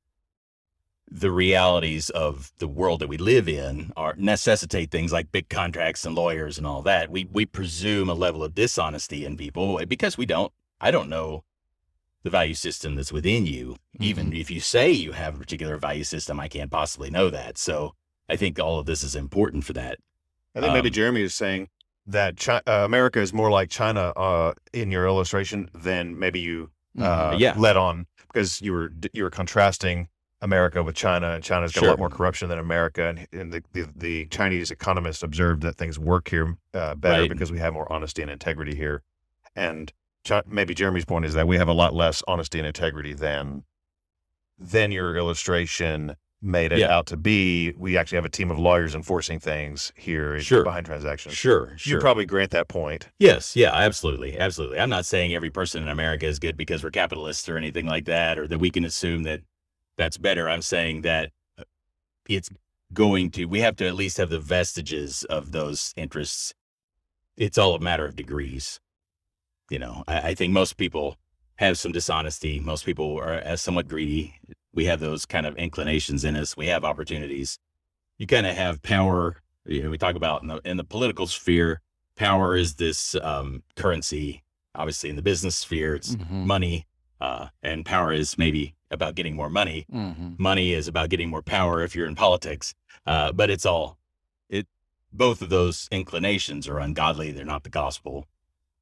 the 1.13 1.30
realities 1.32 2.10
of 2.12 2.54
the 2.60 2.67
world 2.67 3.02
that 3.02 3.10
we 3.10 3.17
live 3.17 3.50
in 3.50 3.91
are 3.97 4.13
necessitate 4.17 4.89
things 4.91 5.12
like 5.12 5.32
big 5.32 5.50
contracts 5.50 6.06
and 6.06 6.15
lawyers 6.15 6.58
and 6.58 6.65
all 6.65 6.82
that. 6.84 7.12
We 7.12 7.26
we 7.32 7.45
presume 7.45 8.10
a 8.10 8.13
level 8.13 8.43
of 8.43 8.56
dishonesty 8.56 9.26
in 9.26 9.36
people 9.38 9.80
because 9.88 10.17
we 10.17 10.26
don't. 10.26 10.54
I 10.80 10.89
don't 10.89 11.10
know 11.10 11.43
the 12.24 12.30
value 12.30 12.54
system 12.54 12.95
that's 12.95 13.12
within 13.12 13.45
you. 13.45 13.76
Even 14.00 14.32
if 14.32 14.50
you 14.50 14.60
say 14.62 14.89
you 14.91 15.12
have 15.12 15.36
a 15.36 15.39
particular 15.39 15.78
value 15.78 16.04
system, 16.06 16.39
I 16.39 16.47
can't 16.47 16.71
possibly 16.71 17.10
know 17.10 17.30
that. 17.30 17.58
So 17.58 17.93
I 18.30 18.36
think 18.38 18.58
all 18.60 18.80
of 18.80 18.86
this 18.86 19.04
is 19.04 19.15
important 19.15 19.65
for 19.65 19.74
that. 19.74 19.97
I 20.56 20.62
think 20.62 20.74
maybe 20.74 20.89
Um, 20.89 20.93
Jeremy 20.93 21.21
is 21.24 21.34
saying 21.34 21.67
that 22.08 22.38
Chi- 22.38 22.62
uh, 22.65 22.86
America 22.86 23.19
is 23.19 23.34
more 23.34 23.52
like 23.52 23.69
China 23.69 24.10
uh, 24.15 24.54
in 24.71 24.91
your 24.91 25.06
illustration 25.08 25.69
than 25.74 26.17
maybe 26.17 26.39
you 26.39 26.71
uh, 27.00 27.36
Yeah. 27.38 27.56
led 27.58 27.76
on 27.78 28.06
because 28.28 28.62
you 28.62 28.71
were 28.74 28.91
you 29.13 29.24
were 29.24 29.30
contrasting 29.30 30.08
America 30.43 30.82
with 30.82 30.95
China, 30.95 31.32
and 31.34 31.43
China's 31.43 31.71
got 31.71 31.84
a 31.84 31.88
lot 31.88 31.99
more 31.99 32.10
corruption 32.10 32.49
than 32.49 32.58
America, 32.58 33.08
and, 33.08 33.27
and 33.32 33.54
the, 33.54 33.63
the 33.73 33.88
the 33.95 34.25
Chinese 34.27 34.71
economists 34.71 35.21
observed 35.23 35.62
that 35.62 35.75
things 35.77 35.99
work 35.99 36.30
here 36.30 36.58
uh, 36.73 36.95
better 36.95 37.21
Right. 37.21 37.30
because 37.30 37.51
we 37.51 37.60
have 37.60 37.73
more 37.73 37.91
honesty 37.91 38.21
and 38.21 38.32
integrity 38.32 38.75
here, 38.75 39.04
and 39.56 39.91
Chi- 40.27 40.43
maybe 40.47 40.73
Jeremy's 40.75 41.06
point 41.06 41.25
is 41.25 41.34
that 41.36 41.47
we 41.47 41.58
have 41.58 41.67
a 41.67 41.73
lot 41.73 41.93
less 41.93 42.21
honesty 42.27 42.58
and 42.60 42.67
integrity 42.67 43.13
than 43.13 43.63
than 44.60 44.91
your 44.91 45.15
illustration 45.17 46.15
made 46.43 46.71
it 46.71 46.80
Yeah. 46.80 46.95
out 46.95 47.06
to 47.08 47.17
be. 47.17 47.71
We 47.77 47.97
actually 47.97 48.15
have 48.17 48.25
a 48.25 48.30
team 48.30 48.49
of 48.49 48.58
lawyers 48.58 48.95
enforcing 48.95 49.39
things 49.39 49.91
here 49.95 50.39
Sure. 50.39 50.63
behind 50.63 50.88
transactions. 50.88 51.36
Sure, 51.36 51.73
sure. 51.77 51.97
You 51.97 52.01
probably 52.01 52.25
grant 52.25 52.49
that 52.51 52.67
point. 52.67 53.10
Yes, 53.19 53.56
yeah, 53.56 53.71
absolutely, 53.73 54.39
absolutely. 54.39 54.80
I'm 54.80 54.89
not 54.89 55.06
saying 55.06 55.36
every 55.36 55.51
person 55.51 55.84
in 55.84 55.89
America 55.89 56.25
is 56.25 56.39
good 56.39 56.58
because 56.58 56.84
we're 56.84 56.89
capitalists 56.89 57.47
or 57.47 57.58
anything 57.58 57.86
like 57.86 58.06
that, 58.06 58.39
or 58.39 58.47
that 58.47 58.58
we 58.60 58.71
can 58.71 58.84
assume 58.86 59.21
that 59.23 59.41
that's 59.97 60.17
better. 60.17 60.49
I'm 60.49 60.62
saying 60.62 61.01
that 61.01 61.32
uh, 61.58 61.63
it's 62.27 62.49
going 62.93 63.32
to. 63.32 63.45
We 63.45 63.60
have 63.62 63.75
to 63.77 63.88
at 63.88 63.95
least 63.95 64.17
have 64.17 64.30
the 64.30 64.39
vestiges 64.39 65.23
of 65.25 65.51
those 65.51 65.93
interests. 65.95 66.54
It's 67.38 67.58
all 67.58 67.75
a 67.75 67.80
matter 67.80 68.06
of 68.06 68.15
degrees. 68.15 68.80
You 69.69 69.80
know, 69.80 70.04
I, 70.08 70.30
I 70.30 70.36
think 70.36 70.54
most 70.54 70.77
people 70.77 71.17
have 71.56 71.77
some 71.77 71.91
dishonesty. 71.91 72.60
Most 72.60 72.86
people 72.86 73.17
are 73.19 73.34
as 73.34 73.62
somewhat 73.62 73.88
greedy. 73.88 74.36
We 74.73 74.86
have 74.86 74.99
those 74.99 75.25
kind 75.25 75.45
of 75.45 75.56
inclinations 75.58 76.23
in 76.23 76.36
us. 76.36 76.56
We 76.58 76.67
have 76.67 76.84
opportunities. 76.84 77.58
You 78.17 78.27
kind 78.27 78.45
of 78.45 78.56
have 78.56 78.82
power. 78.82 79.38
You 79.65 79.84
know, 79.84 79.89
we 79.89 79.97
talk 79.97 80.15
about 80.15 80.41
in 80.41 80.47
the 80.47 80.62
in 80.65 80.77
the 80.77 80.84
political 80.84 81.27
sphere 81.27 81.82
power 82.15 82.56
is 82.56 82.75
this 82.75 83.15
um, 83.21 83.63
currency. 83.75 84.43
Obviously, 84.75 85.10
in 85.10 85.15
the 85.15 85.21
business 85.21 85.56
sphere, 85.56 85.95
it's 85.95 86.15
Mhm. 86.15 86.45
money, 86.45 86.86
uh, 87.19 87.47
and 87.62 87.86
power 87.86 88.13
is 88.13 88.38
maybe 88.38 88.73
about 88.91 89.15
getting 89.15 89.36
more 89.36 89.49
money. 89.49 89.86
Mm-hmm. 89.91 90.34
Money 90.38 90.73
is 90.73 90.88
about 90.88 91.10
getting 91.10 91.30
more 91.30 91.41
power 91.41 91.82
if 91.82 91.95
you're 91.95 92.08
in 92.08 92.15
politics. 92.15 92.73
Uh, 93.06 93.32
but 93.32 93.49
it's 93.49 93.65
all 93.65 93.97
it. 94.49 94.67
Both 95.12 95.41
of 95.41 95.49
those 95.49 95.88
inclinations 95.91 96.67
are 96.67 96.80
ungodly. 96.80 97.32
They're 97.32 97.45
not 97.45 97.63
the 97.63 97.69
gospel. 97.69 98.27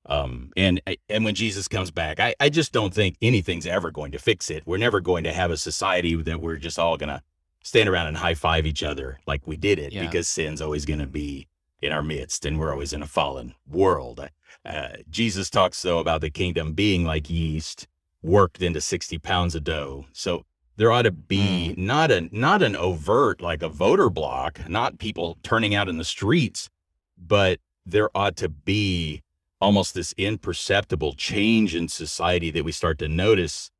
Um, 0.05 0.51
and 0.57 0.81
and 1.07 1.23
when 1.23 1.35
Jesus 1.35 1.67
comes 1.67 1.91
back, 1.91 2.19
I, 2.19 2.33
I 2.39 2.49
just 2.49 2.71
don't 2.71 2.93
think 2.93 3.15
anything's 3.21 3.67
ever 3.67 3.91
going 3.91 4.11
to 4.13 4.19
fix 4.19 4.49
it. 4.49 4.63
We're 4.65 4.77
never 4.77 4.99
going 4.99 5.23
to 5.25 5.31
have 5.33 5.51
a 5.51 5.57
society 5.57 6.15
that 6.15 6.41
we're 6.41 6.57
just 6.57 6.79
all 6.79 6.97
gonna 6.97 7.21
stand 7.63 7.89
around 7.89 8.07
and 8.07 8.17
high 8.17 8.33
five 8.33 8.65
each 8.65 8.81
other 8.83 9.19
like 9.27 9.45
we 9.45 9.57
did 9.57 9.77
it 9.79 9.91
Yeah. 9.91 10.05
because 10.05 10.27
sin's 10.27 10.61
always 10.61 10.85
gonna 10.85 11.05
be 11.05 11.47
in 11.81 11.91
our 11.91 12.01
midst 12.01 12.45
and 12.45 12.57
we're 12.59 12.71
always 12.71 12.93
in 12.93 13.03
a 13.03 13.07
fallen 13.07 13.53
world. 13.67 14.27
Uh, 14.65 14.89
Jesus 15.09 15.49
talks 15.49 15.81
though 15.81 15.99
about 15.99 16.21
the 16.21 16.29
kingdom 16.29 16.73
being 16.73 17.03
like 17.05 17.29
yeast 17.29 17.87
worked 18.21 18.61
into 18.61 18.81
60 18.81 19.17
pounds 19.19 19.55
of 19.55 19.63
dough. 19.63 20.05
So 20.13 20.45
there 20.77 20.91
ought 20.91 21.03
to 21.03 21.11
be 21.11 21.75
mm. 21.75 21.77
not 21.77 22.11
a 22.11 22.29
not 22.31 22.61
an 22.61 22.75
overt 22.75 23.41
like 23.41 23.61
a 23.61 23.69
voter 23.69 24.09
block, 24.09 24.67
not 24.69 24.97
people 24.97 25.37
turning 25.43 25.75
out 25.75 25.89
in 25.89 25.97
the 25.97 26.03
streets, 26.05 26.69
but 27.17 27.59
there 27.85 28.09
ought 28.15 28.35
to 28.37 28.49
be 28.49 29.21
almost 29.61 29.93
this 29.93 30.13
imperceptible 30.17 31.13
change 31.13 31.75
in 31.75 31.87
society 31.87 32.49
that 32.51 32.63
we 32.63 32.71
start 32.71 32.97
to 32.99 33.07
notice 33.07 33.71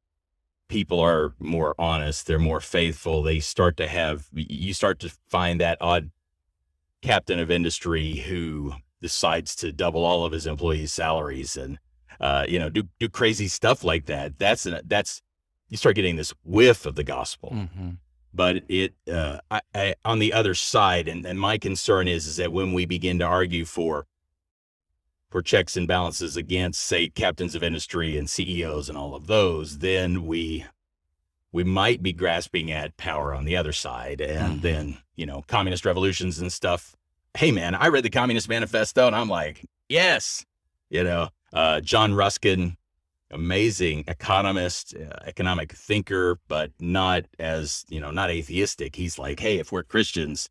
people 0.67 0.99
are 0.99 1.33
more 1.39 1.73
honest, 1.79 2.27
they're 2.27 2.39
more 2.39 2.59
faithful, 2.59 3.23
they 3.23 3.39
start 3.39 3.77
to 3.77 3.87
have 3.87 4.27
you 4.33 4.73
start 4.73 4.99
to 4.99 5.09
find 5.29 5.59
that 5.61 5.77
odd 5.81 6.11
captain 7.01 7.39
of 7.39 7.49
industry 7.49 8.17
who 8.17 8.73
decides 9.01 9.55
to 9.55 9.71
double 9.71 10.03
all 10.03 10.25
of 10.25 10.33
his 10.33 10.45
employees' 10.45 10.91
salaries 10.91 11.55
and 11.55 11.79
uh, 12.19 12.45
you 12.47 12.59
know 12.59 12.69
do 12.69 12.83
do 12.99 13.09
crazy 13.09 13.47
stuff 13.47 13.83
like 13.83 14.05
that. 14.07 14.37
That's 14.37 14.65
an, 14.65 14.81
that's 14.85 15.21
you 15.69 15.77
start 15.77 15.95
getting 15.95 16.15
this 16.15 16.33
whiff 16.43 16.85
of 16.85 16.95
the 16.95 17.03
gospel. 17.03 17.51
Mm-hmm. 17.53 17.89
But 18.33 18.63
it 18.69 18.93
uh, 19.11 19.39
I, 19.49 19.61
I, 19.73 19.95
on 20.05 20.19
the 20.19 20.33
other 20.33 20.53
side, 20.53 21.07
and, 21.07 21.25
and 21.25 21.39
my 21.39 21.57
concern 21.57 22.07
is 22.07 22.27
is 22.27 22.35
that 22.37 22.51
when 22.51 22.73
we 22.73 22.85
begin 22.85 23.19
to 23.19 23.25
argue 23.25 23.65
for 23.65 24.05
for 25.29 25.41
checks 25.43 25.77
and 25.77 25.87
balances 25.87 26.35
against, 26.35 26.81
say, 26.81 27.07
captains 27.07 27.53
of 27.53 27.61
industry 27.61 28.17
and 28.17 28.27
CEOs 28.27 28.89
and 28.89 28.97
all 28.97 29.13
of 29.13 29.27
those, 29.27 29.77
then 29.79 30.25
we 30.25 30.65
we 31.51 31.63
might 31.63 32.03
be 32.03 32.13
grasping 32.13 32.71
at 32.71 32.97
power 32.97 33.33
on 33.33 33.45
the 33.45 33.55
other 33.57 33.71
side, 33.73 34.21
and 34.21 34.59
Mhm. 34.59 34.61
then 34.61 34.97
you 35.15 35.25
know 35.25 35.43
communist 35.47 35.85
revolutions 35.85 36.39
and 36.39 36.51
stuff. 36.53 36.95
Hey, 37.35 37.51
man, 37.51 37.73
I 37.75 37.87
read 37.87 38.03
the 38.03 38.09
Communist 38.09 38.49
Manifesto, 38.49 39.05
and 39.07 39.15
I'm 39.15 39.29
like, 39.29 39.65
yes, 39.87 40.45
you 40.89 41.03
know, 41.03 41.29
uh, 41.53 41.81
John 41.81 42.13
Ruskin, 42.13 42.77
amazing 43.31 44.03
economist, 44.07 44.95
uh, 44.95 45.19
economic 45.25 45.71
thinker, 45.73 46.39
but 46.47 46.71
not 46.79 47.25
as 47.37 47.85
you 47.89 47.99
know, 47.99 48.11
not 48.11 48.29
atheistic. 48.29 48.95
He's 48.95 49.19
like, 49.19 49.39
hey, 49.39 49.57
if 49.59 49.71
we're 49.71 49.83
Christians, 49.83 50.49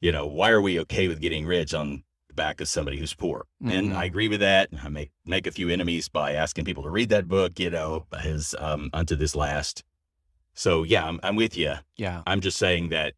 you 0.00 0.12
know, 0.12 0.26
why 0.26 0.50
are 0.50 0.60
we 0.60 0.78
okay 0.80 1.08
with 1.08 1.20
getting 1.20 1.46
rich 1.46 1.72
on 1.74 2.02
the 2.28 2.34
back 2.34 2.60
of 2.60 2.68
somebody 2.68 2.98
who's 2.98 3.14
poor? 3.14 3.46
And 3.64 3.90
Mhm. 3.92 3.96
I 3.96 4.04
agree 4.04 4.28
with 4.28 4.40
that. 4.40 4.68
I 4.82 4.88
make 4.88 5.10
make 5.24 5.46
a 5.46 5.52
few 5.52 5.68
enemies 5.68 6.08
by 6.08 6.32
asking 6.32 6.64
people 6.64 6.82
to 6.82 6.90
read 6.90 7.08
that 7.10 7.28
book. 7.28 7.58
You 7.58 7.70
know, 7.70 8.06
his 8.20 8.54
um, 8.58 8.90
unto 8.92 9.16
this 9.16 9.34
last. 9.34 9.84
So 10.54 10.82
yeah, 10.82 11.06
I'm, 11.06 11.18
I'm 11.22 11.36
with 11.36 11.56
you. 11.56 11.74
Yeah. 11.96 12.22
I'm 12.26 12.40
just 12.42 12.58
saying 12.58 12.90
that 12.90 13.14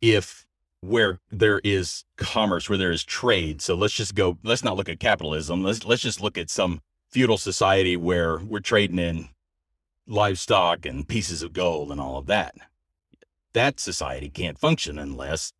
if 0.00 0.46
where 0.80 1.18
there 1.30 1.60
is 1.62 2.04
commerce, 2.16 2.68
where 2.68 2.78
there 2.78 2.90
is 2.90 3.04
trade, 3.04 3.60
so 3.60 3.74
let's 3.74 3.94
just 3.94 4.14
go. 4.14 4.38
Let's 4.42 4.64
not 4.64 4.76
look 4.76 4.88
at 4.88 5.00
capitalism. 5.00 5.62
Let's 5.62 5.84
let's 5.84 6.02
just 6.02 6.20
look 6.20 6.38
at 6.38 6.50
some 6.50 6.80
feudal 7.10 7.38
society 7.38 7.96
where 7.96 8.38
we're 8.38 8.60
trading 8.60 8.98
in 8.98 9.28
livestock 10.06 10.86
and 10.86 11.06
pieces 11.06 11.42
of 11.42 11.52
gold 11.52 11.90
and 11.90 12.00
all 12.00 12.18
of 12.18 12.26
that. 12.26 12.54
That 13.52 13.80
society 13.80 14.28
can't 14.28 14.58
function 14.58 14.98
unless 14.98 15.52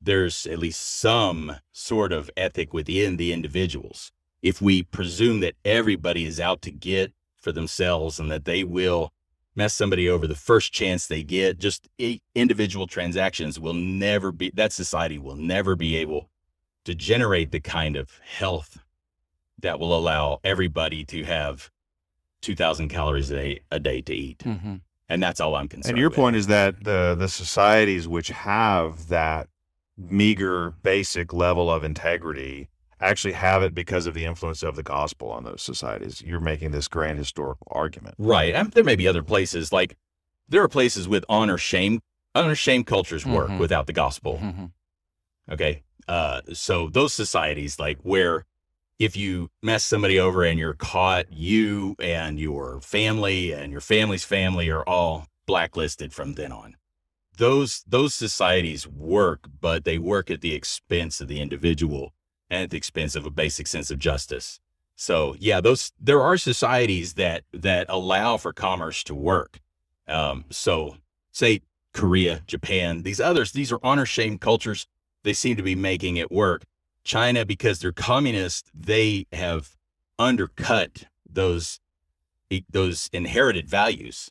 there's 0.00 0.46
at 0.46 0.58
least 0.58 0.80
some 0.80 1.56
sort 1.72 2.12
of 2.12 2.30
ethic 2.36 2.72
within 2.72 3.16
the 3.16 3.32
individuals. 3.32 4.12
If 4.42 4.62
we 4.62 4.82
presume 4.82 5.40
that 5.40 5.56
everybody 5.64 6.24
is 6.24 6.40
out 6.40 6.62
to 6.62 6.70
get 6.70 7.12
for 7.36 7.52
themselves 7.52 8.18
and 8.18 8.30
that 8.30 8.44
they 8.44 8.64
will 8.64 9.12
mess 9.56 9.74
somebody 9.74 10.08
over 10.08 10.26
the 10.26 10.34
first 10.34 10.72
chance 10.72 11.06
they 11.06 11.22
get, 11.22 11.58
just 11.58 11.88
individual 12.34 12.86
transactions 12.86 13.58
will 13.58 13.74
never 13.74 14.32
be, 14.32 14.50
that 14.54 14.72
society 14.72 15.18
will 15.18 15.36
never 15.36 15.76
be 15.76 15.96
able 15.96 16.30
to 16.84 16.94
generate 16.94 17.50
the 17.50 17.60
kind 17.60 17.96
of 17.96 18.20
health 18.24 18.78
that 19.58 19.78
will 19.78 19.96
allow 19.96 20.40
everybody 20.42 21.04
to 21.04 21.24
have 21.24 21.70
2,000 22.42 22.88
calories 22.88 23.30
a 23.30 23.36
day, 23.36 23.60
a 23.70 23.78
day 23.78 24.00
to 24.00 24.14
eat. 24.14 24.38
Mm-hmm. 24.38 24.76
And 25.08 25.22
that's 25.22 25.40
all 25.40 25.56
I'm 25.56 25.68
concerned 25.68 25.90
And 25.90 25.98
your 25.98 26.08
with. 26.08 26.16
point 26.16 26.36
is 26.36 26.46
that 26.46 26.84
the 26.84 27.16
the 27.18 27.28
societies 27.28 28.06
which 28.06 28.28
have 28.28 29.08
that 29.08 29.48
meager 29.98 30.70
basic 30.82 31.32
level 31.32 31.70
of 31.70 31.84
integrity 31.84 32.69
actually 33.00 33.32
have 33.32 33.62
it 33.62 33.74
because 33.74 34.06
of 34.06 34.14
the 34.14 34.24
influence 34.24 34.62
of 34.62 34.76
the 34.76 34.82
gospel 34.82 35.30
on 35.30 35.44
those 35.44 35.62
societies. 35.62 36.22
You're 36.22 36.40
making 36.40 36.70
this 36.72 36.88
grand 36.88 37.18
historical 37.18 37.66
argument. 37.70 38.14
Right. 38.18 38.54
And 38.54 38.72
there 38.72 38.84
may 38.84 38.96
be 38.96 39.08
other 39.08 39.22
places 39.22 39.72
like 39.72 39.96
there 40.48 40.62
are 40.62 40.68
places 40.68 41.08
with 41.08 41.24
honor 41.28 41.58
shame 41.58 42.00
honor 42.34 42.54
shame 42.54 42.84
cultures 42.84 43.26
work 43.26 43.48
Mhm. 43.50 43.58
without 43.58 43.86
the 43.86 43.92
gospel. 43.92 44.38
Mm-hmm. 44.42 44.66
Okay. 45.50 45.82
Uh, 46.06 46.42
so 46.52 46.88
those 46.88 47.12
societies 47.12 47.78
like 47.78 47.98
where 48.02 48.44
if 48.98 49.16
you 49.16 49.48
mess 49.62 49.82
somebody 49.82 50.18
over 50.20 50.44
and 50.44 50.58
you're 50.58 50.74
caught, 50.74 51.32
you 51.32 51.96
and 51.98 52.38
your 52.38 52.80
family 52.82 53.52
and 53.52 53.72
your 53.72 53.80
family's 53.80 54.24
family 54.24 54.68
are 54.68 54.84
all 54.84 55.26
blacklisted 55.46 56.12
from 56.12 56.34
then 56.34 56.52
on. 56.52 56.76
Those 57.36 57.82
those 57.86 58.14
societies 58.14 58.86
work, 58.86 59.48
but 59.60 59.84
they 59.84 59.98
work 59.98 60.30
at 60.30 60.42
the 60.42 60.54
expense 60.54 61.20
of 61.20 61.28
the 61.28 61.40
individual 61.40 62.12
and 62.50 62.64
at 62.64 62.70
the 62.70 62.76
expense 62.76 63.14
of 63.14 63.26
a 63.26 63.30
basic 63.30 63.66
sense 63.66 63.90
of 63.90 63.98
justice. 63.98 64.60
So 64.96 65.34
yeah, 65.38 65.60
those 65.60 65.92
there 65.98 66.20
are 66.20 66.36
societies 66.36 67.14
that 67.14 67.44
that 67.52 67.86
allow 67.88 68.36
for 68.36 68.52
commerce 68.52 69.02
to 69.04 69.14
work. 69.14 69.60
Um, 70.06 70.44
so 70.50 70.96
say 71.32 71.62
Korea, 71.94 72.42
Japan, 72.46 73.02
these 73.02 73.20
others, 73.20 73.52
these 73.52 73.72
are 73.72 73.80
honor 73.82 74.06
shame 74.06 74.38
cultures. 74.38 74.86
They 75.22 75.32
seem 75.32 75.56
to 75.56 75.62
be 75.62 75.74
making 75.74 76.16
it 76.16 76.30
work. 76.30 76.64
China, 77.02 77.46
because 77.46 77.78
they're 77.78 77.92
communist, 77.92 78.70
they 78.74 79.26
have 79.32 79.76
undercut 80.18 81.04
those 81.28 81.80
those 82.68 83.08
inherited 83.12 83.68
values. 83.68 84.30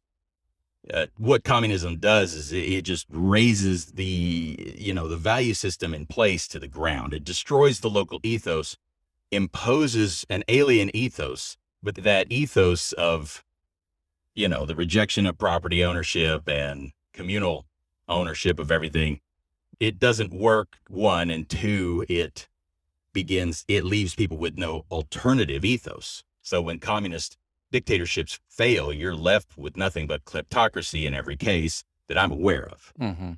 Uh, 0.92 1.08
what 1.18 1.44
communism 1.44 1.98
does 1.98 2.34
is 2.34 2.52
it, 2.52 2.64
it 2.64 2.82
just 2.84 3.06
raises 3.12 3.88
the 3.94 4.76
you 4.78 4.94
know 4.94 5.08
the 5.08 5.18
value 5.18 5.54
system 5.54 5.94
in 5.94 6.06
place 6.06 6.48
to 6.48 6.60
the 6.60 6.68
ground. 6.68 7.14
It 7.14 7.24
destroys 7.24 7.80
the 7.80 7.90
local 7.90 8.20
ethos, 8.24 8.78
imposes 9.32 10.26
an 10.30 10.44
alien 10.48 10.90
ethos, 10.96 11.58
but 11.84 11.96
that 11.96 12.32
ethos 12.32 12.94
of 12.94 13.44
you 14.36 14.48
know 14.48 14.66
the 14.66 14.76
rejection 14.76 15.26
of 15.26 15.38
property 15.38 15.84
ownership 15.84 16.48
and 16.48 16.92
communal 17.14 17.66
ownership 18.08 18.60
of 18.60 18.72
everything 18.72 19.20
it 19.80 20.00
doesn't 20.00 20.34
work 20.34 20.78
one 20.90 21.30
and 21.30 21.50
two 21.50 22.06
it 22.10 22.48
begins 23.14 23.66
it 23.68 23.84
leaves 23.84 24.16
people 24.16 24.38
with 24.38 24.58
no 24.58 24.86
alternative 24.92 25.66
ethos 25.66 26.24
so 26.42 26.62
when 26.62 26.80
communist 26.80 27.38
dictatorships 27.72 28.40
fail 28.50 28.92
you're 28.94 29.16
left 29.16 29.58
with 29.58 29.78
nothing 29.78 30.08
but 30.08 30.26
kleptocracy 30.26 31.06
in 31.06 31.14
every 31.14 31.36
case 31.38 31.84
that 32.08 32.18
i'm 32.18 32.32
aware 32.32 32.66
of 32.68 32.94
Mm-hmm. 33.00 33.32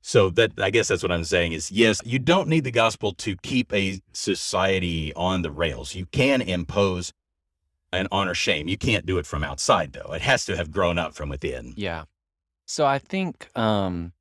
so 0.00 0.30
that 0.30 0.52
i 0.60 0.70
guess 0.70 0.88
that's 0.88 1.02
what 1.02 1.12
i'm 1.12 1.24
saying 1.24 1.52
is 1.52 1.70
yes 1.70 2.00
you 2.04 2.18
don't 2.18 2.48
need 2.48 2.64
the 2.64 2.70
gospel 2.70 3.12
to 3.14 3.36
keep 3.36 3.72
a 3.72 4.00
society 4.12 5.12
on 5.14 5.42
the 5.42 5.50
rails 5.50 5.94
you 5.94 6.06
can 6.06 6.40
impose 6.40 7.12
an 7.92 8.06
honor 8.12 8.34
shame 8.34 8.68
you 8.68 8.78
can't 8.78 9.04
do 9.06 9.18
it 9.18 9.26
from 9.26 9.42
outside 9.44 9.92
though 9.92 10.12
it 10.12 10.22
has 10.22 10.44
to 10.44 10.56
have 10.56 10.70
grown 10.70 10.98
up 10.98 11.14
from 11.14 11.28
within 11.28 11.74
Yeah. 11.76 12.04
So 12.66 12.86
I 12.86 12.98
think 13.00 13.48
um, 13.58 14.12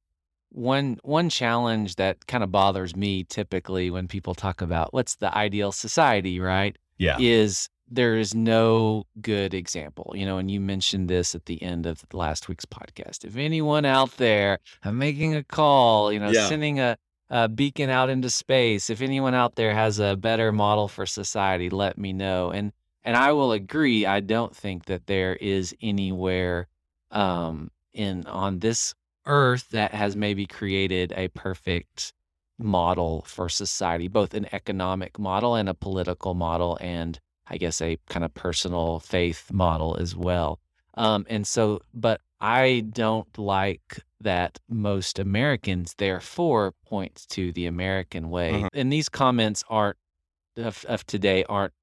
one 0.51 0.97
one 1.03 1.29
challenge 1.29 1.97
that 1.97 2.25
kind 2.25 2.43
of 2.43 2.51
bothers 2.51 2.95
me 2.95 3.23
typically 3.23 3.91
when 3.91 4.07
people 4.07 4.33
talk 4.33 4.61
about 4.63 4.91
what's 4.91 5.17
the 5.17 5.35
ideal 5.37 5.71
society, 5.71 6.39
right? 6.39 6.75
yeah 6.97 7.17
Is 7.19 7.69
there 7.91 8.17
is 8.17 8.35
no 8.35 9.05
good 9.21 9.53
example, 9.53 10.13
you 10.15 10.25
know, 10.25 10.37
and 10.37 10.49
you 10.51 10.59
mentioned 10.59 11.09
this 11.09 11.33
at 11.33 11.45
the 11.45 11.61
end 11.63 11.85
of 11.85 12.03
last 12.13 12.47
week's 12.47 12.65
podcast. 12.65 13.25
If 13.25 13.35
anyone 13.35 13.85
out 13.85 14.17
there, 14.17 14.59
I'm 14.83 14.97
making 14.97 15.35
a 15.35 15.43
call, 15.43 16.11
you 16.13 16.19
know, 16.19 16.29
Yeah. 16.29 16.47
sending 16.47 16.79
a, 16.79 16.97
a 17.29 17.47
beacon 17.47 17.89
out 17.89 18.09
into 18.09 18.29
space. 18.29 18.89
If 18.89 19.01
anyone 19.01 19.33
out 19.33 19.55
there 19.55 19.73
has 19.73 19.99
a 19.99 20.15
better 20.15 20.51
model 20.51 20.87
for 20.87 21.05
society, 21.05 21.69
let 21.69 21.97
me 21.97 22.13
know. 22.13 22.51
And 22.51 22.71
and 23.03 23.15
I 23.15 23.31
will 23.31 23.51
agree. 23.53 24.05
I 24.05 24.19
don't 24.19 24.55
think 24.55 24.85
that 24.85 25.07
there 25.07 25.35
is 25.35 25.73
anywhere 25.81 26.67
um, 27.11 27.71
in 27.93 28.25
on 28.27 28.59
this 28.59 28.93
earth 29.25 29.69
that 29.69 29.93
has 29.93 30.15
maybe 30.15 30.45
created 30.45 31.13
a 31.15 31.29
perfect 31.29 32.13
model 32.57 33.23
for 33.25 33.47
society, 33.49 34.07
both 34.07 34.33
an 34.33 34.47
economic 34.51 35.17
model 35.17 35.55
and 35.55 35.69
a 35.69 35.73
political 35.73 36.33
model, 36.33 36.77
and 36.81 37.19
I 37.49 37.57
guess 37.57 37.81
a 37.81 37.97
kind 38.09 38.23
of 38.23 38.33
personal 38.33 38.99
faith 38.99 39.51
model 39.51 39.97
as 39.97 40.15
well. 40.15 40.59
Um, 40.95 41.25
and 41.29 41.45
so, 41.47 41.81
but 41.93 42.21
I 42.41 42.85
don't 42.91 43.37
like 43.37 44.03
that 44.21 44.59
most 44.69 45.17
Americans, 45.19 45.95
therefore, 45.97 46.73
point 46.85 47.25
to 47.29 47.51
the 47.51 47.65
American 47.65 48.29
way. 48.29 48.51
Mhm. 48.63 48.67
And 48.73 48.91
these 48.93 49.09
comments 49.09 49.63
aren't 49.69 49.97
of, 50.57 50.83
of 50.89 51.05
today 51.05 51.43
aren't 51.45 51.73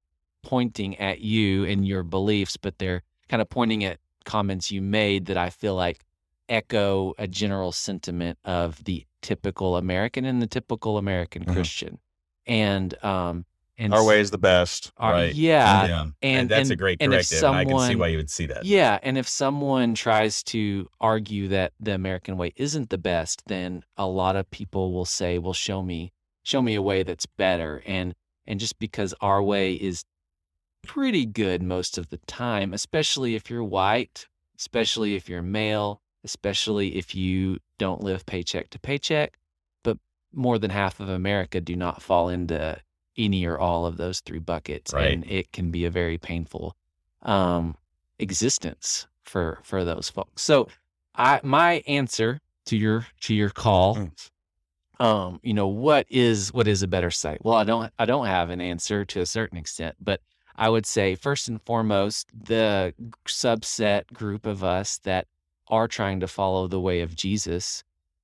pointing 0.43 0.97
at 0.97 1.19
you 1.19 1.65
and 1.65 1.87
your 1.87 2.03
beliefs, 2.03 2.57
but 2.57 2.77
they're 2.77 3.01
kind 3.27 3.41
of 3.41 3.49
pointing 3.49 3.83
at 3.83 3.99
comments 4.23 4.71
you 4.71 4.81
made 4.81 5.25
that 5.25 5.37
I 5.37 5.49
feel 5.49 5.73
like 5.75 6.05
echo 6.47 7.13
a 7.17 7.27
general 7.27 7.71
sentiment 7.71 8.37
of 8.45 8.83
the 8.85 9.05
typical 9.21 9.75
American 9.77 10.25
and 10.25 10.41
the 10.41 10.47
typical 10.47 10.97
American 10.97 11.43
Mhm. 11.43 11.53
Christian. 11.53 11.99
And 12.45 12.93
um 13.03 13.45
and 13.77 13.93
Our 13.93 14.03
way 14.03 14.19
is 14.19 14.31
the 14.31 14.37
best. 14.37 14.91
are- 14.97 15.11
Right. 15.13 15.33
yeah, 15.35 15.83
and, 16.01 16.13
and- 16.21 16.49
that's 16.49 16.69
a 16.69 16.73
and- 16.73 16.79
great 16.79 16.97
and 17.01 17.13
if 17.13 17.29
corrective. 17.29 17.43
and 17.43 17.55
I 17.55 17.65
can 17.65 17.79
see 17.87 17.95
why 17.95 18.07
you 18.07 18.17
would 18.17 18.29
see 18.29 18.45
that. 18.47 18.65
yeah, 18.65 18.99
and 19.03 19.17
if 19.17 19.27
someone 19.27 19.93
tries 19.93 20.43
to 20.45 20.87
argue 20.99 21.47
that 21.49 21.73
the 21.79 21.93
American 21.93 22.37
way 22.37 22.53
isn't 22.55 22.89
the 22.89 22.97
best, 22.97 23.43
then 23.47 23.83
a 23.97 24.07
lot 24.07 24.35
of 24.35 24.49
people 24.51 24.93
will 24.93 25.05
say, 25.05 25.37
"Well, 25.37 25.53
show 25.53 25.81
me, 25.83 26.11
show 26.43 26.61
me 26.61 26.75
a 26.75 26.81
way 26.81 27.03
that's 27.03 27.25
better." 27.25 27.83
And 27.85 28.13
and 28.45 28.59
just 28.59 28.79
because 28.79 29.13
our 29.21 29.43
way 29.43 29.73
is 29.73 30.03
pretty 30.83 31.25
good 31.25 31.61
most 31.61 31.97
of 31.97 32.09
the 32.09 32.17
time, 32.27 32.73
especially 32.73 33.35
if 33.35 33.49
you're 33.49 33.63
white, 33.63 34.25
especially 34.57 35.15
if 35.15 35.27
you're 35.27 35.41
male, 35.41 36.01
especially 36.23 36.95
if 36.95 37.13
you 37.13 37.57
don't 37.77 38.01
live 38.01 38.25
paycheck 38.25 38.69
to 38.69 38.79
paycheck, 38.79 39.37
but 39.83 39.97
more 40.33 40.57
than 40.57 40.71
half 40.71 40.99
of 40.99 41.09
America 41.09 41.59
do 41.61 41.75
not 41.75 42.01
fall 42.01 42.29
into 42.29 42.79
any 43.17 43.45
or 43.45 43.57
all 43.57 43.85
of 43.85 43.97
those 43.97 44.19
three 44.21 44.39
buckets, 44.39 44.93
Right. 44.93 45.11
and 45.13 45.25
it 45.29 45.51
can 45.51 45.71
be 45.71 45.85
a 45.85 45.89
very 45.89 46.17
painful 46.17 46.75
um, 47.23 47.75
existence 48.19 49.07
for 49.23 49.59
for 49.63 49.83
those 49.83 50.09
folks. 50.09 50.41
So, 50.41 50.67
I 51.15 51.39
my 51.43 51.83
answer 51.87 52.39
to 52.65 52.77
your 52.77 53.07
to 53.21 53.33
your 53.33 53.49
call, 53.49 53.95
Mm. 53.95 54.29
um, 54.99 55.39
you 55.43 55.53
know, 55.53 55.67
what 55.67 56.05
is 56.09 56.53
what 56.53 56.67
is 56.67 56.83
a 56.83 56.87
better 56.87 57.11
site? 57.11 57.43
Well, 57.43 57.55
I 57.55 57.63
don't 57.63 57.91
I 57.99 58.05
don't 58.05 58.27
have 58.27 58.49
an 58.49 58.61
answer 58.61 59.05
to 59.05 59.21
a 59.21 59.25
certain 59.25 59.57
extent, 59.57 59.95
but 59.99 60.21
I 60.55 60.69
would 60.69 60.85
say 60.85 61.15
first 61.15 61.47
and 61.49 61.61
foremost, 61.61 62.29
the 62.33 62.93
subset 63.25 64.11
group 64.13 64.45
of 64.45 64.63
us 64.63 64.97
that 64.99 65.27
are 65.67 65.87
trying 65.87 66.19
to 66.21 66.27
follow 66.27 66.67
the 66.67 66.79
way 66.79 67.01
of 67.01 67.15
Jesus. 67.15 67.83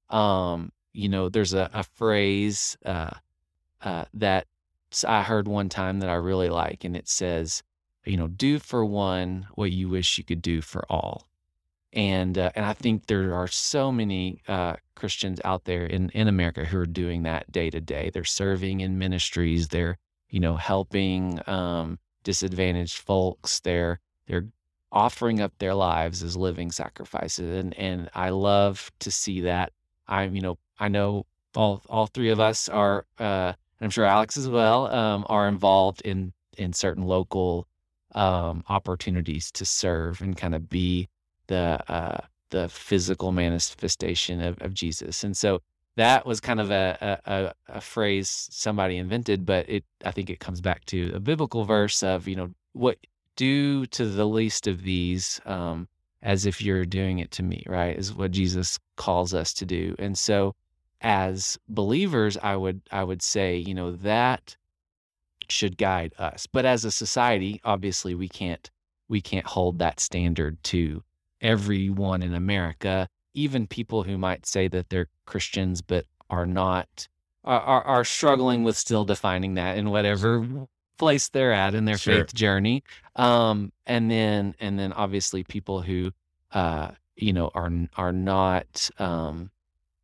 Um, 0.09 0.71
you 0.93 1.09
know, 1.09 1.29
there's 1.29 1.53
a, 1.53 1.69
a 1.73 1.83
phrase 1.83 2.77
uh, 2.85 3.11
uh, 3.81 4.05
that 4.13 4.47
I 5.07 5.23
heard 5.23 5.47
one 5.47 5.69
time 5.69 5.99
that 5.99 6.09
I 6.09 6.15
really 6.15 6.49
like, 6.49 6.83
and 6.83 6.95
it 6.95 7.07
says, 7.07 7.63
you 8.05 8.17
know, 8.17 8.27
do 8.27 8.59
for 8.59 8.85
one 8.85 9.47
what 9.55 9.71
you 9.71 9.89
wish 9.89 10.17
you 10.17 10.23
could 10.23 10.41
do 10.41 10.61
for 10.61 10.85
all. 10.89 11.27
And 11.93 12.37
uh, 12.37 12.51
and 12.55 12.65
I 12.65 12.73
think 12.73 13.05
there 13.05 13.33
are 13.33 13.47
so 13.47 13.91
many 13.91 14.41
uh, 14.47 14.75
Christians 14.95 15.39
out 15.45 15.65
there 15.65 15.85
in 15.85 16.09
in 16.09 16.27
America 16.27 16.65
who 16.65 16.79
are 16.79 16.85
doing 16.85 17.23
that 17.23 17.51
day 17.51 17.69
to 17.69 17.79
day. 17.79 18.09
They're 18.11 18.23
serving 18.23 18.81
in 18.81 18.97
ministries. 18.97 19.67
They're 19.67 19.97
you 20.29 20.39
know 20.39 20.55
helping 20.55 21.39
um, 21.47 21.99
disadvantaged 22.23 22.97
folks. 22.97 23.59
They're 23.59 23.99
they're 24.27 24.47
offering 24.91 25.39
up 25.39 25.53
their 25.59 25.73
lives 25.75 26.23
as 26.23 26.35
living 26.35 26.71
sacrifices, 26.71 27.55
and 27.57 27.73
and 27.75 28.09
I 28.15 28.29
love 28.29 28.91
to 28.99 29.11
see 29.11 29.41
that. 29.41 29.71
I'm 30.07 30.35
you 30.35 30.41
know 30.41 30.57
I 30.79 30.87
know 30.87 31.25
all 31.55 31.81
all 31.89 32.07
three 32.07 32.29
of 32.29 32.39
us 32.39 32.69
are, 32.69 33.05
uh, 33.19 33.53
I'm 33.83 33.89
sure 33.89 34.05
Alex 34.05 34.37
as 34.37 34.47
well, 34.47 34.87
um, 34.87 35.25
are 35.27 35.47
involved 35.47 36.01
in 36.01 36.33
in 36.57 36.73
certain 36.73 37.03
local 37.03 37.67
um, 38.15 38.63
opportunities 38.69 39.51
to 39.53 39.65
serve 39.65 40.21
and 40.21 40.37
kind 40.37 40.55
of 40.55 40.69
be 40.69 41.09
the 41.47 41.83
uh, 41.91 42.21
the 42.49 42.69
physical 42.69 43.31
manifestation 43.31 44.41
of, 44.41 44.61
of 44.61 44.73
Jesus. 44.73 45.23
And 45.23 45.35
so 45.35 45.61
that 45.95 46.25
was 46.25 46.39
kind 46.39 46.59
of 46.59 46.71
a, 46.71 47.19
a, 47.25 47.53
a, 47.67 47.81
phrase 47.81 48.47
somebody 48.51 48.97
invented, 48.97 49.45
but 49.45 49.67
it 49.69 49.83
I 50.05 50.11
think 50.11 50.29
it 50.29 50.39
comes 50.39 50.61
back 50.61 50.85
to 50.85 51.11
a 51.13 51.19
biblical 51.19 51.65
verse 51.65 52.01
of 52.03 52.27
you 52.27 52.35
know 52.35 52.51
what 52.73 52.97
do 53.35 53.85
to 53.87 54.05
the 54.05 54.25
least 54.25 54.67
of 54.67 54.83
these 54.83 55.41
um, 55.45 55.87
as 56.21 56.45
if 56.45 56.61
you're 56.61 56.85
doing 56.85 57.19
it 57.19 57.31
to 57.31 57.43
me, 57.43 57.63
right? 57.67 57.97
Is 57.97 58.13
what 58.13 58.31
Jesus 58.31 58.79
calls 58.95 59.33
us 59.33 59.53
to 59.55 59.65
do. 59.65 59.95
And 59.99 60.17
so 60.17 60.55
as 61.03 61.57
believers, 61.67 62.37
I 62.41 62.55
would 62.55 62.81
I 62.91 63.03
would 63.03 63.21
say 63.21 63.57
you 63.57 63.73
know 63.73 63.91
that 63.91 64.55
should 65.49 65.77
guide 65.77 66.13
us. 66.17 66.47
But 66.47 66.65
as 66.65 66.85
a 66.85 66.91
society, 66.91 67.59
obviously 67.63 68.15
we 68.15 68.29
can't 68.29 68.69
we 69.09 69.21
can't 69.21 69.45
hold 69.45 69.79
that 69.79 69.99
standard 69.99 70.63
to 70.65 71.03
everyone 71.41 72.23
in 72.23 72.33
America, 72.33 73.07
even 73.33 73.67
people 73.67 74.03
who 74.03 74.17
might 74.17 74.45
say 74.45 74.67
that 74.69 74.89
they're 74.89 75.09
Christians 75.25 75.81
but 75.81 76.05
are 76.29 76.45
not 76.45 77.07
are 77.43 77.83
are, 77.83 78.05
struggling 78.05 78.63
with 78.63 78.77
still 78.77 79.03
defining 79.03 79.55
that 79.55 79.77
in 79.77 79.89
whatever 79.89 80.47
place 80.97 81.27
they're 81.27 81.51
at 81.51 81.75
in 81.75 81.83
their 81.83 81.97
Sure. 81.97 82.23
faith 82.23 82.33
journey. 82.33 82.83
Um 83.17 83.73
and 83.85 84.09
then 84.09 84.55
and 84.59 84.79
then 84.79 84.93
obviously 84.93 85.43
people 85.43 85.81
who 85.81 86.11
uh 86.53 86.91
you 87.17 87.33
know 87.33 87.51
are 87.53 87.69
are 87.97 88.13
not 88.13 88.89
um 88.97 89.51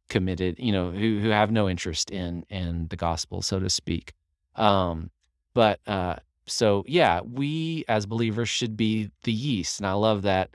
committed, 0.09 0.59
you 0.59 0.71
know, 0.71 0.91
who 0.91 1.19
who 1.19 1.29
have 1.29 1.51
no 1.51 1.69
interest 1.69 2.11
in 2.11 2.43
in 2.49 2.87
the 2.89 2.95
gospel, 2.97 3.41
so 3.41 3.59
to 3.59 3.69
speak. 3.69 4.13
Um, 4.55 5.11
but 5.53 5.79
uh, 5.87 6.17
so 6.45 6.83
yeah, 6.87 7.21
we 7.21 7.85
as 7.87 8.05
believers 8.05 8.49
should 8.49 8.75
be 8.75 9.09
the 9.23 9.31
yeast, 9.31 9.79
and 9.79 9.87
I 9.87 9.93
love 9.93 10.23
that 10.23 10.49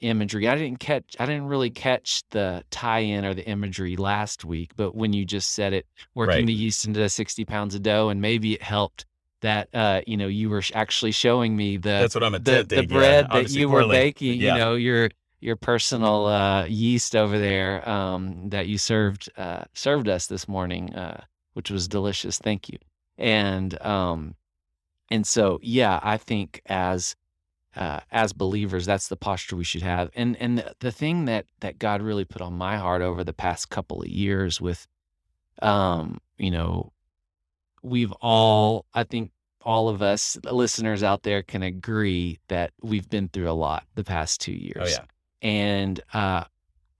imagery. 0.00 0.46
I 0.46 0.54
didn't 0.54 0.78
catch, 0.78 1.16
I 1.18 1.26
didn't 1.26 1.46
really 1.48 1.70
catch 1.70 2.22
the 2.30 2.62
tie-in 2.70 3.24
or 3.24 3.34
the 3.34 3.44
imagery 3.48 3.96
last 3.96 4.44
week, 4.44 4.70
but 4.76 4.94
when 4.94 5.12
you 5.12 5.24
just 5.24 5.50
said 5.54 5.72
it, 5.72 5.86
working 6.14 6.36
Right. 6.36 6.46
the 6.46 6.52
yeast 6.52 6.86
into 6.86 7.08
sixty 7.08 7.44
pounds 7.44 7.74
of 7.74 7.82
dough, 7.82 8.08
and 8.08 8.20
maybe 8.20 8.52
it 8.54 8.62
helped 8.62 9.06
that 9.40 9.68
uh, 9.74 10.00
you 10.06 10.16
know 10.16 10.26
you 10.28 10.50
were 10.50 10.62
actually 10.74 11.12
showing 11.12 11.56
me 11.56 11.76
the 11.78 11.88
That's 11.90 12.14
what 12.14 12.24
I'm 12.24 12.32
the 12.32 12.38
attempting. 12.38 12.88
the 12.88 12.94
yeah, 12.94 12.98
bread 13.00 13.26
that 13.32 13.50
you 13.50 13.68
were 13.68 13.86
baking, 13.88 14.40
Yeah. 14.40 14.52
you 14.54 14.58
know, 14.60 14.74
your 14.74 15.10
your 15.40 15.56
personal 15.56 16.26
uh, 16.26 16.64
yeast 16.66 17.14
over 17.14 17.38
there 17.38 17.88
um, 17.88 18.48
that 18.50 18.66
you 18.66 18.78
served 18.78 19.30
uh, 19.36 19.64
served 19.72 20.08
us 20.08 20.26
this 20.26 20.48
morning, 20.48 20.94
uh, 20.94 21.24
which 21.54 21.70
was 21.70 21.88
delicious. 21.88 22.38
Thank 22.38 22.68
you. 22.68 22.78
And 23.16 23.80
um, 23.84 24.34
and 25.10 25.26
so 25.26 25.58
yeah, 25.62 26.00
I 26.02 26.16
think 26.16 26.60
as 26.66 27.16
uh, 27.76 28.00
as 28.10 28.32
believers, 28.32 28.86
that's 28.86 29.08
the 29.08 29.16
posture 29.16 29.56
we 29.56 29.64
should 29.64 29.82
have. 29.82 30.10
And 30.14 30.36
and 30.36 30.58
the, 30.58 30.74
the 30.80 30.92
thing 30.92 31.26
that 31.26 31.46
that 31.60 31.78
God 31.78 32.02
really 32.02 32.24
put 32.24 32.42
on 32.42 32.54
my 32.54 32.76
heart 32.76 33.02
over 33.02 33.22
the 33.22 33.32
past 33.32 33.70
couple 33.70 34.02
of 34.02 34.08
years 34.08 34.60
with, 34.60 34.86
um, 35.62 36.18
you 36.38 36.50
know, 36.50 36.92
we've 37.82 38.12
all, 38.20 38.86
I 38.94 39.04
think 39.04 39.30
all 39.62 39.88
of 39.88 40.02
us 40.02 40.38
listeners 40.44 41.02
out 41.02 41.22
there 41.22 41.42
can 41.42 41.62
agree 41.62 42.38
that 42.48 42.72
we've 42.82 43.08
been 43.08 43.28
through 43.28 43.50
a 43.50 43.52
lot 43.52 43.84
the 43.94 44.04
past 44.04 44.40
two 44.40 44.52
years. 44.52 44.76
Oh 44.80 44.86
yeah. 44.86 45.04
And 45.42 46.00
uh, 46.12 46.44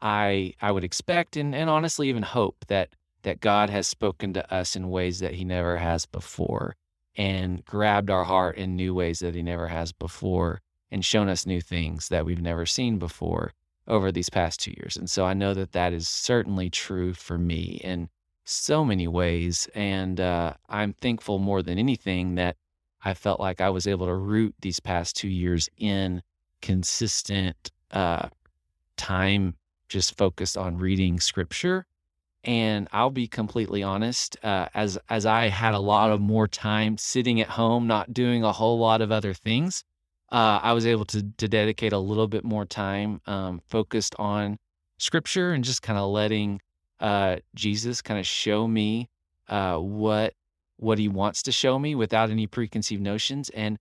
I 0.00 0.54
I 0.60 0.72
would 0.72 0.84
expect 0.84 1.36
and, 1.36 1.54
and 1.54 1.68
honestly 1.68 2.08
even 2.08 2.22
hope 2.22 2.64
that 2.68 2.90
that 3.22 3.40
God 3.40 3.68
has 3.70 3.88
spoken 3.88 4.32
to 4.34 4.54
us 4.54 4.76
in 4.76 4.90
ways 4.90 5.18
that 5.18 5.34
He 5.34 5.44
never 5.44 5.76
has 5.76 6.06
before, 6.06 6.76
and 7.16 7.64
grabbed 7.64 8.10
our 8.10 8.24
heart 8.24 8.56
in 8.56 8.76
new 8.76 8.94
ways 8.94 9.18
that 9.18 9.34
He 9.34 9.42
never 9.42 9.68
has 9.68 9.92
before, 9.92 10.60
and 10.90 11.04
shown 11.04 11.28
us 11.28 11.46
new 11.46 11.60
things 11.60 12.08
that 12.08 12.24
we've 12.24 12.40
never 12.40 12.64
seen 12.64 12.98
before 12.98 13.52
over 13.88 14.12
these 14.12 14.30
past 14.30 14.60
two 14.60 14.72
years. 14.76 14.96
And 14.96 15.10
so 15.10 15.24
I 15.24 15.34
know 15.34 15.54
that 15.54 15.72
that 15.72 15.92
is 15.92 16.06
certainly 16.06 16.70
true 16.70 17.14
for 17.14 17.38
me 17.38 17.80
in 17.82 18.08
so 18.44 18.84
many 18.84 19.08
ways, 19.08 19.68
and 19.74 20.20
uh, 20.20 20.54
I'm 20.68 20.92
thankful 20.94 21.38
more 21.38 21.62
than 21.62 21.78
anything 21.78 22.36
that 22.36 22.56
I 23.04 23.14
felt 23.14 23.40
like 23.40 23.60
I 23.60 23.70
was 23.70 23.86
able 23.86 24.06
to 24.06 24.14
root 24.14 24.54
these 24.60 24.80
past 24.80 25.16
two 25.16 25.28
years 25.28 25.68
in 25.76 26.22
consistent 26.62 27.70
uh, 27.90 28.28
time 28.96 29.54
just 29.88 30.16
focused 30.16 30.56
on 30.56 30.78
reading 30.78 31.20
scripture. 31.20 31.86
And 32.44 32.88
I'll 32.92 33.10
be 33.10 33.26
completely 33.26 33.82
honest, 33.82 34.36
uh, 34.44 34.68
as 34.72 34.96
as 35.08 35.26
I 35.26 35.48
had 35.48 35.74
a 35.74 35.80
lot 35.80 36.12
of 36.12 36.20
more 36.20 36.46
time 36.46 36.96
sitting 36.96 37.40
at 37.40 37.48
home, 37.48 37.86
not 37.86 38.14
doing 38.14 38.44
a 38.44 38.52
whole 38.52 38.78
lot 38.78 39.00
of 39.00 39.10
other 39.10 39.34
things, 39.34 39.82
uh, 40.30 40.60
I 40.62 40.72
was 40.72 40.86
able 40.86 41.04
to 41.06 41.22
to 41.38 41.48
dedicate 41.48 41.92
a 41.92 41.98
little 41.98 42.28
bit 42.28 42.44
more 42.44 42.64
time 42.64 43.20
um, 43.26 43.60
focused 43.68 44.14
on 44.18 44.58
scripture 44.98 45.52
and 45.52 45.64
just 45.64 45.82
kind 45.82 45.98
of 45.98 46.10
letting 46.10 46.60
uh, 47.00 47.36
Jesus 47.54 48.02
kind 48.02 48.20
of 48.20 48.26
show 48.26 48.68
me 48.68 49.08
uh, 49.48 49.76
what 49.76 50.34
what 50.76 50.98
He 50.98 51.08
wants 51.08 51.42
to 51.42 51.52
show 51.52 51.78
me 51.78 51.94
without 51.94 52.30
any 52.30 52.46
preconceived 52.46 53.02
notions. 53.02 53.50
And 53.50 53.78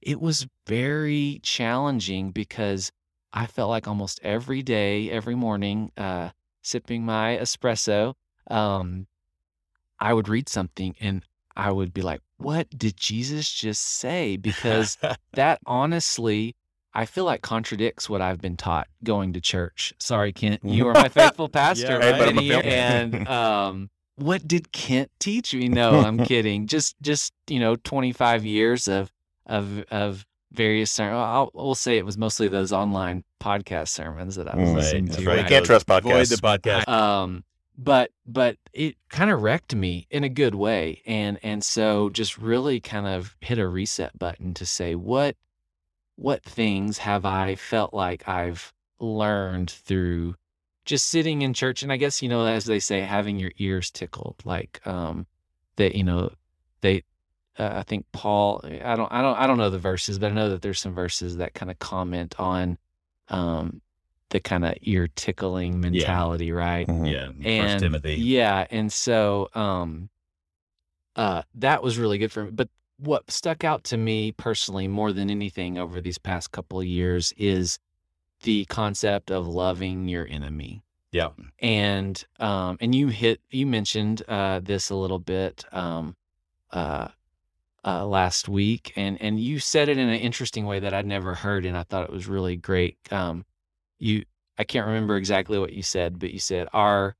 it 0.00 0.20
was 0.20 0.46
very 0.66 1.40
challenging 1.42 2.32
because 2.32 2.90
I 3.32 3.46
felt 3.46 3.70
like 3.70 3.86
almost 3.86 4.20
every 4.22 4.62
day, 4.62 5.10
every 5.10 5.34
morning, 5.34 5.92
uh, 5.96 6.30
sipping 6.62 7.04
my 7.04 7.36
espresso, 7.40 8.14
um, 8.50 9.06
I 10.00 10.14
would 10.14 10.28
read 10.28 10.48
something 10.48 10.94
and 11.00 11.24
I 11.56 11.70
would 11.72 11.92
be 11.92 12.02
like, 12.02 12.20
what 12.36 12.68
did 12.70 12.96
Jesus 12.96 13.50
just 13.50 13.82
say? 13.82 14.36
Because 14.36 14.96
that 15.32 15.60
honestly, 15.66 16.54
I 16.94 17.04
feel 17.04 17.24
like 17.24 17.42
contradicts 17.42 18.08
what 18.08 18.22
I've 18.22 18.40
been 18.40 18.56
taught 18.56 18.88
going 19.04 19.32
to 19.34 19.40
church. 19.40 19.92
Sorry, 19.98 20.32
Kent, 20.32 20.62
you 20.64 20.86
are 20.88 20.94
my 20.94 21.08
faithful 21.08 21.48
pastor, 21.48 21.98
right. 21.98 22.14
Hey, 22.14 22.18
but 22.18 22.28
I'm 22.28 22.38
a 22.38 22.40
Vinny, 22.40 22.48
faithful- 22.62 22.70
and 22.70 23.28
um, 23.28 23.90
what 24.16 24.46
did 24.48 24.72
Kent 24.72 25.10
teach 25.18 25.54
me? 25.54 25.68
No, 25.68 26.00
I'm 26.00 26.18
kidding. 26.18 26.66
Just, 26.66 26.96
just 27.02 27.32
you 27.48 27.60
know, 27.60 27.76
25 27.76 28.44
years 28.44 28.88
of 28.88 29.12
of 29.46 29.84
of 29.90 30.26
various 30.52 30.90
sermons. 30.90 31.16
I'll, 31.18 31.50
we'll 31.54 31.74
say 31.74 31.98
it 31.98 32.04
was 32.06 32.16
mostly 32.18 32.48
those 32.48 32.72
online 32.72 33.24
podcast 33.40 33.88
sermons 33.88 34.36
that 34.36 34.48
I 34.48 34.56
was 34.56 34.70
Mm, 34.70 34.74
listening 34.74 35.06
Right. 35.06 35.18
to. 35.18 35.26
Right. 35.26 35.38
You 35.40 35.44
can't 35.44 35.66
trust 35.66 35.86
podcasts. 35.86 35.98
Avoid 35.98 36.26
podcasts. 36.26 36.84
the 36.84 36.86
podcast. 36.86 36.88
um 36.88 37.44
but 37.80 38.10
but 38.26 38.56
it 38.72 38.96
kind 39.08 39.30
of 39.30 39.40
wrecked 39.42 39.72
me 39.74 40.06
in 40.10 40.24
a 40.24 40.28
good 40.28 40.54
way 40.56 41.00
and 41.06 41.38
and 41.44 41.62
so 41.62 42.10
just 42.10 42.36
really 42.36 42.80
kind 42.80 43.06
of 43.06 43.36
hit 43.40 43.56
a 43.58 43.68
reset 43.68 44.18
button 44.18 44.52
to 44.52 44.66
say 44.66 44.96
what 44.96 45.36
what 46.16 46.42
things 46.42 46.98
have 46.98 47.24
i 47.24 47.54
felt 47.54 47.94
like 47.94 48.26
i've 48.28 48.72
learned 48.98 49.70
through 49.70 50.34
just 50.84 51.06
sitting 51.06 51.42
in 51.42 51.54
church 51.54 51.84
and 51.84 51.92
i 51.92 51.96
guess 51.96 52.20
you 52.20 52.28
know 52.28 52.44
as 52.46 52.64
they 52.64 52.80
say 52.80 53.00
having 53.02 53.38
your 53.38 53.52
ears 53.58 53.92
tickled 53.92 54.34
like 54.44 54.84
um 54.84 55.24
that 55.76 55.94
you 55.94 56.02
know 56.02 56.28
they 56.80 57.04
uh, 57.58 57.72
i 57.76 57.82
think 57.82 58.04
paul 58.12 58.60
i 58.64 58.94
don't 58.96 59.10
i 59.12 59.20
don't 59.22 59.36
i 59.38 59.46
don't 59.46 59.58
know 59.58 59.70
the 59.70 59.78
verses 59.78 60.18
but 60.18 60.30
i 60.30 60.34
know 60.34 60.48
that 60.50 60.62
there's 60.62 60.80
some 60.80 60.94
verses 60.94 61.36
that 61.38 61.54
kind 61.54 61.70
of 61.70 61.78
comment 61.78 62.34
on 62.38 62.78
um 63.28 63.80
the 64.30 64.40
kind 64.40 64.62
of 64.64 64.74
ear 64.82 65.08
tickling 65.16 65.80
mentality, 65.80 66.52
right? 66.52 66.86
Mhm. 66.86 67.10
Yeah. 67.10 67.26
First 67.28 67.46
and 67.46 67.80
Timothy. 67.80 68.14
yeah 68.16 68.66
and 68.70 68.92
so 68.92 69.48
um 69.54 70.10
uh 71.16 71.42
that 71.54 71.82
was 71.82 71.98
really 71.98 72.18
good 72.18 72.30
for 72.32 72.44
me 72.44 72.50
but 72.50 72.68
what 72.98 73.30
stuck 73.30 73.64
out 73.64 73.84
to 73.84 73.96
me 73.96 74.32
personally 74.32 74.88
more 74.88 75.12
than 75.12 75.30
anything 75.30 75.78
over 75.78 76.00
these 76.00 76.18
past 76.18 76.50
couple 76.52 76.80
of 76.80 76.86
years 76.86 77.32
is 77.36 77.78
the 78.42 78.64
concept 78.66 79.30
of 79.30 79.46
loving 79.46 80.08
your 80.08 80.26
enemy 80.28 80.82
Yeah. 81.12 81.30
and 81.60 82.22
um 82.38 82.76
and 82.80 82.94
you 82.94 83.08
hit 83.08 83.40
you 83.50 83.66
mentioned 83.66 84.22
uh 84.28 84.60
this 84.60 84.90
a 84.90 84.94
little 84.94 85.18
bit 85.18 85.64
um 85.72 86.16
uh 86.70 87.08
uh 87.88 88.06
last 88.06 88.48
week 88.48 88.92
and 88.96 89.20
and 89.20 89.40
you 89.40 89.58
said 89.58 89.88
it 89.88 89.98
in 89.98 90.08
an 90.08 90.20
interesting 90.20 90.66
way 90.66 90.80
that 90.80 90.92
I'd 90.92 91.06
never 91.06 91.34
heard 91.34 91.64
and 91.64 91.76
I 91.76 91.82
thought 91.82 92.04
it 92.04 92.12
was 92.12 92.26
really 92.26 92.56
great 92.56 92.96
um 93.10 93.44
you 93.98 94.24
I 94.58 94.64
can't 94.64 94.86
remember 94.86 95.16
exactly 95.16 95.58
what 95.58 95.72
you 95.72 95.82
said 95.82 96.18
but 96.18 96.32
you 96.32 96.38
said 96.38 96.68
our 96.72 97.16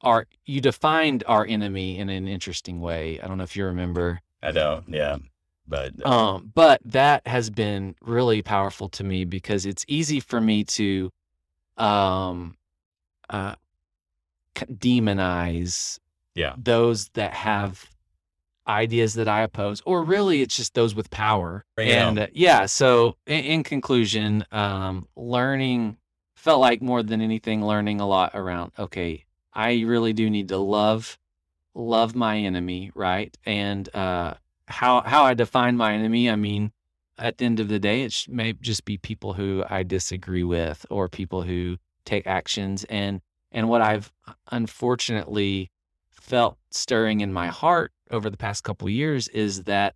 our 0.00 0.26
you 0.44 0.60
defined 0.60 1.24
our 1.26 1.46
enemy 1.46 1.98
in 1.98 2.08
an 2.08 2.28
interesting 2.28 2.80
way 2.80 3.20
I 3.20 3.26
don't 3.26 3.38
know 3.38 3.44
if 3.44 3.56
you 3.56 3.64
remember 3.64 4.20
I 4.42 4.50
don't. 4.50 4.84
Yeah. 4.88 5.18
But 5.66 6.04
um, 6.04 6.50
but 6.54 6.80
that 6.84 7.26
has 7.26 7.48
been 7.48 7.94
really 8.02 8.42
powerful 8.42 8.88
to 8.90 9.04
me 9.04 9.24
because 9.24 9.64
it's 9.64 9.84
easy 9.86 10.18
for 10.18 10.40
me 10.40 10.64
to 10.64 11.10
um, 11.76 12.56
uh, 13.30 13.54
demonize 14.56 16.00
yeah. 16.34 16.54
those 16.58 17.08
that 17.10 17.32
have 17.34 17.88
ideas 18.66 19.14
that 19.14 19.28
I 19.28 19.42
oppose, 19.42 19.82
or 19.84 20.02
really 20.02 20.42
it's 20.42 20.56
just 20.56 20.74
those 20.74 20.94
with 20.94 21.10
power. 21.10 21.64
Bring 21.76 21.88
it 21.88 21.92
and 21.92 22.18
uh, 22.18 22.26
yeah, 22.32 22.66
so 22.66 23.16
in, 23.26 23.44
in 23.44 23.62
conclusion, 23.62 24.44
um, 24.52 25.08
learning 25.16 25.96
felt 26.34 26.60
like 26.60 26.82
more 26.82 27.02
than 27.02 27.20
anything, 27.20 27.64
learning 27.64 28.00
a 28.00 28.06
lot 28.06 28.32
around. 28.34 28.72
Okay, 28.78 29.24
I 29.52 29.82
really 29.82 30.12
do 30.12 30.28
need 30.30 30.48
to 30.48 30.58
love 30.58 31.18
love 31.74 32.14
my 32.14 32.36
enemy, 32.38 32.90
right? 32.94 33.36
And 33.44 33.94
uh, 33.94 34.34
how 34.66 35.02
how 35.02 35.24
I 35.24 35.34
define 35.34 35.76
my 35.76 35.94
enemy, 35.94 36.30
I 36.30 36.36
mean, 36.36 36.72
at 37.18 37.38
the 37.38 37.44
end 37.44 37.60
of 37.60 37.68
the 37.68 37.78
day, 37.78 38.02
it 38.02 38.26
may 38.28 38.52
just 38.54 38.84
be 38.84 38.98
people 38.98 39.34
who 39.34 39.64
I 39.68 39.82
disagree 39.82 40.44
with, 40.44 40.84
or 40.90 41.08
people 41.08 41.42
who 41.42 41.78
take 42.04 42.26
actions. 42.26 42.84
And 42.84 43.20
and 43.50 43.68
what 43.68 43.82
I've 43.82 44.12
unfortunately 44.50 45.70
felt 46.10 46.56
stirring 46.70 47.20
in 47.20 47.32
my 47.32 47.48
heart 47.48 47.92
over 48.12 48.30
the 48.30 48.36
past 48.36 48.62
couple 48.62 48.88
years 48.88 49.28
is 49.28 49.64
that 49.64 49.94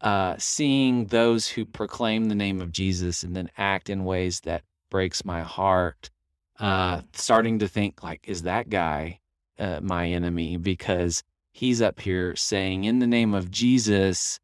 uh, 0.00 0.34
seeing 0.38 1.06
those 1.06 1.48
who 1.48 1.64
proclaim 1.64 2.26
the 2.26 2.34
name 2.34 2.60
of 2.60 2.72
Jesus 2.72 3.22
and 3.22 3.34
then 3.34 3.50
act 3.56 3.88
in 3.88 4.04
ways 4.04 4.40
that 4.40 4.62
breaks 4.90 5.24
my 5.24 5.40
heart, 5.40 6.10
uh, 6.58 7.00
starting 7.12 7.58
to 7.60 7.68
think 7.68 8.02
like, 8.02 8.20
is 8.28 8.42
that 8.42 8.68
guy 8.68 9.20
uh, 9.58 9.80
my 9.82 10.08
enemy? 10.08 10.56
Because 10.58 11.22
he's 11.52 11.80
up 11.80 12.00
here 12.00 12.36
saying, 12.36 12.84
in 12.84 12.98
the 12.98 13.06
name 13.06 13.32
of 13.32 13.50
Jesus, 13.50 14.38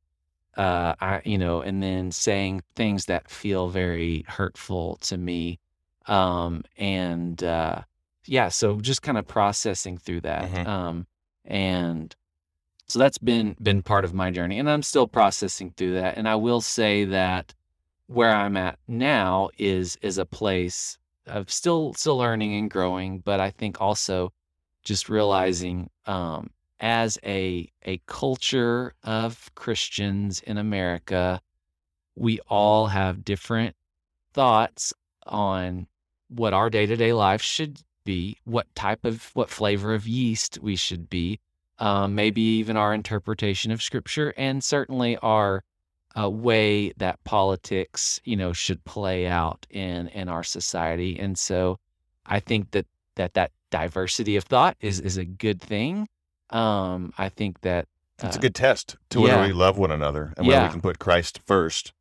uh, 0.57 0.95
I, 1.01 1.23
you 1.25 1.39
know, 1.39 1.61
and 1.61 1.83
then 1.83 2.13
saying 2.13 2.63
things 2.75 3.07
that 3.07 3.31
feel 3.31 3.69
very 3.69 4.25
hurtful 4.29 4.97
to 5.03 5.17
me. 5.19 5.59
Um, 6.07 6.65
and, 6.77 7.43
uh, 7.43 7.83
yeah, 8.25 8.49
so 8.49 8.81
just 8.81 9.03
kind 9.03 9.19
of 9.19 9.27
processing 9.27 9.99
through 9.99 10.23
that. 10.23 10.51
Mhm. 10.51 10.67
Um, 10.67 11.07
and 11.45 12.15
so 12.87 12.99
that's 12.99 13.19
been, 13.19 13.57
been 13.63 13.83
part 13.83 14.05
of 14.05 14.15
my 14.15 14.31
journey 14.31 14.59
and 14.59 14.69
I'm 14.69 14.83
still 14.83 15.07
processing 15.07 15.73
through 15.77 15.95
that. 15.95 16.17
And 16.17 16.29
I 16.29 16.35
will 16.37 16.61
say 16.61 17.05
that 17.07 17.55
where 18.07 18.35
I'm 18.35 18.57
at 18.57 18.79
now 18.87 19.51
is, 19.59 19.97
is 20.03 20.19
a 20.19 20.27
place 20.27 20.99
of 21.27 21.51
still, 21.51 21.95
still 21.95 22.19
learning 22.19 22.55
and 22.55 22.71
growing, 22.71 23.21
but 23.21 23.41
I 23.41 23.51
think 23.51 23.81
also 23.81 24.33
just 24.85 25.09
realizing, 25.09 25.89
um, 26.07 26.51
as 26.81 27.17
a 27.25 27.71
a 27.85 28.01
culture 28.07 28.93
of 29.05 29.55
Christians 29.55 30.41
in 30.41 30.59
America, 30.59 31.41
we 32.17 32.41
all 32.49 32.89
have 32.89 33.25
different 33.25 33.77
thoughts 34.35 34.93
on 35.25 35.87
what 36.29 36.53
our 36.53 36.69
day-to-day 36.69 37.13
life 37.13 37.41
should 37.41 37.81
be, 38.05 38.37
what 38.45 38.67
type 38.75 39.05
of 39.05 39.31
what 39.35 39.49
flavor 39.49 39.95
of 39.95 40.09
yeast 40.09 40.59
we 40.61 40.75
should 40.75 41.09
be, 41.09 41.39
um, 41.79 42.15
maybe 42.15 42.41
even 42.43 42.77
our 42.77 42.95
interpretation 42.95 43.71
of 43.73 43.83
scripture, 43.83 44.33
and 44.37 44.63
certainly 44.63 45.17
our 45.19 45.63
uh, 46.19 46.29
way 46.29 46.93
that 46.99 47.23
politics, 47.25 48.21
you 48.25 48.37
know, 48.37 48.53
should 48.53 48.85
play 48.85 49.27
out 49.27 49.67
in 49.71 50.09
in 50.09 50.29
our 50.29 50.43
society. 50.45 51.19
And 51.19 51.39
so, 51.39 51.79
I 52.27 52.41
think 52.41 52.71
that 52.73 52.87
that 53.17 53.35
that 53.35 53.51
diversity 53.71 54.37
of 54.37 54.45
thought 54.45 54.77
is 54.81 55.01
is 55.01 55.17
a 55.17 55.25
good 55.25 55.61
thing. 55.61 56.09
Um, 56.51 57.13
I 57.17 57.31
think 57.31 57.63
that 57.63 57.89
It's 58.23 58.37
a 58.37 58.39
uh, 58.39 58.43
good 58.43 58.55
test 58.55 58.97
to 59.11 59.21
whether 59.23 59.37
yeah. 59.37 59.47
we 59.47 59.53
love 59.55 59.79
one 59.79 59.91
another 59.91 60.35
and 60.37 60.47
whether 60.47 60.61
Yeah. 60.61 60.67
we 60.67 60.73
can 60.73 60.83
put 60.83 60.99
Christ 60.99 61.41
first. 61.47 61.93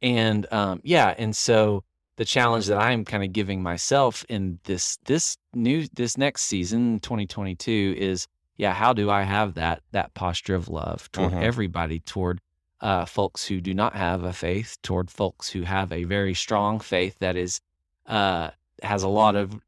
and 0.00 0.46
um, 0.52 0.80
yeah, 0.84 1.14
and 1.18 1.34
so 1.36 1.82
the 2.16 2.24
challenge 2.24 2.66
that 2.66 2.78
I'm 2.78 3.04
kind 3.04 3.24
of 3.24 3.32
giving 3.32 3.62
myself 3.62 4.24
in 4.28 4.60
this 4.64 4.96
this 5.06 5.36
new 5.54 5.86
this 5.92 6.16
next 6.16 6.44
season, 6.44 7.00
2022, 7.00 7.94
is 7.98 8.28
yeah, 8.56 8.72
how 8.74 8.92
do 8.92 9.10
I 9.10 9.22
have 9.22 9.54
that 9.54 9.82
that 9.92 10.14
posture 10.14 10.54
of 10.54 10.68
love 10.68 11.10
toward 11.12 11.32
Mhm. 11.32 11.42
everybody, 11.42 12.00
toward 12.00 12.40
uh, 12.80 13.04
folks 13.04 13.46
who 13.46 13.60
do 13.60 13.74
not 13.74 13.94
have 13.94 14.22
a 14.24 14.32
faith, 14.32 14.78
toward 14.82 15.10
folks 15.10 15.50
who 15.50 15.62
have 15.62 15.92
a 15.92 16.04
very 16.04 16.34
strong 16.34 16.80
faith 16.80 17.18
that 17.18 17.36
is 17.36 17.60
uh, 18.06 18.50
has 18.82 19.02
a 19.02 19.08
lot 19.08 19.36
of 19.36 19.60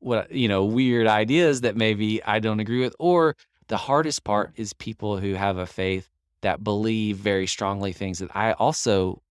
what 0.00 0.30
you 0.30 0.48
know 0.48 0.64
weird 0.64 1.06
ideas 1.06 1.62
that 1.62 1.76
maybe 1.76 2.22
I 2.22 2.38
don't 2.38 2.60
agree 2.60 2.80
with, 2.80 2.94
or 2.98 3.36
the 3.68 3.76
hardest 3.76 4.24
part 4.24 4.52
is 4.56 4.72
people 4.72 5.18
who 5.18 5.34
have 5.34 5.56
a 5.58 5.66
faith 5.66 6.08
that 6.40 6.62
believe 6.62 7.16
very 7.16 7.46
strongly 7.46 7.92
things 7.92 8.18
that 8.20 8.34
I 8.34 8.52
also 8.52 9.22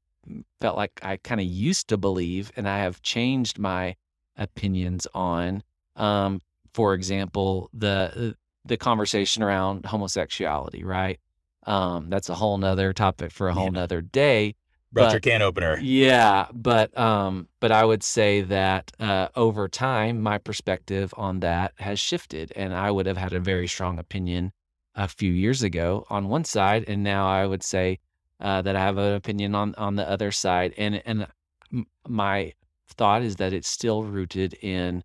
felt 0.59 0.75
like 0.75 0.99
I 1.01 1.17
kind 1.17 1.39
of 1.39 1.47
used 1.47 1.87
to 1.89 1.97
believe, 1.97 2.51
and 2.57 2.67
I 2.67 2.79
have 2.79 3.01
changed 3.01 3.57
my 3.59 3.95
opinions 4.35 5.07
on. 5.13 5.63
Um, 5.95 6.41
for 6.73 6.93
example, 6.93 7.69
the 7.73 8.35
the 8.67 8.77
conversation 8.77 9.43
around 9.43 9.85
homosexuality, 9.85 10.83
right? 10.83 11.19
Um, 11.65 12.09
that's 12.09 12.29
a 12.29 12.35
whole 12.35 12.57
nother 12.57 12.93
topic 12.93 13.31
for 13.31 13.47
a 13.49 13.53
whole 13.53 13.65
Yeah. 13.65 13.81
nother 13.81 14.01
day. 14.01 14.55
Brought 14.93 15.07
but- 15.07 15.11
your 15.13 15.19
can 15.19 15.41
opener. 15.41 15.77
Yeah, 15.81 16.47
but 16.53 16.97
um, 16.97 17.49
but 17.59 17.71
I 17.73 17.83
would 17.83 18.03
say 18.03 18.41
that 18.41 18.91
uh, 18.99 19.27
over 19.35 19.67
time, 19.67 20.21
my 20.21 20.37
perspective 20.37 21.13
on 21.17 21.41
that 21.41 21.73
has 21.77 21.99
shifted, 21.99 22.53
and 22.55 22.73
I 22.73 22.89
would 22.91 23.05
have 23.05 23.17
had 23.17 23.33
a 23.33 23.39
very 23.39 23.67
strong 23.67 23.99
opinion 23.99 24.53
a 24.95 25.07
few 25.09 25.31
years 25.31 25.61
ago 25.61 26.05
on 26.09 26.29
one 26.29 26.45
side, 26.45 26.85
and 26.87 27.03
now 27.03 27.27
I 27.27 27.45
would 27.45 27.63
say 27.63 27.99
uh, 28.39 28.61
that 28.61 28.75
I 28.77 28.79
have 28.79 28.97
an 28.97 29.13
opinion 29.15 29.53
on 29.55 29.75
on 29.75 29.95
the 29.97 30.09
other 30.09 30.31
side, 30.31 30.73
and 30.77 31.01
and 31.05 31.27
m- 31.73 31.85
my 32.07 32.53
thought 32.87 33.21
is 33.23 33.35
that 33.35 33.51
it's 33.51 33.67
still 33.67 34.03
rooted 34.03 34.53
in 34.61 35.03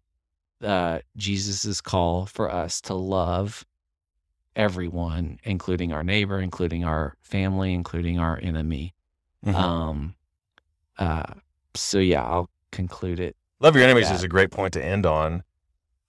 uh, 0.62 1.00
Jesus's 1.16 1.80
call 1.80 2.26
for 2.26 2.50
us 2.50 2.80
to 2.82 2.94
love 2.94 3.64
everyone, 4.54 5.38
including 5.44 5.92
our 5.92 6.02
neighbor, 6.04 6.40
including 6.40 6.84
our 6.84 7.16
family, 7.22 7.72
including 7.72 8.18
our 8.18 8.38
enemy. 8.42 8.94
Mhm. 9.46 9.54
Um, 9.54 10.14
uh, 10.98 11.34
so 11.74 11.98
yeah, 11.98 12.22
I'll 12.22 12.50
conclude 12.70 13.18
it. 13.18 13.36
Love 13.60 13.74
your 13.76 13.84
enemies 13.84 14.08
that. 14.08 14.14
is 14.16 14.22
a 14.22 14.28
great 14.28 14.50
point 14.50 14.72
to 14.74 14.84
end 14.84 15.06
on. 15.06 15.42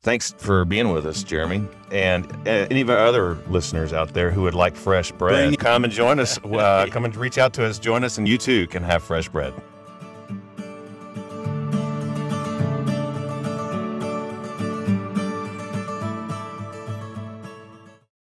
Thanks 0.01 0.33
for 0.37 0.65
being 0.65 0.91
with 0.91 1.05
us, 1.05 1.23
Jeremy. 1.23 1.65
And 1.89 2.25
uh, 2.45 2.67
any 2.69 2.81
of 2.81 2.89
our 2.89 2.97
other 2.97 3.35
listeners 3.47 3.93
out 3.93 4.13
there 4.13 4.31
who 4.31 4.41
would 4.41 4.53
like 4.55 4.75
fresh 4.75 5.13
bread, 5.13 5.47
Bring- 5.49 5.55
come 5.55 5.85
and 5.85 5.93
join 5.93 6.19
us. 6.19 6.37
Uh, 6.43 6.87
come 6.87 7.05
and 7.05 7.15
reach 7.15 7.37
out 7.37 7.53
to 7.53 7.65
us. 7.65 7.79
Join 7.79 8.03
us, 8.03 8.17
and 8.17 8.27
you 8.27 8.37
too 8.37 8.67
can 8.67 8.83
have 8.83 9.01
fresh 9.01 9.29
bread. 9.29 9.53